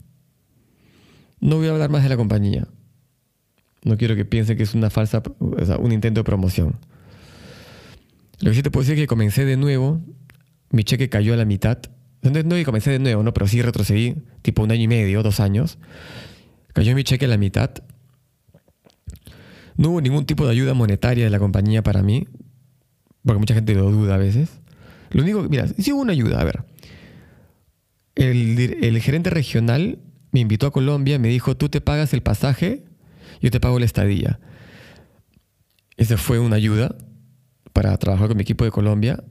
No 1.40 1.56
voy 1.56 1.66
a 1.66 1.70
hablar 1.70 1.90
más 1.90 2.02
de 2.02 2.08
la 2.08 2.16
compañía. 2.16 2.68
No 3.84 3.96
quiero 3.96 4.14
que 4.14 4.24
piensen 4.24 4.56
que 4.56 4.62
es 4.62 4.74
una 4.74 4.90
falsa, 4.90 5.22
un 5.78 5.92
intento 5.92 6.20
de 6.20 6.24
promoción. 6.24 6.76
Lo 8.40 8.50
que 8.50 8.56
sí 8.56 8.62
te 8.62 8.70
puedo 8.70 8.82
decir 8.82 8.98
es 8.98 9.02
que 9.02 9.06
comencé 9.08 9.44
de 9.44 9.56
nuevo, 9.56 10.00
mi 10.70 10.84
cheque 10.84 11.08
cayó 11.08 11.34
a 11.34 11.36
la 11.36 11.44
mitad. 11.44 11.78
No, 12.22 12.30
no 12.30 12.54
que 12.54 12.64
comencé 12.64 12.90
de 12.90 12.98
nuevo, 12.98 13.22
no, 13.22 13.32
pero 13.32 13.48
sí 13.48 13.60
retrocedí, 13.62 14.16
tipo 14.42 14.62
un 14.62 14.70
año 14.70 14.82
y 14.82 14.88
medio, 14.88 15.22
dos 15.22 15.40
años. 15.40 15.78
Cayó 16.72 16.94
mi 16.94 17.04
cheque 17.04 17.26
a 17.26 17.28
la 17.28 17.36
mitad. 17.36 17.70
No 19.76 19.90
hubo 19.90 20.00
ningún 20.00 20.26
tipo 20.26 20.44
de 20.44 20.52
ayuda 20.52 20.74
monetaria 20.74 21.24
de 21.24 21.30
la 21.30 21.38
compañía 21.38 21.82
para 21.82 22.02
mí, 22.02 22.26
porque 23.24 23.38
mucha 23.38 23.54
gente 23.54 23.74
lo 23.74 23.90
duda 23.90 24.14
a 24.14 24.18
veces. 24.18 24.60
Lo 25.10 25.22
único, 25.22 25.42
mira, 25.42 25.66
sí 25.68 25.92
hubo 25.92 26.02
una 26.02 26.12
ayuda, 26.12 26.40
a 26.40 26.44
ver. 26.44 26.64
El, 28.14 29.00
gerente 29.00 29.30
regional 29.30 29.98
me 30.30 30.40
invitó 30.40 30.66
a 30.66 30.72
Colombia, 30.72 31.18
me 31.18 31.28
dijo, 31.28 31.56
tú 31.56 31.68
te 31.68 31.80
pagas 31.80 32.12
el 32.12 32.22
pasaje, 32.22 32.84
yo 33.40 33.50
te 33.50 33.60
pago 33.60 33.78
la 33.78 33.84
estadía. 33.84 34.40
Esa 35.96 36.16
fue 36.16 36.38
una 36.38 36.56
ayuda 36.56 36.96
para 37.72 37.96
trabajar 37.98 38.28
con 38.28 38.36
mi 38.36 38.42
equipo 38.42 38.64
de 38.64 38.70
Colombia 38.70 39.22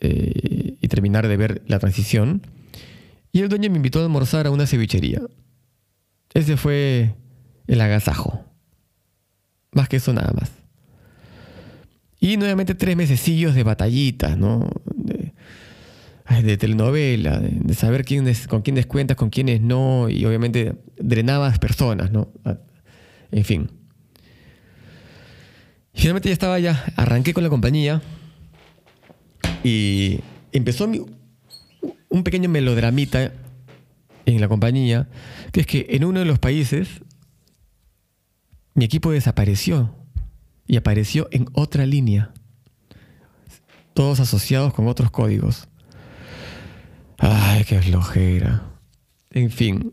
eh, 0.00 0.76
y 0.80 0.88
terminar 0.88 1.28
de 1.28 1.36
ver 1.36 1.62
la 1.66 1.78
transición. 1.78 2.42
Y 3.32 3.40
el 3.40 3.48
dueño 3.48 3.70
me 3.70 3.76
invitó 3.76 4.00
a 4.00 4.02
almorzar 4.02 4.46
a 4.46 4.50
una 4.50 4.66
cevichería. 4.66 5.20
Ese 6.34 6.56
fue 6.56 7.14
el 7.66 7.80
agasajo. 7.80 8.44
Más 9.72 9.88
que 9.88 9.96
eso 9.96 10.12
nada 10.12 10.32
más. 10.32 10.50
Y 12.20 12.36
nuevamente 12.36 12.74
tres 12.74 12.96
mesecillos 12.96 13.54
de 13.54 13.62
batallitas, 13.62 14.36
¿no? 14.36 14.68
de 16.42 16.56
telenovela, 16.56 17.38
de, 17.38 17.74
saber 17.74 18.04
quién 18.04 18.26
con 18.48 18.62
quiénes 18.62 18.86
cuentas, 18.86 19.16
con 19.16 19.30
quiénes 19.30 19.60
no, 19.60 20.08
y 20.08 20.24
obviamente 20.24 20.74
drenabas 20.96 21.58
personas, 21.58 22.10
¿no? 22.10 22.32
En 23.30 23.44
fin. 23.44 23.70
Finalmente 25.92 26.28
ya 26.28 26.32
estaba 26.32 26.58
ya, 26.58 26.84
arranqué 26.96 27.34
con 27.34 27.44
la 27.44 27.50
compañía 27.50 28.02
y 29.62 30.20
empezó 30.52 30.90
un 32.08 32.24
pequeño 32.24 32.48
melodramita 32.48 33.32
en 34.26 34.40
la 34.40 34.48
compañía, 34.48 35.08
que 35.52 35.60
es 35.60 35.66
que 35.66 35.86
en 35.90 36.04
uno 36.04 36.20
de 36.20 36.24
los 36.24 36.38
países 36.38 37.02
mi 38.74 38.84
equipo 38.84 39.12
desapareció 39.12 39.94
y 40.66 40.76
apareció 40.76 41.28
en 41.30 41.46
otra 41.52 41.86
línea, 41.86 42.32
todos 43.92 44.20
asociados 44.20 44.72
con 44.74 44.88
otros 44.88 45.10
códigos. 45.10 45.68
Ay, 47.18 47.64
qué 47.64 47.80
flojera. 47.80 48.62
En 49.30 49.50
fin, 49.50 49.92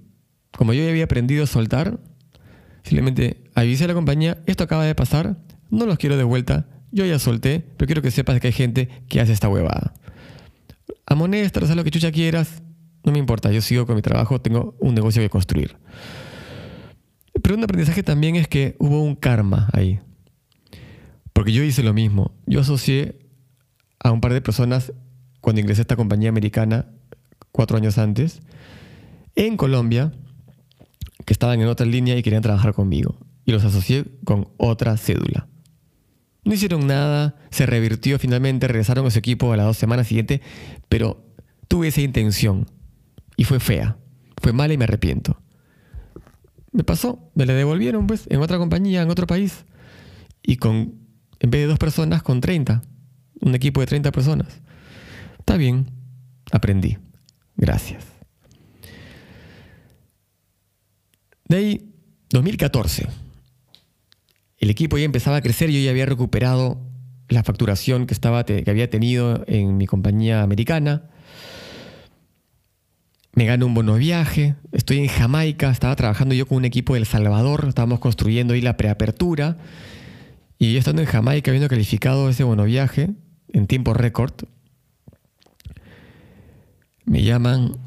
como 0.52 0.74
yo 0.74 0.84
ya 0.84 0.90
había 0.90 1.04
aprendido 1.04 1.44
a 1.44 1.48
soltar, 1.48 2.00
simplemente 2.84 3.44
avisé 3.54 3.84
a 3.84 3.88
la 3.88 3.94
compañía, 3.94 4.42
esto 4.46 4.64
acaba 4.64 4.86
de 4.86 4.96
pasar, 4.96 5.38
no 5.70 5.86
los 5.86 5.98
quiero 5.98 6.18
de 6.18 6.24
vuelta, 6.24 6.68
yo 6.92 7.06
ya 7.06 7.20
solté, 7.20 7.64
pero 7.78 7.88
quiero 7.88 8.02
que 8.02 8.12
sepas 8.12 8.40
que 8.40 8.48
hay 8.48 8.54
gente 8.54 8.90
que 9.08 9.22
hace 9.22 9.34
esta 9.34 9.50
huevada. 9.50 9.94
Amonestas, 11.06 11.70
haz 11.70 11.76
lo 11.76 11.84
que 11.84 11.92
chucha 11.92 12.12
quieras, 12.12 12.62
no 13.04 13.12
me 13.12 13.20
importa, 13.20 13.52
yo 13.52 13.62
sigo 13.62 13.86
con 13.86 13.96
mi 13.96 14.02
trabajo, 14.02 14.40
tengo 14.40 14.76
un 14.80 14.94
negocio 14.94 15.22
que 15.22 15.30
construir. 15.30 15.78
Pero 17.42 17.56
un 17.56 17.64
aprendizaje 17.64 18.04
también 18.04 18.36
es 18.36 18.48
que 18.48 18.76
hubo 18.80 19.02
un 19.02 19.16
karma 19.16 19.70
ahí. 19.74 20.00
Porque 21.34 21.52
yo 21.52 21.64
hice 21.64 21.82
lo 21.82 21.94
mismo. 21.94 22.32
Yo 22.46 22.60
asocié 22.60 23.20
a 24.00 24.12
un 24.12 24.22
par 24.22 24.34
de 24.34 24.42
personas 24.42 24.94
cuando 25.40 25.62
ingresé 25.62 25.82
a 25.82 25.84
esta 25.84 25.96
compañía 25.96 26.30
americana 26.30 26.88
cuatro 27.52 27.78
años 27.78 27.98
antes, 27.98 28.42
en 29.36 29.58
Colombia, 29.58 30.12
que 31.26 31.34
estaban 31.34 31.60
en 31.62 31.68
otra 31.68 31.86
línea 31.86 32.18
y 32.18 32.24
querían 32.24 32.44
trabajar 32.44 32.74
conmigo. 32.74 33.18
Y 33.46 33.52
los 33.52 33.64
asocié 33.64 34.06
con 34.24 34.50
otra 34.58 34.98
cédula. 34.98 35.48
No 36.44 36.54
hicieron 36.54 36.88
nada, 36.88 37.36
se 37.50 37.66
revirtió 37.66 38.20
finalmente, 38.20 38.68
regresaron 38.68 39.06
a 39.06 39.12
su 39.12 39.20
equipo 39.20 39.52
a 39.52 39.58
las 39.58 39.66
dos 39.66 39.78
semanas 39.78 40.08
siguientes, 40.08 40.42
pero 40.90 41.24
tuve 41.68 41.88
esa 41.88 42.02
intención 42.02 42.68
y 43.42 43.44
fue 43.44 43.60
fea, 43.60 43.98
fue 44.40 44.54
mala 44.54 44.72
y 44.76 44.78
me 44.78 44.84
arrepiento. 44.84 45.42
Me 46.72 46.84
pasó, 46.84 47.32
me 47.34 47.48
la 47.48 47.54
devolvieron 47.54 48.06
pues 48.06 48.28
en 48.30 48.40
otra 48.40 48.60
compañía, 48.60 49.02
en 49.02 49.10
otro 49.10 49.26
país, 49.26 49.66
y 50.44 50.58
con, 50.58 50.94
en 51.40 51.50
vez 51.50 51.62
de 51.62 51.66
dos 51.66 51.80
personas, 51.80 52.22
con 52.22 52.40
30, 52.40 52.84
un 53.40 53.56
equipo 53.56 53.82
de 53.82 53.88
30 53.88 54.12
personas. 54.12 54.62
Está 55.40 55.58
bien, 55.58 55.90
aprendí. 56.52 57.00
Gracias. 57.56 58.06
De 61.48 61.58
ahí, 61.58 61.96
2014. 62.30 63.08
El 64.60 64.70
equipo 64.70 65.00
ya 65.00 65.06
empezaba 65.06 65.38
a 65.38 65.42
crecer, 65.42 65.72
yo 65.72 65.80
ya 65.80 65.90
había 65.90 66.06
recuperado 66.06 66.80
la 67.28 67.44
facturación 67.44 68.06
que, 68.06 68.14
estaba, 68.14 68.46
que 68.46 68.70
había 68.70 68.92
tenido 68.92 69.44
en 69.48 69.78
mi 69.78 69.88
compañía 69.88 70.44
americana. 70.44 71.10
Me 73.34 73.46
gano 73.46 73.66
un 73.66 73.74
bono 73.74 73.96
viaje, 73.96 74.56
estoy 74.74 75.00
en 75.00 75.08
Jamaica, 75.08 75.72
estaba 75.72 75.96
trabajando 75.96 76.36
yo 76.36 76.46
con 76.48 76.58
un 76.58 76.66
equipo 76.66 76.94
de 76.94 77.00
El 77.00 77.06
Salvador, 77.06 77.66
estábamos 77.70 78.00
construyendo 78.00 78.54
ahí 78.54 78.62
la 78.62 78.76
preapertura. 78.76 79.58
Y 80.58 80.74
yo 80.74 80.80
estando 80.80 81.02
en 81.02 81.08
Jamaica, 81.08 81.50
habiendo 81.50 81.70
calificado 81.70 82.30
ese 82.30 82.44
bono 82.44 82.66
viaje 82.66 83.10
en 83.54 83.68
tiempo 83.68 83.94
récord, 83.94 84.34
me 87.06 87.24
llaman 87.24 87.78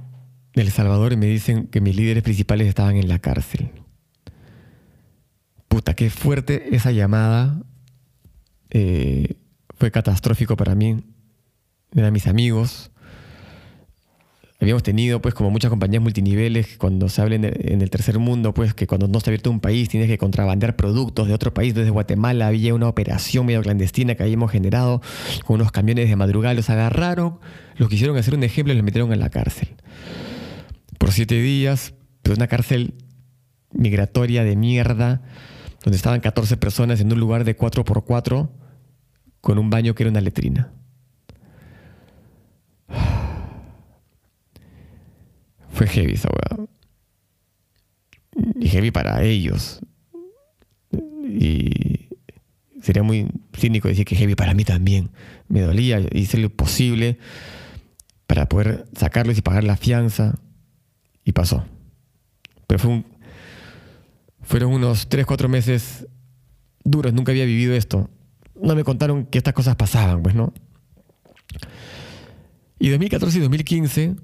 de 0.55 0.63
El 0.63 0.71
Salvador 0.71 1.13
y 1.13 1.17
me 1.17 1.27
dicen 1.27 1.67
que 1.67 1.81
mis 1.81 1.95
líderes 1.95 2.23
principales 2.23 2.67
estaban 2.67 2.97
en 2.97 3.09
la 3.09 3.19
cárcel. 3.19 3.71
Puta, 5.69 5.95
qué 5.95 6.09
fuerte 6.09 6.75
esa 6.75 6.91
llamada. 6.91 7.63
Eh, 8.71 9.37
fue 9.77 9.91
catastrófico 9.91 10.57
para 10.57 10.75
mí. 10.75 11.05
Eran 11.95 12.13
mis 12.13 12.27
amigos. 12.27 12.91
Habíamos 14.65 14.83
tenido, 14.83 15.21
pues, 15.21 15.35
como 15.35 15.51
muchas 15.51 15.69
compañías 15.69 16.03
multiniveles, 16.03 16.79
cuando 16.79 17.11
se 17.11 17.21
habla 17.21 17.35
en 17.35 17.83
el 17.83 17.91
tercer 17.91 18.19
mundo, 18.19 18.55
pues, 18.55 18.73
que 18.73 18.87
cuando 18.87 19.09
no 19.09 19.19
está 19.19 19.29
abierto 19.29 19.51
un 19.51 19.61
país 19.61 19.91
tienes 19.91 20.09
que 20.09 20.17
contrabandear 20.17 20.75
productos 20.75 21.29
de 21.29 21.35
otro 21.35 21.53
país. 21.53 21.75
Desde 21.75 21.91
Guatemala 21.91 22.47
había 22.47 22.73
una 22.73 22.89
operación 22.89 23.45
medio 23.45 23.61
clandestina 23.61 24.15
que 24.15 24.23
habíamos 24.23 24.51
generado 24.51 25.03
con 25.45 25.57
unos 25.57 25.71
camiones 25.71 26.09
de 26.09 26.17
madrugada. 26.17 26.55
Los 26.55 26.71
agarraron, 26.71 27.41
los 27.77 27.91
quisieron 27.91 28.17
hacer 28.17 28.35
un 28.35 28.43
ejemplo 28.43 28.73
y 28.73 28.77
los 28.77 28.85
metieron 28.87 29.13
en 29.13 29.21
la 29.21 29.29
cárcel. 29.29 29.69
Por 30.97 31.13
siete 31.13 31.35
días, 31.35 31.93
pero 32.23 32.35
una 32.35 32.47
cárcel 32.47 32.95
migratoria 33.71 34.45
de 34.45 34.57
mierda, 34.57 35.21
donde 35.85 35.99
estaban 35.99 36.21
14 36.21 36.57
personas 36.57 37.03
en 37.03 37.13
un 37.13 37.21
lugar 37.21 37.45
de 37.45 37.55
4x4 37.55 38.49
con 39.43 39.59
un 39.59 39.69
baño 39.69 39.95
que 39.95 40.05
era 40.05 40.11
una 40.11 40.23
letrina. 40.23 40.73
Fue 45.75 45.87
heavy 45.87 46.15
esa 46.15 46.31
weá. 46.31 46.67
Y 48.61 48.69
heavy 48.69 48.91
para 48.91 49.23
ellos. 49.23 49.81
Y 51.29 52.09
sería 52.81 53.03
muy 53.03 53.27
cínico 53.57 53.89
decir 53.89 54.07
que 54.07 54.17
heavy 54.17 54.35
para 54.35 54.55
mí 54.55 54.65
también. 54.65 55.11
Me 55.49 55.61
dolía, 55.61 56.01
hice 56.13 56.39
lo 56.39 56.49
posible 56.49 57.19
para 58.27 58.49
poder 58.49 58.87
sacarlos 58.97 59.37
y 59.37 59.43
pagar 59.43 59.65
la 59.65 59.77
fianza. 59.77 60.39
Y 61.25 61.33
pasó. 61.33 61.67
Pero 62.67 62.79
fue 62.79 62.91
un, 62.91 63.05
Fueron 64.45 64.73
unos 64.73 65.09
3, 65.09 65.25
4 65.27 65.49
meses 65.49 66.07
duros, 66.85 67.13
nunca 67.15 67.33
había 67.33 67.47
vivido 67.47 67.75
esto. 67.75 68.11
No 68.61 68.75
me 68.75 68.85
contaron 68.85 69.27
que 69.27 69.39
estas 69.39 69.55
cosas 69.55 69.75
pasaban, 69.77 70.23
pues, 70.23 70.35
¿no? 70.35 70.53
Y 72.79 72.91
2014 72.91 73.39
y 73.39 73.41
2015 73.41 74.17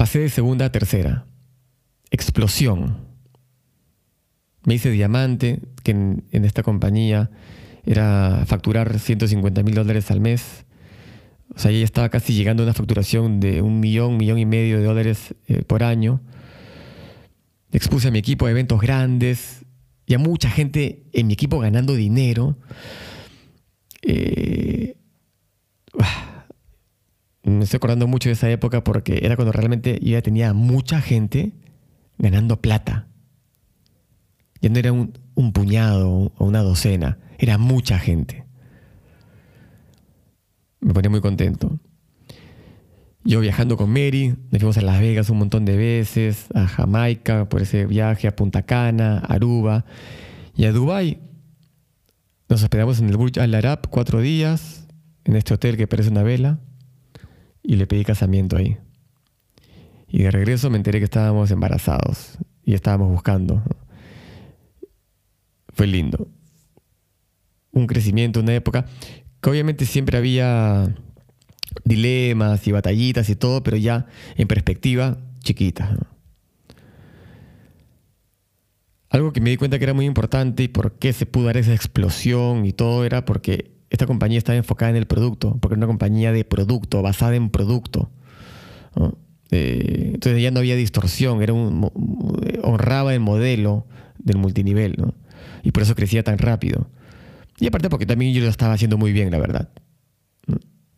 pasé 0.00 0.20
de 0.20 0.30
segunda 0.30 0.64
a 0.64 0.72
tercera. 0.72 1.26
Explosión. 2.10 2.96
Me 4.64 4.72
hice 4.72 4.90
diamante, 4.90 5.60
que 5.82 5.90
en, 5.90 6.24
esta 6.32 6.62
compañía 6.62 7.30
era 7.84 8.44
facturar 8.46 8.98
150 8.98 9.62
mil 9.62 9.74
dólares 9.74 10.10
al 10.10 10.20
mes. 10.20 10.64
O 11.54 11.58
sea, 11.58 11.70
ya 11.70 11.84
estaba 11.84 12.08
casi 12.08 12.32
llegando 12.32 12.62
a 12.62 12.64
una 12.64 12.72
facturación 12.72 13.40
de 13.40 13.60
un 13.60 13.78
millón, 13.78 14.16
millón 14.16 14.38
y 14.38 14.46
medio 14.46 14.78
de 14.78 14.84
dólares 14.84 15.34
eh, 15.48 15.64
por 15.66 15.82
año. 15.82 16.22
Expuse 17.70 18.08
a 18.08 18.10
mi 18.10 18.20
equipo 18.20 18.46
a 18.46 18.50
eventos 18.50 18.80
grandes 18.80 19.66
y 20.06 20.14
a 20.14 20.18
mucha 20.18 20.48
gente 20.48 21.04
en 21.12 21.26
mi 21.26 21.34
equipo 21.34 21.58
ganando 21.58 21.94
dinero. 21.94 22.56
Eh, 24.00 24.96
me 27.42 27.64
estoy 27.64 27.78
acordando 27.78 28.06
mucho 28.06 28.28
de 28.28 28.34
esa 28.34 28.50
época 28.50 28.84
porque 28.84 29.20
era 29.22 29.36
cuando 29.36 29.52
realmente 29.52 29.98
yo 30.02 30.12
ya 30.12 30.22
tenía 30.22 30.52
mucha 30.52 31.00
gente 31.00 31.52
ganando 32.18 32.60
plata. 32.60 33.06
Ya 34.60 34.68
no 34.68 34.78
era 34.78 34.92
un, 34.92 35.12
puñado 35.52 36.32
o 36.36 36.44
una 36.44 36.60
docena, 36.60 37.18
era 37.38 37.56
mucha 37.56 37.98
gente. 37.98 38.44
Me 40.80 40.92
ponía 40.92 41.08
muy 41.08 41.22
contento. 41.22 41.78
Yo 43.24 43.40
viajando 43.40 43.76
con 43.76 43.90
Mary, 43.90 44.34
nos 44.50 44.60
fuimos 44.60 44.78
a 44.78 44.82
Las 44.82 45.00
Vegas 45.00 45.30
un 45.30 45.38
montón 45.38 45.64
de 45.64 45.76
veces, 45.76 46.46
a 46.54 46.66
Jamaica 46.66 47.48
por 47.48 47.62
ese 47.62 47.86
viaje, 47.86 48.28
a 48.28 48.36
Punta 48.36 48.62
Cana, 48.62 49.18
Aruba 49.18 49.84
y 50.54 50.64
a 50.64 50.72
Dubai. 50.72 51.20
Nos 52.48 52.62
hospedamos 52.62 52.98
en 52.98 53.08
el 53.08 53.16
Burj 53.16 53.38
Al 53.38 53.54
Arab 53.54 53.88
cuatro 53.88 54.20
días, 54.20 54.86
en 55.24 55.36
este 55.36 55.54
hotel 55.54 55.76
que 55.76 55.86
parece 55.86 56.10
una 56.10 56.22
vela, 56.22 56.60
y 57.62 57.76
le 57.76 57.86
pedí 57.86 58.04
casamiento 58.04 58.56
ahí. 58.56 58.78
Y 60.08 60.22
de 60.22 60.30
regreso 60.30 60.70
me 60.70 60.76
enteré 60.76 60.98
que 60.98 61.04
estábamos 61.04 61.50
embarazados 61.50 62.38
y 62.64 62.74
estábamos 62.74 63.10
buscando. 63.10 63.62
Fue 65.68 65.86
lindo. 65.86 66.28
Un 67.72 67.86
crecimiento, 67.86 68.40
una 68.40 68.54
época 68.54 68.86
que 69.40 69.50
obviamente 69.50 69.86
siempre 69.86 70.18
había 70.18 70.94
dilemas 71.84 72.66
y 72.66 72.72
batallitas 72.72 73.30
y 73.30 73.36
todo, 73.36 73.62
pero 73.62 73.76
ya 73.76 74.06
en 74.36 74.48
perspectiva 74.48 75.18
chiquita. 75.40 75.96
Algo 79.08 79.32
que 79.32 79.40
me 79.40 79.50
di 79.50 79.56
cuenta 79.56 79.78
que 79.78 79.84
era 79.84 79.94
muy 79.94 80.06
importante 80.06 80.62
y 80.62 80.68
por 80.68 80.98
qué 80.98 81.12
se 81.12 81.26
pudo 81.26 81.46
dar 81.46 81.56
esa 81.56 81.74
explosión 81.74 82.64
y 82.64 82.72
todo 82.72 83.04
era 83.04 83.24
porque 83.24 83.79
esta 83.90 84.06
compañía 84.06 84.38
estaba 84.38 84.56
enfocada 84.56 84.90
en 84.90 84.96
el 84.96 85.06
producto, 85.06 85.58
porque 85.60 85.74
era 85.74 85.80
una 85.80 85.86
compañía 85.86 86.32
de 86.32 86.44
producto, 86.44 87.02
basada 87.02 87.36
en 87.36 87.50
producto. 87.50 88.10
Eh, 89.50 90.12
entonces 90.14 90.40
ya 90.42 90.50
no 90.50 90.60
había 90.60 90.76
distorsión, 90.76 91.42
era 91.42 91.52
un, 91.52 91.90
honraba 92.62 93.12
el 93.12 93.20
modelo 93.20 93.86
del 94.18 94.38
multinivel, 94.38 94.96
y 95.62 95.72
por 95.72 95.82
eso 95.82 95.94
crecía 95.94 96.22
tan 96.22 96.38
rápido. 96.38 96.88
Y 97.58 97.66
aparte 97.66 97.90
porque 97.90 98.06
también 98.06 98.32
yo 98.32 98.40
lo 98.40 98.48
estaba 98.48 98.72
haciendo 98.72 98.96
muy 98.96 99.12
bien, 99.12 99.30
la 99.30 99.38
verdad 99.38 99.68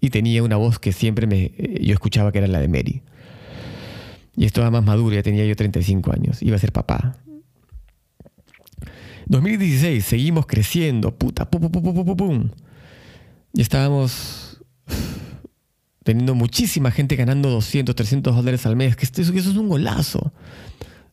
y 0.03 0.11
tenía 0.11 0.43
una 0.43 0.57
voz 0.57 0.81
que 0.81 0.93
siempre 0.93 1.29
me, 1.29 1.53
eh, 1.57 1.79
yo 1.81 1.95
escuchaba 1.95 2.33
que 2.33 2.39
era 2.39 2.49
la 2.49 2.59
de 2.59 2.67
Mary. 2.67 3.03
Y 4.37 4.45
estaba 4.45 4.69
más 4.71 4.85
maduro, 4.85 5.15
ya 5.15 5.23
tenía 5.23 5.47
yo 5.47 5.55
35 5.55 6.13
años, 6.13 6.43
iba 6.43 6.57
a 6.57 6.59
ser 6.59 6.73
papá. 6.73 7.17
2016, 9.27 10.05
seguimos 10.05 10.47
creciendo, 10.47 11.17
puta, 11.17 11.49
pum, 11.49 11.71
pum, 11.71 11.71
pum, 11.71 12.05
pum, 12.05 12.17
pum. 12.17 12.51
Y 13.55 13.61
estábamos 13.61 14.63
teniendo 16.05 16.35
muchísima 16.35 16.91
gente 16.91 17.17
ganando 17.17 17.51
200, 17.51 17.95
300 17.95 18.35
dólares 18.35 18.67
al 18.67 18.77
mes, 18.77 18.97
que 18.97 19.05
eso, 19.05 19.33
es 19.33 19.47
un 19.47 19.69
golazo. 19.69 20.33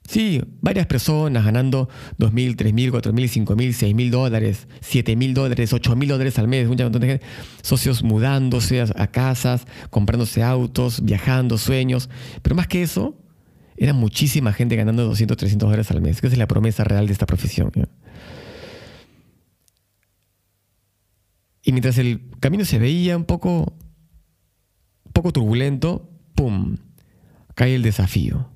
Sí, 0.07 0.41
varias 0.61 0.87
personas 0.87 1.45
ganando 1.45 1.87
2.000, 2.17 2.55
3.000, 2.55 2.91
4.000, 2.91 3.45
5.000, 3.45 3.93
6.000 3.93 4.09
dólares, 4.09 4.67
7.000 4.81 5.33
dólares, 5.33 5.71
8.000 5.71 6.07
dólares 6.07 6.39
al 6.39 6.47
mes, 6.47 6.67
mucha 6.67 6.83
montón 6.85 7.01
de 7.01 7.07
gente, 7.07 7.25
socios 7.61 8.01
mudándose 8.01 8.81
a, 8.81 9.07
casas, 9.07 9.67
comprándose 9.91 10.41
autos, 10.41 11.03
viajando, 11.03 11.59
sueños. 11.59 12.09
Pero 12.41 12.55
más 12.55 12.67
que 12.67 12.81
eso, 12.81 13.15
era 13.77 13.93
muchísima 13.93 14.51
gente 14.51 14.75
ganando 14.75 15.05
200, 15.05 15.37
300 15.37 15.67
dólares 15.67 15.91
al 15.91 16.01
mes, 16.01 16.21
que 16.21 16.27
es 16.27 16.37
la 16.39 16.47
promesa 16.47 16.83
real 16.83 17.05
de 17.05 17.13
esta 17.13 17.27
profesión. 17.27 17.71
Y 21.70 21.72
mientras 21.72 21.99
el 21.99 22.32
camino 22.39 22.65
se 22.65 22.80
veía 22.80 23.15
un 23.15 23.26
poco, 23.26 23.78
poco 25.13 25.32
turbulento, 25.32 26.09
¡pum! 26.34 26.78
Cae 27.53 27.76
el 27.76 27.84
desafío 27.84 28.49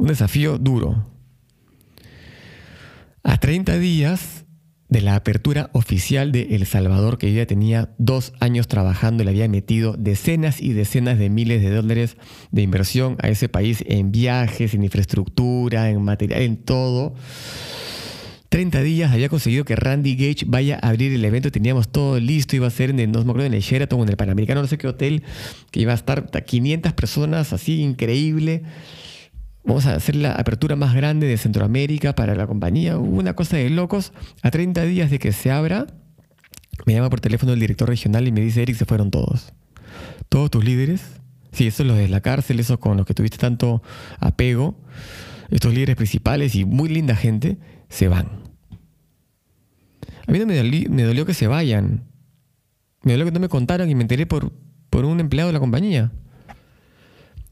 un 0.00 0.06
desafío 0.06 0.58
duro. 0.58 1.06
A 3.22 3.36
30 3.36 3.78
días 3.78 4.46
de 4.88 5.02
la 5.02 5.14
apertura 5.14 5.68
oficial 5.74 6.32
de 6.32 6.56
El 6.56 6.66
Salvador, 6.66 7.18
que 7.18 7.32
ya 7.32 7.46
tenía 7.46 7.94
dos 7.98 8.32
años 8.40 8.66
trabajando, 8.66 9.22
le 9.22 9.30
había 9.30 9.46
metido 9.46 9.94
decenas 9.98 10.60
y 10.60 10.72
decenas 10.72 11.18
de 11.18 11.28
miles 11.28 11.62
de 11.62 11.70
dólares 11.70 12.16
de 12.50 12.62
inversión 12.62 13.16
a 13.20 13.28
ese 13.28 13.50
país 13.50 13.84
en 13.86 14.10
viajes, 14.10 14.72
en 14.72 14.82
infraestructura, 14.82 15.90
en 15.90 16.02
material, 16.02 16.42
en 16.42 16.56
todo. 16.56 17.14
30 18.50 18.82
días 18.82 19.12
había 19.12 19.28
conseguido 19.28 19.64
que 19.64 19.76
Randy 19.76 20.16
Gage 20.16 20.44
vaya 20.46 20.78
a 20.82 20.88
abrir 20.88 21.12
el 21.12 21.24
evento, 21.24 21.52
teníamos 21.52 21.88
todo 21.88 22.18
listo, 22.18 22.56
iba 22.56 22.66
a 22.66 22.70
ser 22.70 22.90
en 22.90 22.98
el, 22.98 23.12
no 23.12 23.24
me 23.24 23.30
acuerdo, 23.30 23.46
en 23.46 23.54
el 23.54 23.62
Sheraton, 23.62 24.00
en 24.02 24.08
el 24.08 24.16
Panamericano, 24.16 24.60
no 24.60 24.66
sé 24.66 24.76
qué 24.76 24.88
hotel, 24.88 25.22
que 25.70 25.80
iba 25.80 25.92
a 25.92 25.94
estar 25.94 26.28
500 26.30 26.92
personas, 26.92 27.52
así 27.52 27.80
increíble. 27.80 28.64
Vamos 29.62 29.86
a 29.86 29.94
hacer 29.94 30.16
la 30.16 30.32
apertura 30.32 30.74
más 30.74 30.94
grande 30.94 31.28
de 31.28 31.36
Centroamérica 31.36 32.14
para 32.16 32.34
la 32.34 32.48
compañía. 32.48 32.98
Una 32.98 33.34
cosa 33.34 33.56
de 33.56 33.70
locos. 33.70 34.12
A 34.42 34.50
30 34.50 34.82
días 34.84 35.10
de 35.10 35.20
que 35.20 35.32
se 35.32 35.52
abra, 35.52 35.86
me 36.86 36.94
llama 36.94 37.08
por 37.08 37.20
teléfono 37.20 37.52
el 37.52 37.60
director 37.60 37.88
regional 37.88 38.26
y 38.26 38.32
me 38.32 38.40
dice, 38.40 38.62
Eric, 38.62 38.76
se 38.76 38.84
fueron 38.84 39.12
todos. 39.12 39.52
Todos 40.28 40.50
tus 40.50 40.64
líderes. 40.64 41.02
Sí, 41.52 41.68
eso 41.68 41.84
es 41.84 41.86
los 41.86 41.98
de 41.98 42.08
la 42.08 42.20
cárcel, 42.20 42.58
esos 42.58 42.78
con 42.78 42.96
los 42.96 43.06
que 43.06 43.14
tuviste 43.14 43.38
tanto 43.38 43.82
apego. 44.18 44.76
Estos 45.50 45.72
líderes 45.72 45.94
principales 45.94 46.54
y 46.56 46.64
muy 46.64 46.88
linda 46.88 47.14
gente, 47.14 47.58
se 47.90 48.08
van. 48.08 48.28
A 50.26 50.32
mí 50.32 50.38
no 50.38 50.46
me 50.46 50.56
dolió, 50.56 51.26
que 51.26 51.34
se 51.34 51.46
vayan. 51.46 52.04
Me 53.02 53.12
dolió 53.12 53.26
que 53.26 53.32
no 53.32 53.40
me 53.40 53.48
contaran 53.48 53.90
y 53.90 53.94
me 53.94 54.02
enteré 54.02 54.26
por, 54.26 54.52
por 54.88 55.04
un 55.04 55.20
empleado 55.20 55.48
de 55.48 55.52
la 55.52 55.60
compañía. 55.60 56.12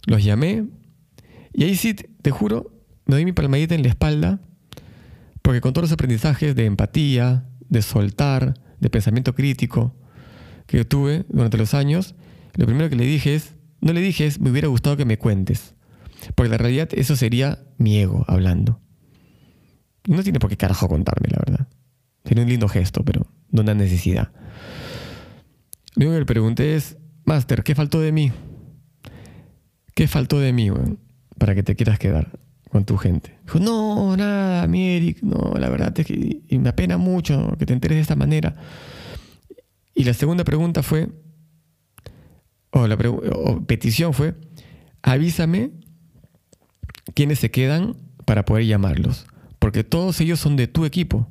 Los 0.07 0.25
llamé, 0.25 0.65
y 1.53 1.65
ahí 1.65 1.75
sí, 1.75 1.95
te 1.95 2.31
juro, 2.31 2.73
me 3.07 3.17
doy 3.17 3.25
mi 3.25 3.33
palmadita 3.33 3.75
en 3.75 3.83
la 3.83 3.89
espalda, 3.89 4.41
porque 5.43 5.61
con 5.61 5.73
todos 5.73 5.85
los 5.85 5.93
aprendizajes 5.93 6.55
de 6.55 6.67
empatía, 6.67 7.49
de 7.69 7.83
soltar, 7.83 8.55
de 8.79 8.91
pensamiento 8.91 9.35
crítico 9.35 9.95
que 10.67 10.85
tuve 10.85 11.25
durante 11.29 11.59
los 11.59 11.75
años, 11.75 12.15
lo 12.55 12.67
primero 12.67 12.89
que 12.89 12.97
le 12.97 13.05
dije 13.05 13.35
es, 13.35 13.55
no 13.81 13.93
le 13.93 14.01
dije 14.01 14.31
me 14.41 14.51
hubiera 14.51 14.69
gustado 14.69 14.97
que 14.97 15.05
me 15.05 15.19
cuentes, 15.19 15.75
porque 16.35 16.51
la 16.51 16.59
realidad 16.59 16.91
eso 16.93 17.17
sería 17.17 17.59
mi 17.77 17.99
ego 17.99 18.25
hablando. 18.29 18.81
No 20.09 20.23
tiene 20.23 20.41
por 20.41 20.51
qué 20.51 20.57
carajo 20.57 20.89
contarme, 20.89 21.29
la 21.31 21.39
verdad. 21.39 21.69
Tiene 22.25 22.43
un 22.43 22.49
lindo 22.49 22.69
gesto, 22.69 23.05
pero 23.05 23.27
no 23.51 23.63
una 23.63 23.75
necesidad. 23.75 24.33
Lo 25.95 26.07
único 26.07 26.15
que 26.15 26.21
le 26.21 26.27
pregunté 26.27 26.75
es, 26.75 26.97
Master, 27.25 27.63
¿qué 27.63 27.75
faltó 27.75 28.01
de 28.01 28.13
mí? 28.13 28.33
¿Qué 29.95 30.09
faltó 30.09 30.41
de 30.41 30.53
mí, 30.53 30.71
para 31.39 31.55
que 31.55 31.63
te 31.63 31.77
quieras 31.77 31.99
quedar 31.99 32.39
con 32.71 32.85
tu 32.85 32.97
gente. 32.97 33.39
Dijo, 33.45 33.59
no, 33.59 34.17
nada, 34.17 34.67
mi 34.67 34.89
Eric, 34.89 35.23
no, 35.23 35.55
la 35.59 35.69
verdad 35.69 35.99
es 35.99 36.07
que 36.07 36.43
me 36.59 36.69
apena 36.69 36.99
mucho 36.99 37.57
que 37.59 37.67
te 37.67 37.73
enteres 37.73 37.97
de 37.97 38.03
esta 38.03 38.17
manera. 38.17 38.55
Y 39.95 40.05
la 40.05 40.15
segunda 40.15 40.45
pregunta 40.45 40.83
fue, 40.83 41.09
o 42.71 42.87
la 42.87 42.97
petición 43.67 44.13
fue, 44.13 44.35
avísame 45.03 45.71
quiénes 47.15 47.39
se 47.39 47.51
quedan 47.51 47.97
para 48.25 48.45
poder 48.45 48.67
llamarlos, 48.67 49.27
porque 49.59 49.85
todos 49.85 50.21
ellos 50.21 50.41
son 50.41 50.57
de 50.57 50.67
tu 50.67 50.85
equipo 50.85 51.29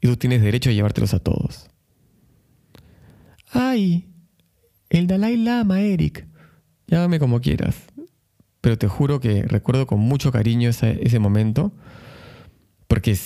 y 0.00 0.08
tú 0.08 0.16
tienes 0.16 0.42
derecho 0.42 0.70
a 0.70 0.72
llevártelos 0.72 1.14
a 1.14 1.18
todos. 1.18 1.68
Ay, 3.50 4.08
el 4.90 5.06
Dalai 5.06 5.36
Lama, 5.36 5.80
Eric. 5.80 6.26
Llámame 6.86 7.18
como 7.18 7.40
quieras 7.40 7.76
pero 8.60 8.76
te 8.76 8.88
juro 8.88 9.20
que 9.20 9.42
recuerdo 9.42 9.86
con 9.86 10.00
mucho 10.00 10.32
cariño 10.32 10.68
ese, 10.68 11.18
momento 11.18 11.72
porque 12.86 13.16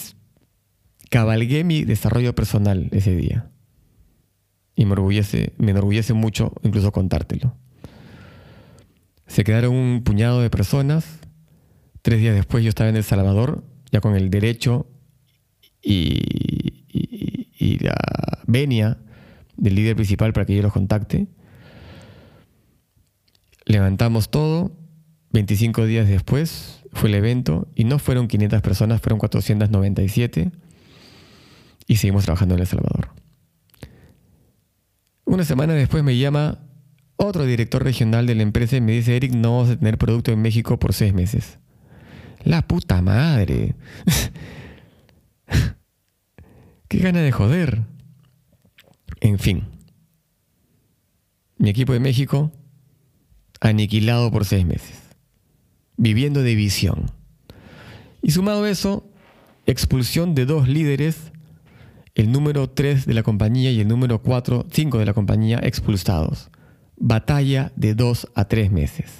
cabalgué 1.11 1.65
mi 1.65 1.85
desarrollo 1.85 2.35
personal 2.35 2.89
ese 2.93 3.17
día. 3.17 3.51
Y 4.75 4.85
me 4.85 4.93
enorgullece, 4.93 5.53
me 5.59 5.71
enorgullece 5.71 6.15
mucho 6.15 6.53
incluso 6.63 6.93
contártelo. 6.93 7.57
Se 9.27 9.45
quedaron 9.45 9.75
un 9.75 10.03
puñado 10.05 10.41
de 10.41 10.51
personas, 10.51 11.19
Tres 12.03 12.19
días 12.19 12.35
después 12.35 12.65
yo 12.65 12.69
estaba 12.69 12.91
en 12.91 12.97
El 12.97 13.05
Salvador, 13.05 13.63
ya 13.93 14.01
con 14.01 14.17
el 14.17 14.31
derecho 14.31 14.87
y, 15.81 16.79
la 17.81 17.97
venia 18.47 18.99
del 19.57 19.75
líder 19.75 19.95
principal 19.97 20.33
para 20.33 20.47
que 20.47 20.55
yo 20.55 20.63
los 20.63 20.73
contacte. 20.73 21.27
Levantamos 23.65 24.31
todo. 24.31 24.73
25 25.33 25.87
días 25.87 26.09
después 26.09 26.83
fue 26.93 27.09
el 27.09 27.15
evento 27.15 27.69
y 27.75 27.85
no 27.85 27.99
fueron 27.99 28.29
500 28.29 28.61
personas, 28.61 29.01
fueron 29.01 29.19
497 29.19 30.53
y 31.87 31.97
seguimos 31.97 32.25
trabajando 32.25 32.55
en 32.55 32.61
El 32.61 32.67
Salvador. 32.67 33.09
Una 35.25 35.45
semana 35.45 35.73
después 35.73 36.05
me 36.05 36.19
llama 36.19 36.59
otro 37.17 37.47
director 37.47 37.83
regional 37.83 38.27
de 38.27 38.35
la 38.35 38.43
empresa 38.43 38.77
y 38.77 38.83
me 38.83 38.93
dice, 38.93 39.17
Eric, 39.17 39.33
no 39.33 39.57
vamos 39.57 39.71
a 39.71 39.79
tener 39.79 39.97
producto 39.97 40.33
en 40.33 40.43
México 40.43 40.79
por 40.79 40.93
seis 40.93 41.15
meses. 41.15 41.59
La 42.45 42.67
puta 42.67 43.03
madre. 43.03 43.75
Qué 46.89 46.99
gana 46.99 47.21
de 47.21 47.33
joder. 47.33 47.83
En 49.21 49.39
fin. 49.39 49.65
Mi 51.59 51.71
equipo 51.71 51.93
de 51.93 52.01
México 52.01 52.53
aniquilado 53.61 54.31
por 54.31 54.45
seis 54.45 54.67
meses. 54.67 54.99
Viviendo 55.97 56.43
de 56.43 56.55
visión. 56.55 57.11
Y 58.23 58.33
sumado 58.33 58.65
a 58.65 58.71
eso, 58.71 59.09
expulsión 59.67 60.35
de 60.35 60.47
dos 60.47 60.69
líderes, 60.69 61.33
el 62.15 62.33
número 62.33 62.71
3 62.71 63.07
de 63.07 63.15
la 63.15 63.23
compañía 63.23 63.71
y 63.71 63.81
el 63.81 63.89
número 63.89 64.23
4, 64.23 64.67
5 64.71 64.99
de 64.99 65.07
la 65.07 65.15
compañía 65.15 65.61
expulsados 65.63 66.51
batalla 67.03 67.73
de 67.75 67.95
dos 67.95 68.29
a 68.35 68.47
tres 68.47 68.71
meses. 68.71 69.11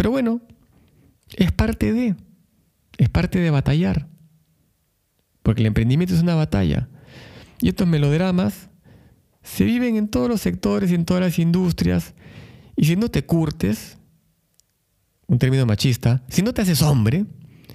Pero 0.00 0.12
bueno, 0.12 0.40
es 1.36 1.52
parte 1.52 1.92
de, 1.92 2.16
es 2.96 3.10
parte 3.10 3.38
de 3.38 3.50
batallar. 3.50 4.08
Porque 5.42 5.60
el 5.60 5.66
emprendimiento 5.66 6.14
es 6.14 6.22
una 6.22 6.34
batalla. 6.34 6.88
Y 7.60 7.68
estos 7.68 7.86
melodramas 7.86 8.70
se 9.42 9.64
viven 9.64 9.96
en 9.96 10.08
todos 10.08 10.26
los 10.26 10.40
sectores 10.40 10.90
y 10.90 10.94
en 10.94 11.04
todas 11.04 11.22
las 11.22 11.38
industrias. 11.38 12.14
Y 12.76 12.86
si 12.86 12.96
no 12.96 13.10
te 13.10 13.26
curtes, 13.26 13.98
un 15.26 15.38
término 15.38 15.66
machista, 15.66 16.24
si 16.28 16.40
no 16.40 16.54
te 16.54 16.62
haces 16.62 16.80
hombre, 16.80 17.26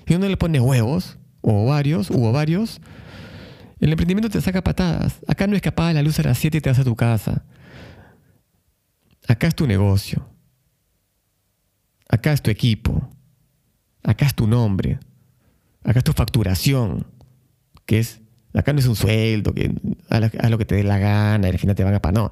si 0.07 0.17
no 0.17 0.27
le 0.27 0.35
pones 0.35 0.61
huevos, 0.61 1.19
o 1.41 1.65
ovarios, 1.65 2.09
u 2.09 2.25
ovarios, 2.25 2.81
el 3.79 3.91
emprendimiento 3.91 4.31
te 4.31 4.41
saca 4.41 4.63
patadas. 4.63 5.19
Acá 5.27 5.45
no 5.45 5.55
es 5.55 5.61
que 5.61 5.69
apaga 5.69 5.93
la 5.93 6.01
luz 6.01 6.17
a 6.17 6.23
las 6.23 6.39
7 6.39 6.57
y 6.57 6.61
te 6.61 6.71
vas 6.71 6.79
a 6.79 6.83
tu 6.83 6.95
casa. 6.95 7.45
Acá 9.27 9.45
es 9.45 9.53
tu 9.53 9.67
negocio. 9.67 10.27
Acá 12.15 12.31
es 12.31 12.41
tu 12.41 12.49
equipo. 12.49 13.09
Acá 14.01 14.25
es 14.25 14.33
tu 14.33 14.47
nombre. 14.47 14.99
Acá 15.83 15.99
es 15.99 16.05
tu 16.05 16.13
facturación. 16.13 17.05
Que 17.85 17.99
es, 17.99 18.21
acá 18.53 18.71
no 18.71 18.79
es 18.79 18.87
un 18.87 18.95
sueldo, 18.95 19.53
que 19.53 19.75
haz 20.09 20.49
lo 20.49 20.57
que 20.57 20.63
te 20.63 20.75
dé 20.75 20.83
la 20.83 20.97
gana 20.97 21.47
y 21.47 21.51
al 21.51 21.59
final 21.59 21.75
te 21.75 21.83
van 21.83 21.93
a 21.93 22.01
pagar. 22.01 22.15
No. 22.15 22.31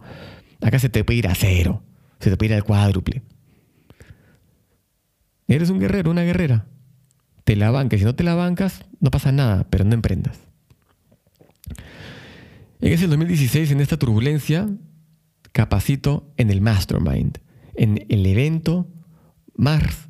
Acá 0.62 0.80
se 0.80 0.88
te 0.88 1.04
puede 1.04 1.20
ir 1.20 1.28
a 1.28 1.36
cero. 1.36 1.84
Se 2.22 2.30
te 2.30 2.38
puede 2.38 2.52
ir 2.52 2.56
al 2.56 2.64
cuádruple. 2.64 3.24
Eres 5.50 5.70
un 5.70 5.80
guerrero, 5.80 6.12
una 6.12 6.24
guerrera. 6.24 6.66
Te 7.44 7.58
la 7.58 7.70
bancas. 7.70 8.00
Si 8.00 8.06
no 8.06 8.16
te 8.16 8.24
la 8.24 8.36
bancas, 8.36 8.86
no 9.02 9.12
pasa 9.12 9.34
nada, 9.34 9.68
pero 9.70 9.84
no 9.84 9.94
emprendas. 9.94 10.40
En 12.80 12.94
ese 12.94 13.08
2016, 13.08 13.72
en 13.72 13.82
esta 13.82 13.98
turbulencia, 13.98 14.70
capacito 15.52 16.32
en 16.38 16.52
el 16.52 16.62
Mastermind, 16.62 17.40
en 17.76 18.06
el 18.08 18.26
evento 18.26 18.88
más, 19.56 20.10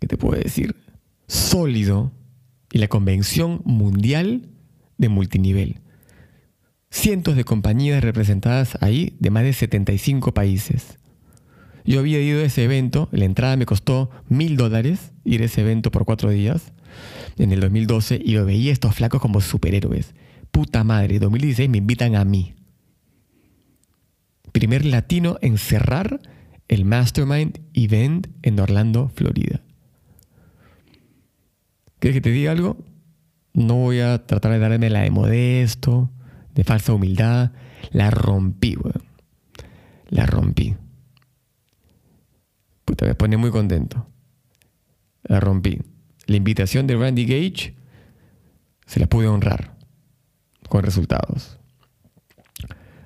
¿qué 0.00 0.06
te 0.06 0.16
puedo 0.16 0.40
decir? 0.40 0.76
Sólido 1.26 2.12
y 2.72 2.78
la 2.78 2.88
convención 2.88 3.62
mundial 3.64 4.48
de 4.98 5.08
multinivel. 5.08 5.80
Cientos 6.90 7.36
de 7.36 7.44
compañías 7.44 8.02
representadas 8.02 8.78
ahí 8.80 9.16
de 9.18 9.30
más 9.30 9.42
de 9.44 9.52
75 9.52 10.32
países. 10.32 10.98
Yo 11.84 12.00
había 12.00 12.20
ido 12.20 12.40
a 12.40 12.44
ese 12.44 12.64
evento, 12.64 13.08
la 13.12 13.24
entrada 13.24 13.56
me 13.56 13.66
costó 13.66 14.10
mil 14.28 14.56
dólares 14.56 15.12
ir 15.24 15.42
a 15.42 15.46
ese 15.46 15.60
evento 15.60 15.90
por 15.90 16.04
cuatro 16.04 16.30
días 16.30 16.72
en 17.36 17.52
el 17.52 17.60
2012 17.60 18.20
y 18.24 18.32
lo 18.32 18.44
veía 18.44 18.72
estos 18.72 18.94
flacos 18.94 19.20
como 19.20 19.40
superhéroes 19.40 20.14
puta 20.54 20.84
madre, 20.84 21.18
2016 21.18 21.68
me 21.68 21.78
invitan 21.78 22.14
a 22.14 22.24
mí. 22.24 22.54
Primer 24.52 24.84
latino 24.84 25.36
en 25.42 25.58
cerrar 25.58 26.20
el 26.68 26.84
Mastermind 26.84 27.60
Event 27.72 28.28
en 28.42 28.60
Orlando, 28.60 29.10
Florida. 29.14 29.60
¿Quieres 31.98 32.16
que 32.16 32.20
te 32.20 32.30
diga 32.30 32.52
algo? 32.52 32.76
No 33.52 33.76
voy 33.76 34.00
a 34.00 34.26
tratar 34.26 34.52
de 34.52 34.58
darme 34.58 34.90
la 34.90 35.02
de 35.02 35.10
modesto, 35.10 36.10
de 36.54 36.64
falsa 36.64 36.92
humildad. 36.92 37.52
La 37.92 38.10
rompí, 38.10 38.76
weón. 38.76 39.04
La 40.08 40.26
rompí. 40.26 40.76
Puta, 42.84 43.06
me 43.06 43.14
pone 43.14 43.36
muy 43.36 43.50
contento. 43.50 44.06
La 45.22 45.40
rompí. 45.40 45.80
La 46.26 46.36
invitación 46.36 46.86
de 46.86 46.96
Randy 46.96 47.24
Gage 47.24 47.74
se 48.86 49.00
la 49.00 49.06
pude 49.06 49.26
honrar 49.26 49.76
con 50.68 50.82
resultados. 50.82 51.58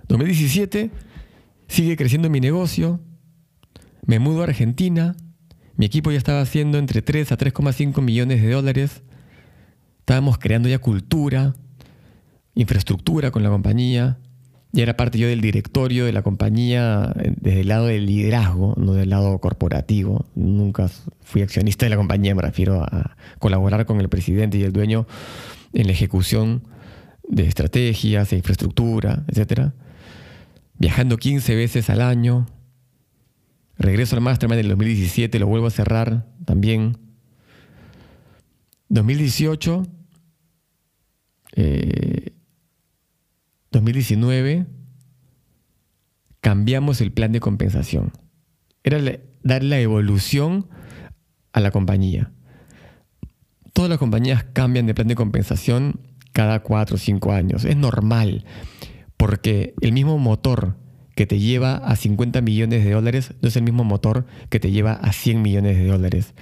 2017, 0.09 0.90
sigue 1.68 1.96
creciendo 1.96 2.30
mi 2.30 2.40
negocio, 2.40 3.00
me 4.09 4.18
mudo 4.18 4.40
a 4.40 4.44
Argentina, 4.44 5.14
mi 5.76 5.84
equipo 5.84 6.11
ya 6.11 6.16
estaba 6.16 6.40
haciendo 6.40 6.78
entre 6.78 7.02
3 7.02 7.30
a 7.30 7.36
3,5 7.36 8.00
millones 8.00 8.40
de 8.40 8.50
dólares, 8.50 9.02
estábamos 9.98 10.38
creando 10.38 10.66
ya 10.70 10.78
cultura, 10.78 11.54
infraestructura 12.54 13.30
con 13.30 13.42
la 13.42 13.50
compañía, 13.50 14.18
ya 14.72 14.82
era 14.82 14.96
parte 14.96 15.18
yo 15.18 15.28
del 15.28 15.42
directorio 15.42 16.06
de 16.06 16.12
la 16.12 16.22
compañía 16.22 17.12
eh, 17.20 17.34
desde 17.38 17.61
el 17.61 17.68
lado 17.68 17.84
del 17.84 18.06
liderazgo, 18.06 18.74
no 18.78 18.94
del 18.94 19.11
lado 19.11 19.38
corporativo. 19.40 20.24
Nunca 20.34 20.90
fui 21.20 21.42
accionista 21.42 21.84
de 21.84 21.90
la 21.90 21.96
compañía, 21.96 22.34
me 22.34 22.42
refiero 22.42 22.82
a 22.82 23.14
colaborar 23.38 23.84
con 23.84 24.00
el 24.00 24.09
presidente 24.09 24.56
y 24.56 24.62
el 24.62 24.72
dueño 24.72 25.06
en 25.74 25.86
la 25.86 25.92
ejecución 25.92 26.62
de 27.28 27.46
estrategias, 27.46 28.30
de 28.30 28.36
infraestructura, 28.36 29.24
etc. 29.28 29.72
Viajando 30.78 31.18
15 31.18 31.54
veces 31.54 31.90
al 31.90 32.00
año. 32.00 32.46
Regreso 33.79 34.16
al 34.16 34.22
Mastermind 34.22 34.59
en 34.59 34.66
el 34.66 34.70
2017, 34.70 35.39
lo 35.39 35.47
vuelvo 35.47 35.68
a 35.68 35.70
cerrar 35.70 36.26
también. 36.45 36.99
2018, 38.89 39.87
2019, 43.70 44.53
eh, 44.53 44.66
cambiamos 46.41 47.01
el 47.01 47.12
plan 47.12 47.31
de 47.31 47.41
compensación. 47.41 48.12
Era 48.83 49.01
dar 49.43 49.62
la 49.62 49.79
evolución 49.79 50.68
a 51.53 51.61
la 51.61 51.70
compañía. 51.70 52.33
Todas 53.72 53.91
las 53.91 53.99
compañías 53.99 54.45
cambian 54.53 54.87
de 54.87 54.95
plan 54.95 55.07
de 55.07 55.14
compensación 55.14 56.01
cada 56.33 56.61
cuatro 56.61 56.97
o 56.97 56.99
cinco 56.99 57.33
años. 57.33 57.64
Es 57.64 57.76
normal, 57.76 58.45
porque 59.16 59.74
el 59.81 59.93
mismo 59.93 60.18
motor 60.18 60.76
que 61.18 61.26
te 61.26 61.40
lleva 61.40 61.78
a 61.78 61.96
50 61.96 62.42
millones 62.42 62.84
de 62.84 62.92
dólares 62.92 63.34
no 63.42 63.48
es 63.48 63.56
el 63.56 63.64
mismo 63.64 63.82
motor 63.82 64.24
que 64.50 64.60
te 64.60 64.70
lleva 64.70 64.92
a 64.92 65.12
100 65.12 65.42
millones 65.42 65.76
de 65.76 65.84
dólares. 65.84 66.32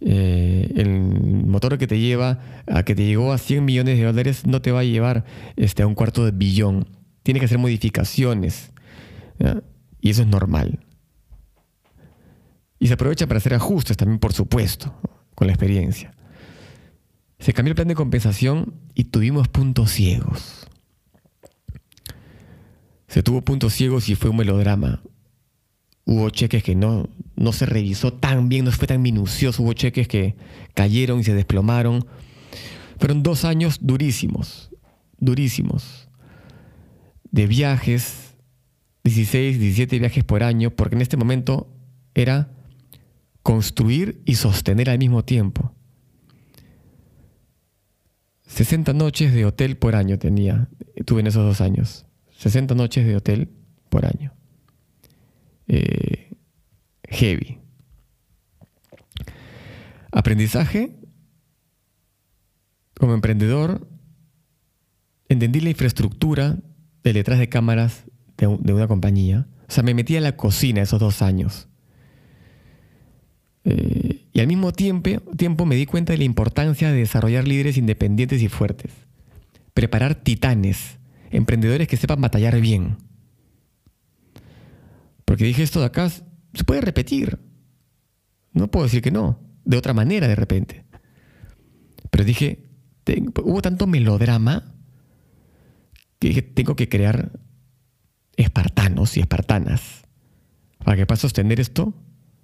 Eh, 0.00 0.72
el 0.76 1.00
motor 1.44 1.76
que 1.76 1.88
te 1.88 1.98
lleva 1.98 2.38
a 2.68 2.84
que 2.84 2.94
te 2.94 3.04
llegó 3.04 3.32
a 3.32 3.38
100 3.38 3.64
millones 3.64 3.98
de 3.98 4.04
dólares 4.04 4.46
no 4.46 4.62
te 4.62 4.70
va 4.70 4.78
a 4.78 4.84
llevar 4.84 5.24
este, 5.56 5.82
a 5.82 5.88
un 5.88 5.96
cuarto 5.96 6.24
de 6.24 6.30
billón. 6.30 6.86
Tiene 7.24 7.40
que 7.40 7.46
hacer 7.46 7.58
modificaciones. 7.58 8.70
Y 10.00 10.10
eso 10.10 10.22
es 10.22 10.28
normal. 10.28 10.78
Y 12.78 12.86
se 12.86 12.94
aprovecha 12.94 13.26
para 13.26 13.38
hacer 13.38 13.54
ajustes 13.54 13.96
también, 13.96 14.20
por 14.20 14.32
supuesto, 14.32 14.94
con 15.34 15.48
la 15.48 15.52
experiencia. 15.52 16.14
Se 17.40 17.52
cambió 17.52 17.72
el 17.72 17.74
plan 17.74 17.88
de 17.88 17.96
compensación 17.96 18.72
y 18.94 19.02
tuvimos 19.02 19.48
puntos 19.48 19.90
ciegos. 19.90 20.65
Se 23.08 23.22
tuvo 23.22 23.42
puntos 23.42 23.72
ciegos 23.72 24.08
y 24.08 24.14
fue 24.14 24.30
un 24.30 24.36
melodrama. 24.36 25.02
Hubo 26.04 26.30
cheques 26.30 26.62
que 26.62 26.74
no, 26.74 27.08
no 27.34 27.52
se 27.52 27.66
revisó 27.66 28.12
tan 28.12 28.48
bien, 28.48 28.64
no 28.64 28.72
fue 28.72 28.86
tan 28.86 29.02
minucioso. 29.02 29.62
Hubo 29.62 29.72
cheques 29.72 30.08
que 30.08 30.36
cayeron 30.74 31.20
y 31.20 31.24
se 31.24 31.34
desplomaron. 31.34 32.06
Fueron 32.98 33.22
dos 33.22 33.44
años 33.44 33.78
durísimos, 33.80 34.70
durísimos. 35.18 36.08
De 37.30 37.46
viajes, 37.46 38.34
16, 39.04 39.58
17 39.58 39.98
viajes 39.98 40.24
por 40.24 40.42
año, 40.42 40.70
porque 40.70 40.94
en 40.94 41.02
este 41.02 41.16
momento 41.16 41.68
era 42.14 42.50
construir 43.42 44.22
y 44.24 44.36
sostener 44.36 44.90
al 44.90 44.98
mismo 44.98 45.24
tiempo. 45.24 45.72
60 48.46 48.92
noches 48.94 49.34
de 49.34 49.44
hotel 49.44 49.76
por 49.76 49.96
año 49.96 50.18
tenía, 50.18 50.68
tuve 51.04 51.20
en 51.20 51.26
esos 51.26 51.44
dos 51.44 51.60
años. 51.60 52.05
60 52.38 52.74
noches 52.74 53.06
de 53.06 53.16
hotel 53.16 53.48
por 53.88 54.06
año. 54.06 54.32
Eh, 55.68 56.30
heavy. 57.08 57.58
Aprendizaje. 60.12 60.96
Como 62.98 63.12
emprendedor, 63.12 63.86
entendí 65.28 65.60
la 65.60 65.68
infraestructura 65.68 66.56
de 67.02 67.12
detrás 67.12 67.38
de 67.38 67.48
cámaras 67.48 68.04
de, 68.38 68.46
una 68.46 68.88
compañía. 68.88 69.46
O 69.68 69.72
sea, 69.72 69.82
me 69.82 69.92
metí 69.92 70.16
a 70.16 70.20
la 70.20 70.36
cocina 70.36 70.80
esos 70.80 70.98
dos 70.98 71.20
años. 71.20 71.68
Eh, 73.64 74.26
y 74.32 74.40
al 74.40 74.46
mismo 74.46 74.72
tiempo, 74.72 75.10
tiempo 75.36 75.66
me 75.66 75.76
di 75.76 75.84
cuenta 75.84 76.12
de 76.12 76.18
la 76.18 76.24
importancia 76.24 76.90
de 76.90 76.98
desarrollar 76.98 77.46
líderes 77.46 77.76
independientes 77.76 78.40
y 78.40 78.48
fuertes. 78.48 78.92
Preparar 79.74 80.14
titanes, 80.14 80.98
emprendedores 81.36 81.88
que 81.88 81.96
sepan 81.96 82.20
batallar 82.20 82.60
bien. 82.60 82.96
Porque 85.24 85.44
dije 85.44 85.62
esto 85.62 85.80
de 85.80 85.86
acá 85.86 86.08
se 86.08 86.64
puede 86.64 86.80
repetir. 86.80 87.38
No 88.52 88.70
puedo 88.70 88.84
decir 88.84 89.02
que 89.02 89.10
no, 89.10 89.40
de 89.64 89.76
otra 89.76 89.92
manera 89.92 90.28
de 90.28 90.36
repente. 90.36 90.84
Pero 92.10 92.24
dije, 92.24 92.70
hubo 93.42 93.60
tanto 93.60 93.86
melodrama 93.86 94.74
que 96.18 96.28
dije, 96.28 96.42
tengo 96.42 96.74
que 96.76 96.88
crear 96.88 97.32
espartanos 98.36 99.16
y 99.16 99.20
espartanas 99.20 100.04
para 100.84 100.96
que 100.96 101.06
pueda 101.06 101.18
sostener 101.18 101.60
esto 101.60 101.94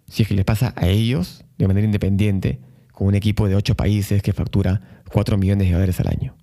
si 0.07 0.23
es 0.23 0.29
que 0.29 0.35
les 0.35 0.45
pasa 0.45 0.75
a 0.77 0.89
ellos 0.89 1.45
de 1.57 1.69
manera 1.69 1.87
independiente 1.87 2.61
con 2.93 3.07
un 3.07 3.15
equipo 3.15 3.49
de 3.49 3.55
ocho 3.55 3.75
países 3.75 4.23
que 4.23 4.33
factura 4.33 5.03
4 5.11 5.39
millones 5.39 5.69
de 5.69 5.73
dólares 5.73 6.01
al 6.01 6.09
año. 6.09 6.37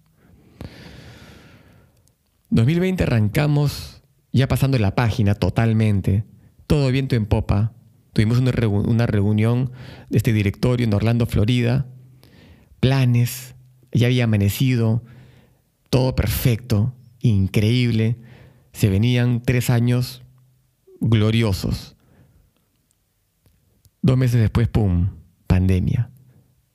2020 2.49 3.03
arrancamos 3.03 4.01
ya 4.31 4.47
pasando 4.47 4.77
la 4.77 4.95
página 4.95 5.35
totalmente, 5.35 6.23
todo 6.67 6.91
viento 6.91 7.15
en 7.15 7.25
popa. 7.25 7.73
Tuvimos 8.13 8.39
una, 8.39 9.05
reunión 9.05 9.71
de 10.09 10.17
este 10.17 10.33
directorio 10.33 10.85
en 10.85 10.93
Orlando, 10.93 11.25
Florida, 11.25 11.87
planes, 12.79 13.55
ya 13.91 14.07
había 14.07 14.25
amanecido, 14.25 15.03
todo 15.89 16.15
perfecto, 16.15 16.93
increíble. 17.21 18.17
Se 18.73 18.89
venían 18.89 19.41
tres 19.41 19.69
años 19.69 20.23
gloriosos. 20.99 21.95
Dos 24.01 24.17
meses 24.17 24.41
después, 24.41 24.67
¡pum!, 24.67 25.09
pandemia. 25.47 26.09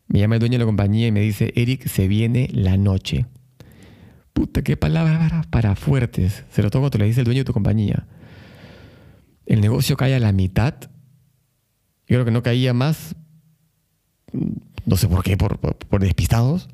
Me 0.07 0.21
llama 0.21 0.37
el 0.37 0.41
dueño 0.41 0.55
de 0.55 0.59
la 0.59 0.67
compañía 0.67 1.09
y 1.09 1.13
me 1.13 1.21
dice, 1.21 1.53
Eric, 1.57 1.87
se 1.89 2.07
viene 2.07 2.49
la 2.53 2.77
noche. 2.77 3.27
Puta, 4.35 4.63
qué 4.63 4.77
palabras 4.77 5.47
para 5.47 5.77
fuertes. 5.77 6.45
Se 6.51 6.63
lo 6.63 6.71
toco, 6.71 6.91
te 6.91 6.99
lo 6.99 7.05
dice 7.05 7.21
el 7.21 7.25
dueño 7.25 7.41
de 7.41 7.45
tu 7.45 7.53
compañía. 7.53 8.07
El 9.47 9.61
negocio 9.61 9.97
cae 9.97 10.15
a 10.15 10.19
la 10.19 10.33
mitad. 10.33 10.75
Yo 10.81 12.17
creo 12.17 12.25
que 12.25 12.31
no 12.33 12.43
caía 12.43 12.75
más, 12.75 13.15
no 14.85 14.97
sé 14.97 15.07
por 15.09 15.23
qué, 15.23 15.37
por, 15.37 16.01
despistados. 16.01 16.69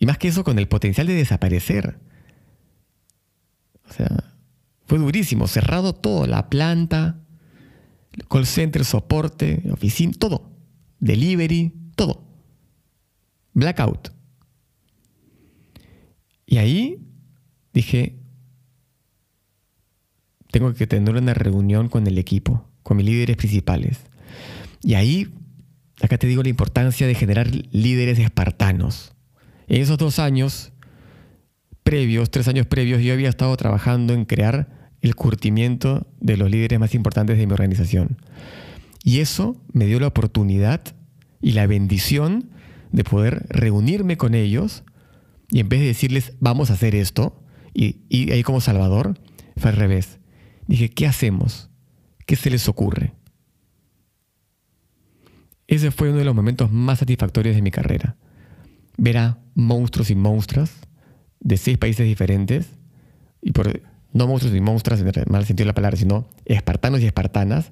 Y 0.00 0.06
más 0.06 0.18
que 0.18 0.28
eso, 0.28 0.42
con 0.42 0.58
el 0.58 0.66
potencial 0.66 1.06
de 1.06 1.14
desaparecer. 1.14 1.98
O 3.88 3.92
sea, 3.92 4.24
fue 4.84 4.98
durísimo. 4.98 5.46
Cerrado 5.46 5.94
todo, 5.94 6.26
la 6.26 6.50
planta, 6.50 7.20
call 8.28 8.46
center, 8.46 8.84
soporte, 8.84 9.62
oficina, 9.70 10.12
todo. 10.18 10.50
Delivery, 10.98 11.72
todo. 11.94 12.24
Blackout. 13.54 14.17
Y 16.50 16.56
ahí 16.56 17.06
dije, 17.74 18.16
tengo 20.50 20.72
que 20.72 20.86
tener 20.86 21.14
una 21.14 21.34
reunión 21.34 21.90
con 21.90 22.06
el 22.06 22.16
equipo, 22.16 22.66
con 22.82 22.96
mis 22.96 23.04
líderes 23.04 23.36
principales. 23.36 23.98
Y 24.82 24.94
ahí, 24.94 25.28
acá 26.00 26.16
te 26.16 26.26
digo 26.26 26.42
la 26.42 26.48
importancia 26.48 27.06
de 27.06 27.14
generar 27.14 27.50
líderes 27.70 28.18
espartanos. 28.18 29.12
En 29.66 29.82
esos 29.82 29.98
dos 29.98 30.18
años 30.18 30.72
previos, 31.82 32.30
tres 32.30 32.48
años 32.48 32.66
previos, 32.66 33.02
yo 33.02 33.12
había 33.12 33.28
estado 33.28 33.54
trabajando 33.58 34.14
en 34.14 34.24
crear 34.24 34.90
el 35.02 35.14
curtimiento 35.14 36.06
de 36.18 36.38
los 36.38 36.50
líderes 36.50 36.80
más 36.80 36.94
importantes 36.94 37.36
de 37.36 37.46
mi 37.46 37.52
organización. 37.52 38.16
Y 39.04 39.20
eso 39.20 39.62
me 39.74 39.84
dio 39.84 40.00
la 40.00 40.06
oportunidad 40.06 40.80
y 41.42 41.52
la 41.52 41.66
bendición 41.66 42.48
de 42.90 43.04
poder 43.04 43.44
reunirme 43.50 44.16
con 44.16 44.34
ellos 44.34 44.82
y 45.50 45.60
en 45.60 45.68
vez 45.68 45.80
de 45.80 45.86
decirles, 45.86 46.34
vamos 46.40 46.70
a 46.70 46.74
hacer 46.74 46.94
esto, 46.94 47.42
y, 47.74 48.00
y 48.08 48.32
ahí 48.32 48.42
como 48.42 48.60
Salvador, 48.60 49.18
fue 49.56 49.70
al 49.70 49.76
revés. 49.76 50.18
Dije, 50.66 50.90
¿qué 50.90 51.06
hacemos? 51.06 51.70
¿Qué 52.26 52.36
se 52.36 52.50
les 52.50 52.68
ocurre? 52.68 53.14
Ese 55.66 55.90
fue 55.90 56.08
uno 56.08 56.18
de 56.18 56.24
los 56.24 56.34
momentos 56.34 56.72
más 56.72 56.98
satisfactorios 56.98 57.54
de 57.54 57.62
mi 57.62 57.70
carrera. 57.70 58.16
Ver 58.96 59.18
a 59.18 59.38
monstruos 59.54 60.10
y 60.10 60.14
monstruas 60.14 60.72
de 61.40 61.56
seis 61.56 61.78
países 61.78 62.06
diferentes, 62.06 62.70
y 63.42 63.52
por 63.52 63.80
no 64.12 64.26
monstruos 64.26 64.56
y 64.56 64.60
monstruas 64.60 65.00
en 65.00 65.08
el 65.08 65.26
mal 65.28 65.46
sentido 65.46 65.64
de 65.64 65.70
la 65.70 65.74
palabra, 65.74 65.96
sino 65.96 66.28
espartanos 66.44 67.00
y 67.00 67.06
espartanas, 67.06 67.70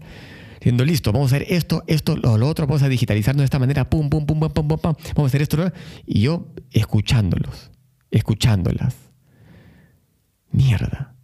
siendo 0.67 0.85
listo, 0.85 1.13
vamos 1.13 1.33
a 1.33 1.37
hacer 1.37 1.47
esto, 1.49 1.85
esto, 1.87 2.17
lo, 2.17 2.37
lo 2.39 2.49
otro, 2.49 2.67
vamos 2.67 2.83
a 2.83 2.89
digitalizarnos 2.89 3.43
de 3.43 3.45
esta 3.45 3.61
manera, 3.61 3.89
pum, 3.89 4.11
pum, 4.11 4.27
pum, 4.27 4.41
pum, 4.41 4.51
pum, 4.53 4.67
pum, 4.67 4.79
pum, 4.81 4.95
vamos 5.15 5.23
a 5.23 5.27
hacer 5.27 5.41
esto, 5.41 5.73
y 6.05 6.23
yo 6.23 6.49
escuchándolos, 6.73 7.71
escuchándolas. 8.11 8.97
Mierda. 10.51 11.15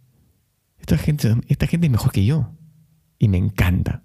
Esta 0.79 0.97
gente, 0.97 1.35
esta 1.49 1.67
gente 1.67 1.87
es 1.87 1.91
mejor 1.91 2.13
que 2.13 2.23
yo. 2.23 2.53
Y 3.19 3.27
me 3.27 3.37
encanta. 3.37 4.03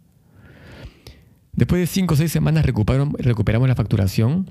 Después 1.53 1.83
de 1.83 1.87
cinco 1.87 2.15
o 2.15 2.17
seis 2.17 2.33
semanas 2.33 2.67
recuperamos, 2.67 3.69
la 3.69 3.77
facturación 3.77 4.51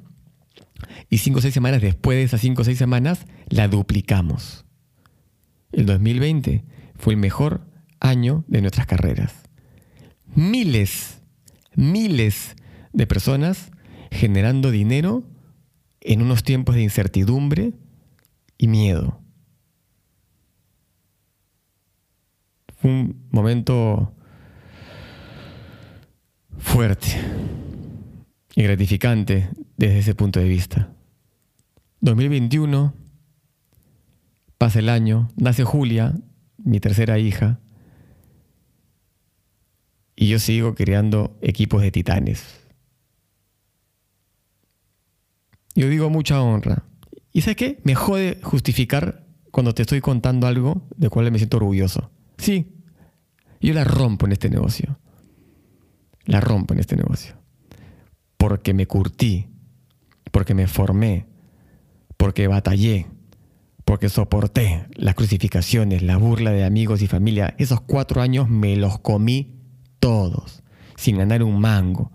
y 1.09 1.17
cinco 1.17 1.39
o 1.39 1.41
seis 1.41 1.53
semanas 1.53 1.81
después 1.81 2.17
de 2.17 2.23
esas 2.23 2.39
cinco 2.39 2.61
o 2.61 2.65
seis 2.65 2.77
semanas 2.77 3.25
la 3.49 3.67
duplicamos. 3.67 4.63
El 5.73 5.85
2020 5.85 6.63
fue 6.95 7.15
el 7.15 7.19
mejor 7.19 7.67
año 7.99 8.45
de 8.47 8.61
nuestras 8.61 8.87
carreras. 8.87 9.46
Miles, 10.35 11.21
miles 11.75 12.55
de 12.93 13.07
personas 13.07 13.71
generando 14.11 14.71
dinero 14.71 15.23
en 16.01 16.21
unos 16.21 16.43
tiempos 16.43 16.75
de 16.75 16.83
incertidumbre 16.83 17.73
y 18.57 18.67
miedo. 18.67 19.19
Fue 22.77 22.91
un 22.91 23.27
momento 23.31 24.13
fuerte 26.57 27.07
y 28.55 28.63
gratificante 28.63 29.49
desde 29.77 29.99
ese 29.99 30.15
punto 30.15 30.39
de 30.39 30.47
vista. 30.47 30.91
2021, 32.01 32.93
pasa 34.57 34.79
el 34.79 34.89
año, 34.89 35.29
nace 35.35 35.63
Julia, 35.63 36.15
mi 36.57 36.79
tercera 36.79 37.19
hija, 37.19 37.59
y 40.17 40.27
yo 40.27 40.39
sigo 40.39 40.75
creando 40.75 41.37
equipos 41.41 41.81
de 41.81 41.91
titanes. 41.91 42.43
Yo 45.75 45.87
digo 45.87 46.09
mucha 46.09 46.41
honra. 46.41 46.83
¿Y 47.31 47.41
sabes 47.41 47.55
qué? 47.55 47.79
Me 47.85 47.95
jode 47.95 48.39
justificar 48.43 49.25
cuando 49.51 49.73
te 49.73 49.83
estoy 49.83 50.01
contando 50.01 50.47
algo 50.47 50.85
de 50.97 51.09
cual 51.09 51.31
me 51.31 51.37
siento 51.37 51.55
orgulloso. 51.55 52.11
Sí, 52.37 52.83
yo 53.61 53.73
la 53.73 53.85
rompo 53.85 54.25
en 54.25 54.33
este 54.33 54.49
negocio. 54.49 54.99
La 56.25 56.41
rompo 56.41 56.73
en 56.73 56.81
este 56.81 56.97
negocio 56.97 57.37
porque 58.37 58.73
me 58.73 58.87
curtí, 58.87 59.47
porque 60.31 60.53
me 60.53 60.67
formé, 60.67 61.27
porque 62.15 62.47
batallé, 62.47 63.07
porque 63.83 64.09
soporté 64.09 64.85
las 64.95 65.15
crucificaciones, 65.15 66.01
la 66.03 66.17
burla 66.17 66.51
de 66.51 66.63
amigos 66.63 67.01
y 67.01 67.07
familia. 67.07 67.55
Esos 67.57 67.81
cuatro 67.81 68.21
años 68.21 68.49
me 68.49 68.75
los 68.75 68.99
comí 68.99 69.56
todos, 70.07 70.63
sin 70.95 71.17
ganar 71.17 71.43
un 71.43 71.59
mango. 71.59 72.13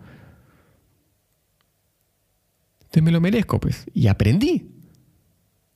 Entonces 2.81 3.03
me 3.03 3.13
lo 3.13 3.21
merezco, 3.21 3.61
pues. 3.61 3.85
Y 3.93 4.07
aprendí. 4.07 4.71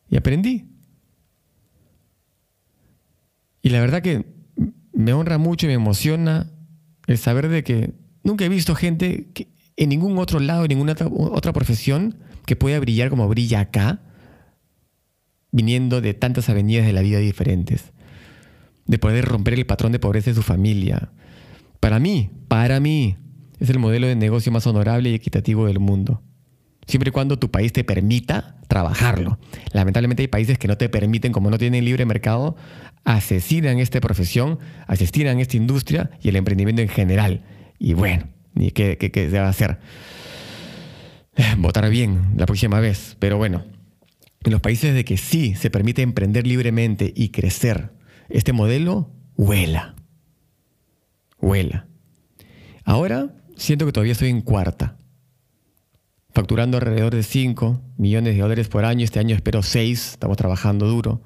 Y 0.09 0.17
aprendí. 0.17 0.67
Y 3.61 3.69
la 3.69 3.81
verdad 3.81 4.01
que 4.01 4.25
me 4.95 5.12
honra 5.12 5.37
mucho 5.37 5.67
y 5.67 5.69
me 5.69 5.75
emociona 5.75 6.51
el 7.07 7.19
saber 7.19 7.51
de 7.51 7.62
que 7.62 7.93
nunca 8.25 8.47
he 8.47 8.49
visto 8.49 8.75
gente 8.75 9.29
que, 9.35 9.49
en 9.77 9.91
ningún 9.91 10.17
otro 10.17 10.41
lado, 10.41 10.62
en 10.62 10.69
ninguna 10.69 10.97
otra, 11.11 11.53
profesión 11.53 12.17
que 12.47 12.57
pueda 12.57 12.81
brillar 12.81 13.11
como 13.11 13.29
brilla 13.29 13.61
acá, 13.61 14.01
viniendo 15.53 16.01
de 16.01 16.14
tantas 16.14 16.49
avenidas 16.49 16.87
de 16.87 16.95
la 16.95 17.03
vida 17.03 17.19
diferentes, 17.19 17.93
de 18.87 18.99
poder 18.99 19.27
romper 19.27 19.53
el 19.53 19.67
patrón 19.67 19.93
de 19.93 19.99
pobreza 19.99 20.31
de 20.31 20.37
su 20.37 20.43
familia. 20.43 21.12
Para 21.87 22.01
mí, 22.01 22.30
para 22.49 22.80
mí, 22.80 23.16
es 23.61 23.70
el 23.70 23.78
modelo 23.78 24.09
de 24.09 24.16
negocio 24.16 24.51
más 24.51 24.66
honorable 24.66 25.09
y 25.09 25.14
equitativo 25.14 25.68
del 25.68 25.78
mundo. 25.78 26.20
siempre 26.84 27.11
y 27.11 27.12
cuando 27.12 27.39
tu 27.39 27.53
país 27.53 27.72
te 27.72 27.84
permita 27.84 28.57
trabajarlo. 28.66 29.39
Lamentablemente 29.72 30.24
hay 30.24 30.26
países 30.26 30.59
que 30.59 30.66
no 30.66 30.76
te 30.76 30.89
permiten, 30.89 31.30
como 31.30 31.49
no 31.49 31.59
tienen 31.59 31.84
libre 31.84 32.05
mercado, 32.05 32.57
asesinan 33.05 33.78
esta 33.78 34.01
profesión, 34.01 34.59
asesinan 34.89 35.39
esta 35.39 35.57
industria 35.57 36.11
y 36.20 36.28
el 36.28 36.34
emprendimiento 36.34 36.82
en 36.82 36.89
general. 36.89 37.45
Y 37.78 37.95
bueno, 37.95 38.30
¿qué, 38.74 38.99
qué, 38.99 39.12
qué 39.12 39.30
se 39.30 39.39
va 39.39 39.47
a 39.47 39.51
hacer? 39.51 39.78
Votar 41.59 41.89
bien 41.89 42.34
la 42.37 42.47
próxima 42.47 42.80
vez, 42.80 43.16
pero 43.20 43.37
bueno, 43.37 43.64
en 44.43 44.51
los 44.51 44.61
países 44.61 44.93
de 44.93 45.05
que 45.05 45.16
sí 45.18 45.55
se 45.55 45.70
permite 45.70 46.03
emprender 46.03 46.49
libremente 46.49 47.12
y 47.14 47.28
crecer, 47.28 47.93
este 48.28 48.53
modelo 48.53 49.12
huela. 49.37 49.95
Huela. 51.47 51.86
Ahora 52.84 53.36
siento 53.57 53.86
que 53.86 53.92
todavía 53.92 54.12
estoy 54.12 54.30
en 54.30 54.40
cuarta 54.40 54.97
facturando 56.34 56.76
alrededor 56.76 57.14
de 57.14 57.22
5 57.22 57.80
millones 57.97 58.34
de 58.34 58.40
dólares 58.40 58.68
por 58.68 58.84
año. 58.84 59.05
Este 59.05 59.20
año 59.20 59.36
espero 59.36 59.62
6, 59.62 60.11
estamos 60.14 60.36
trabajando 60.36 60.88
duro. 60.88 61.22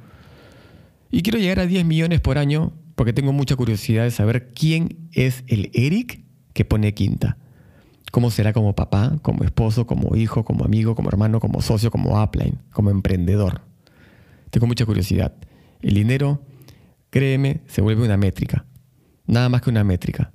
Y 1.10 1.22
quiero 1.22 1.38
llegar 1.38 1.58
a 1.60 1.66
10 1.66 1.86
millones 1.86 2.20
por 2.20 2.36
año 2.36 2.72
porque 2.94 3.14
tengo 3.14 3.32
mucha 3.32 3.56
curiosidad 3.56 4.04
de 4.04 4.10
saber 4.10 4.52
quién 4.52 5.08
es 5.12 5.42
el 5.48 5.70
Eric 5.72 6.22
que 6.52 6.66
pone 6.66 6.92
quinta. 6.92 7.38
¿Cómo 8.12 8.30
será 8.30 8.52
como 8.52 8.74
papá, 8.74 9.18
como 9.22 9.42
esposo, 9.42 9.86
como 9.86 10.16
hijo, 10.16 10.44
como 10.44 10.64
amigo, 10.66 10.94
como 10.94 11.08
hermano, 11.08 11.40
como 11.40 11.62
socio, 11.62 11.90
como 11.90 12.22
upline, 12.22 12.58
como 12.72 12.90
emprendedor? 12.90 13.62
Tengo 14.50 14.66
mucha 14.66 14.84
curiosidad. 14.84 15.34
El 15.80 15.94
dinero, 15.94 16.42
créeme, 17.08 17.62
se 17.66 17.80
vuelve 17.80 18.04
una 18.04 18.18
métrica. 18.18 18.66
Nada 19.31 19.49
más 19.49 19.62
que 19.62 19.70
una 19.70 19.85
métrica. 19.85 20.33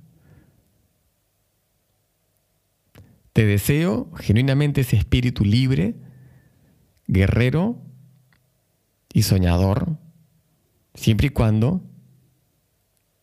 Te 3.34 3.44
deseo 3.44 4.10
genuinamente 4.14 4.80
ese 4.80 4.96
espíritu 4.96 5.44
libre, 5.44 5.96
guerrero 7.06 7.82
y 9.12 9.24
soñador, 9.24 9.98
siempre 10.94 11.26
y 11.26 11.30
cuando 11.30 11.84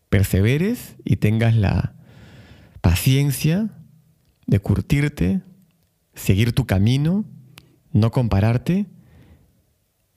perseveres 0.09 0.95
y 1.03 1.15
tengas 1.15 1.55
la 1.55 1.95
paciencia 2.81 3.71
de 4.45 4.59
curtirte, 4.59 5.41
seguir 6.13 6.53
tu 6.53 6.67
camino, 6.67 7.25
no 7.91 8.11
compararte 8.11 8.85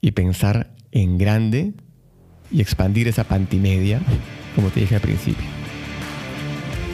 y 0.01 0.11
pensar 0.11 0.75
en 0.91 1.17
grande 1.17 1.73
y 2.51 2.61
expandir 2.61 3.07
esa 3.07 3.23
pantimedia, 3.23 4.03
como 4.57 4.71
te 4.71 4.79
dije 4.79 4.95
al 4.95 5.01
principio. 5.01 5.45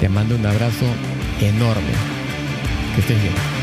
Te 0.01 0.09
mando 0.09 0.35
un 0.35 0.45
abrazo 0.45 0.85
enorme. 1.39 1.93
Que 2.93 2.99
estés 2.99 3.21
bien. 3.21 3.62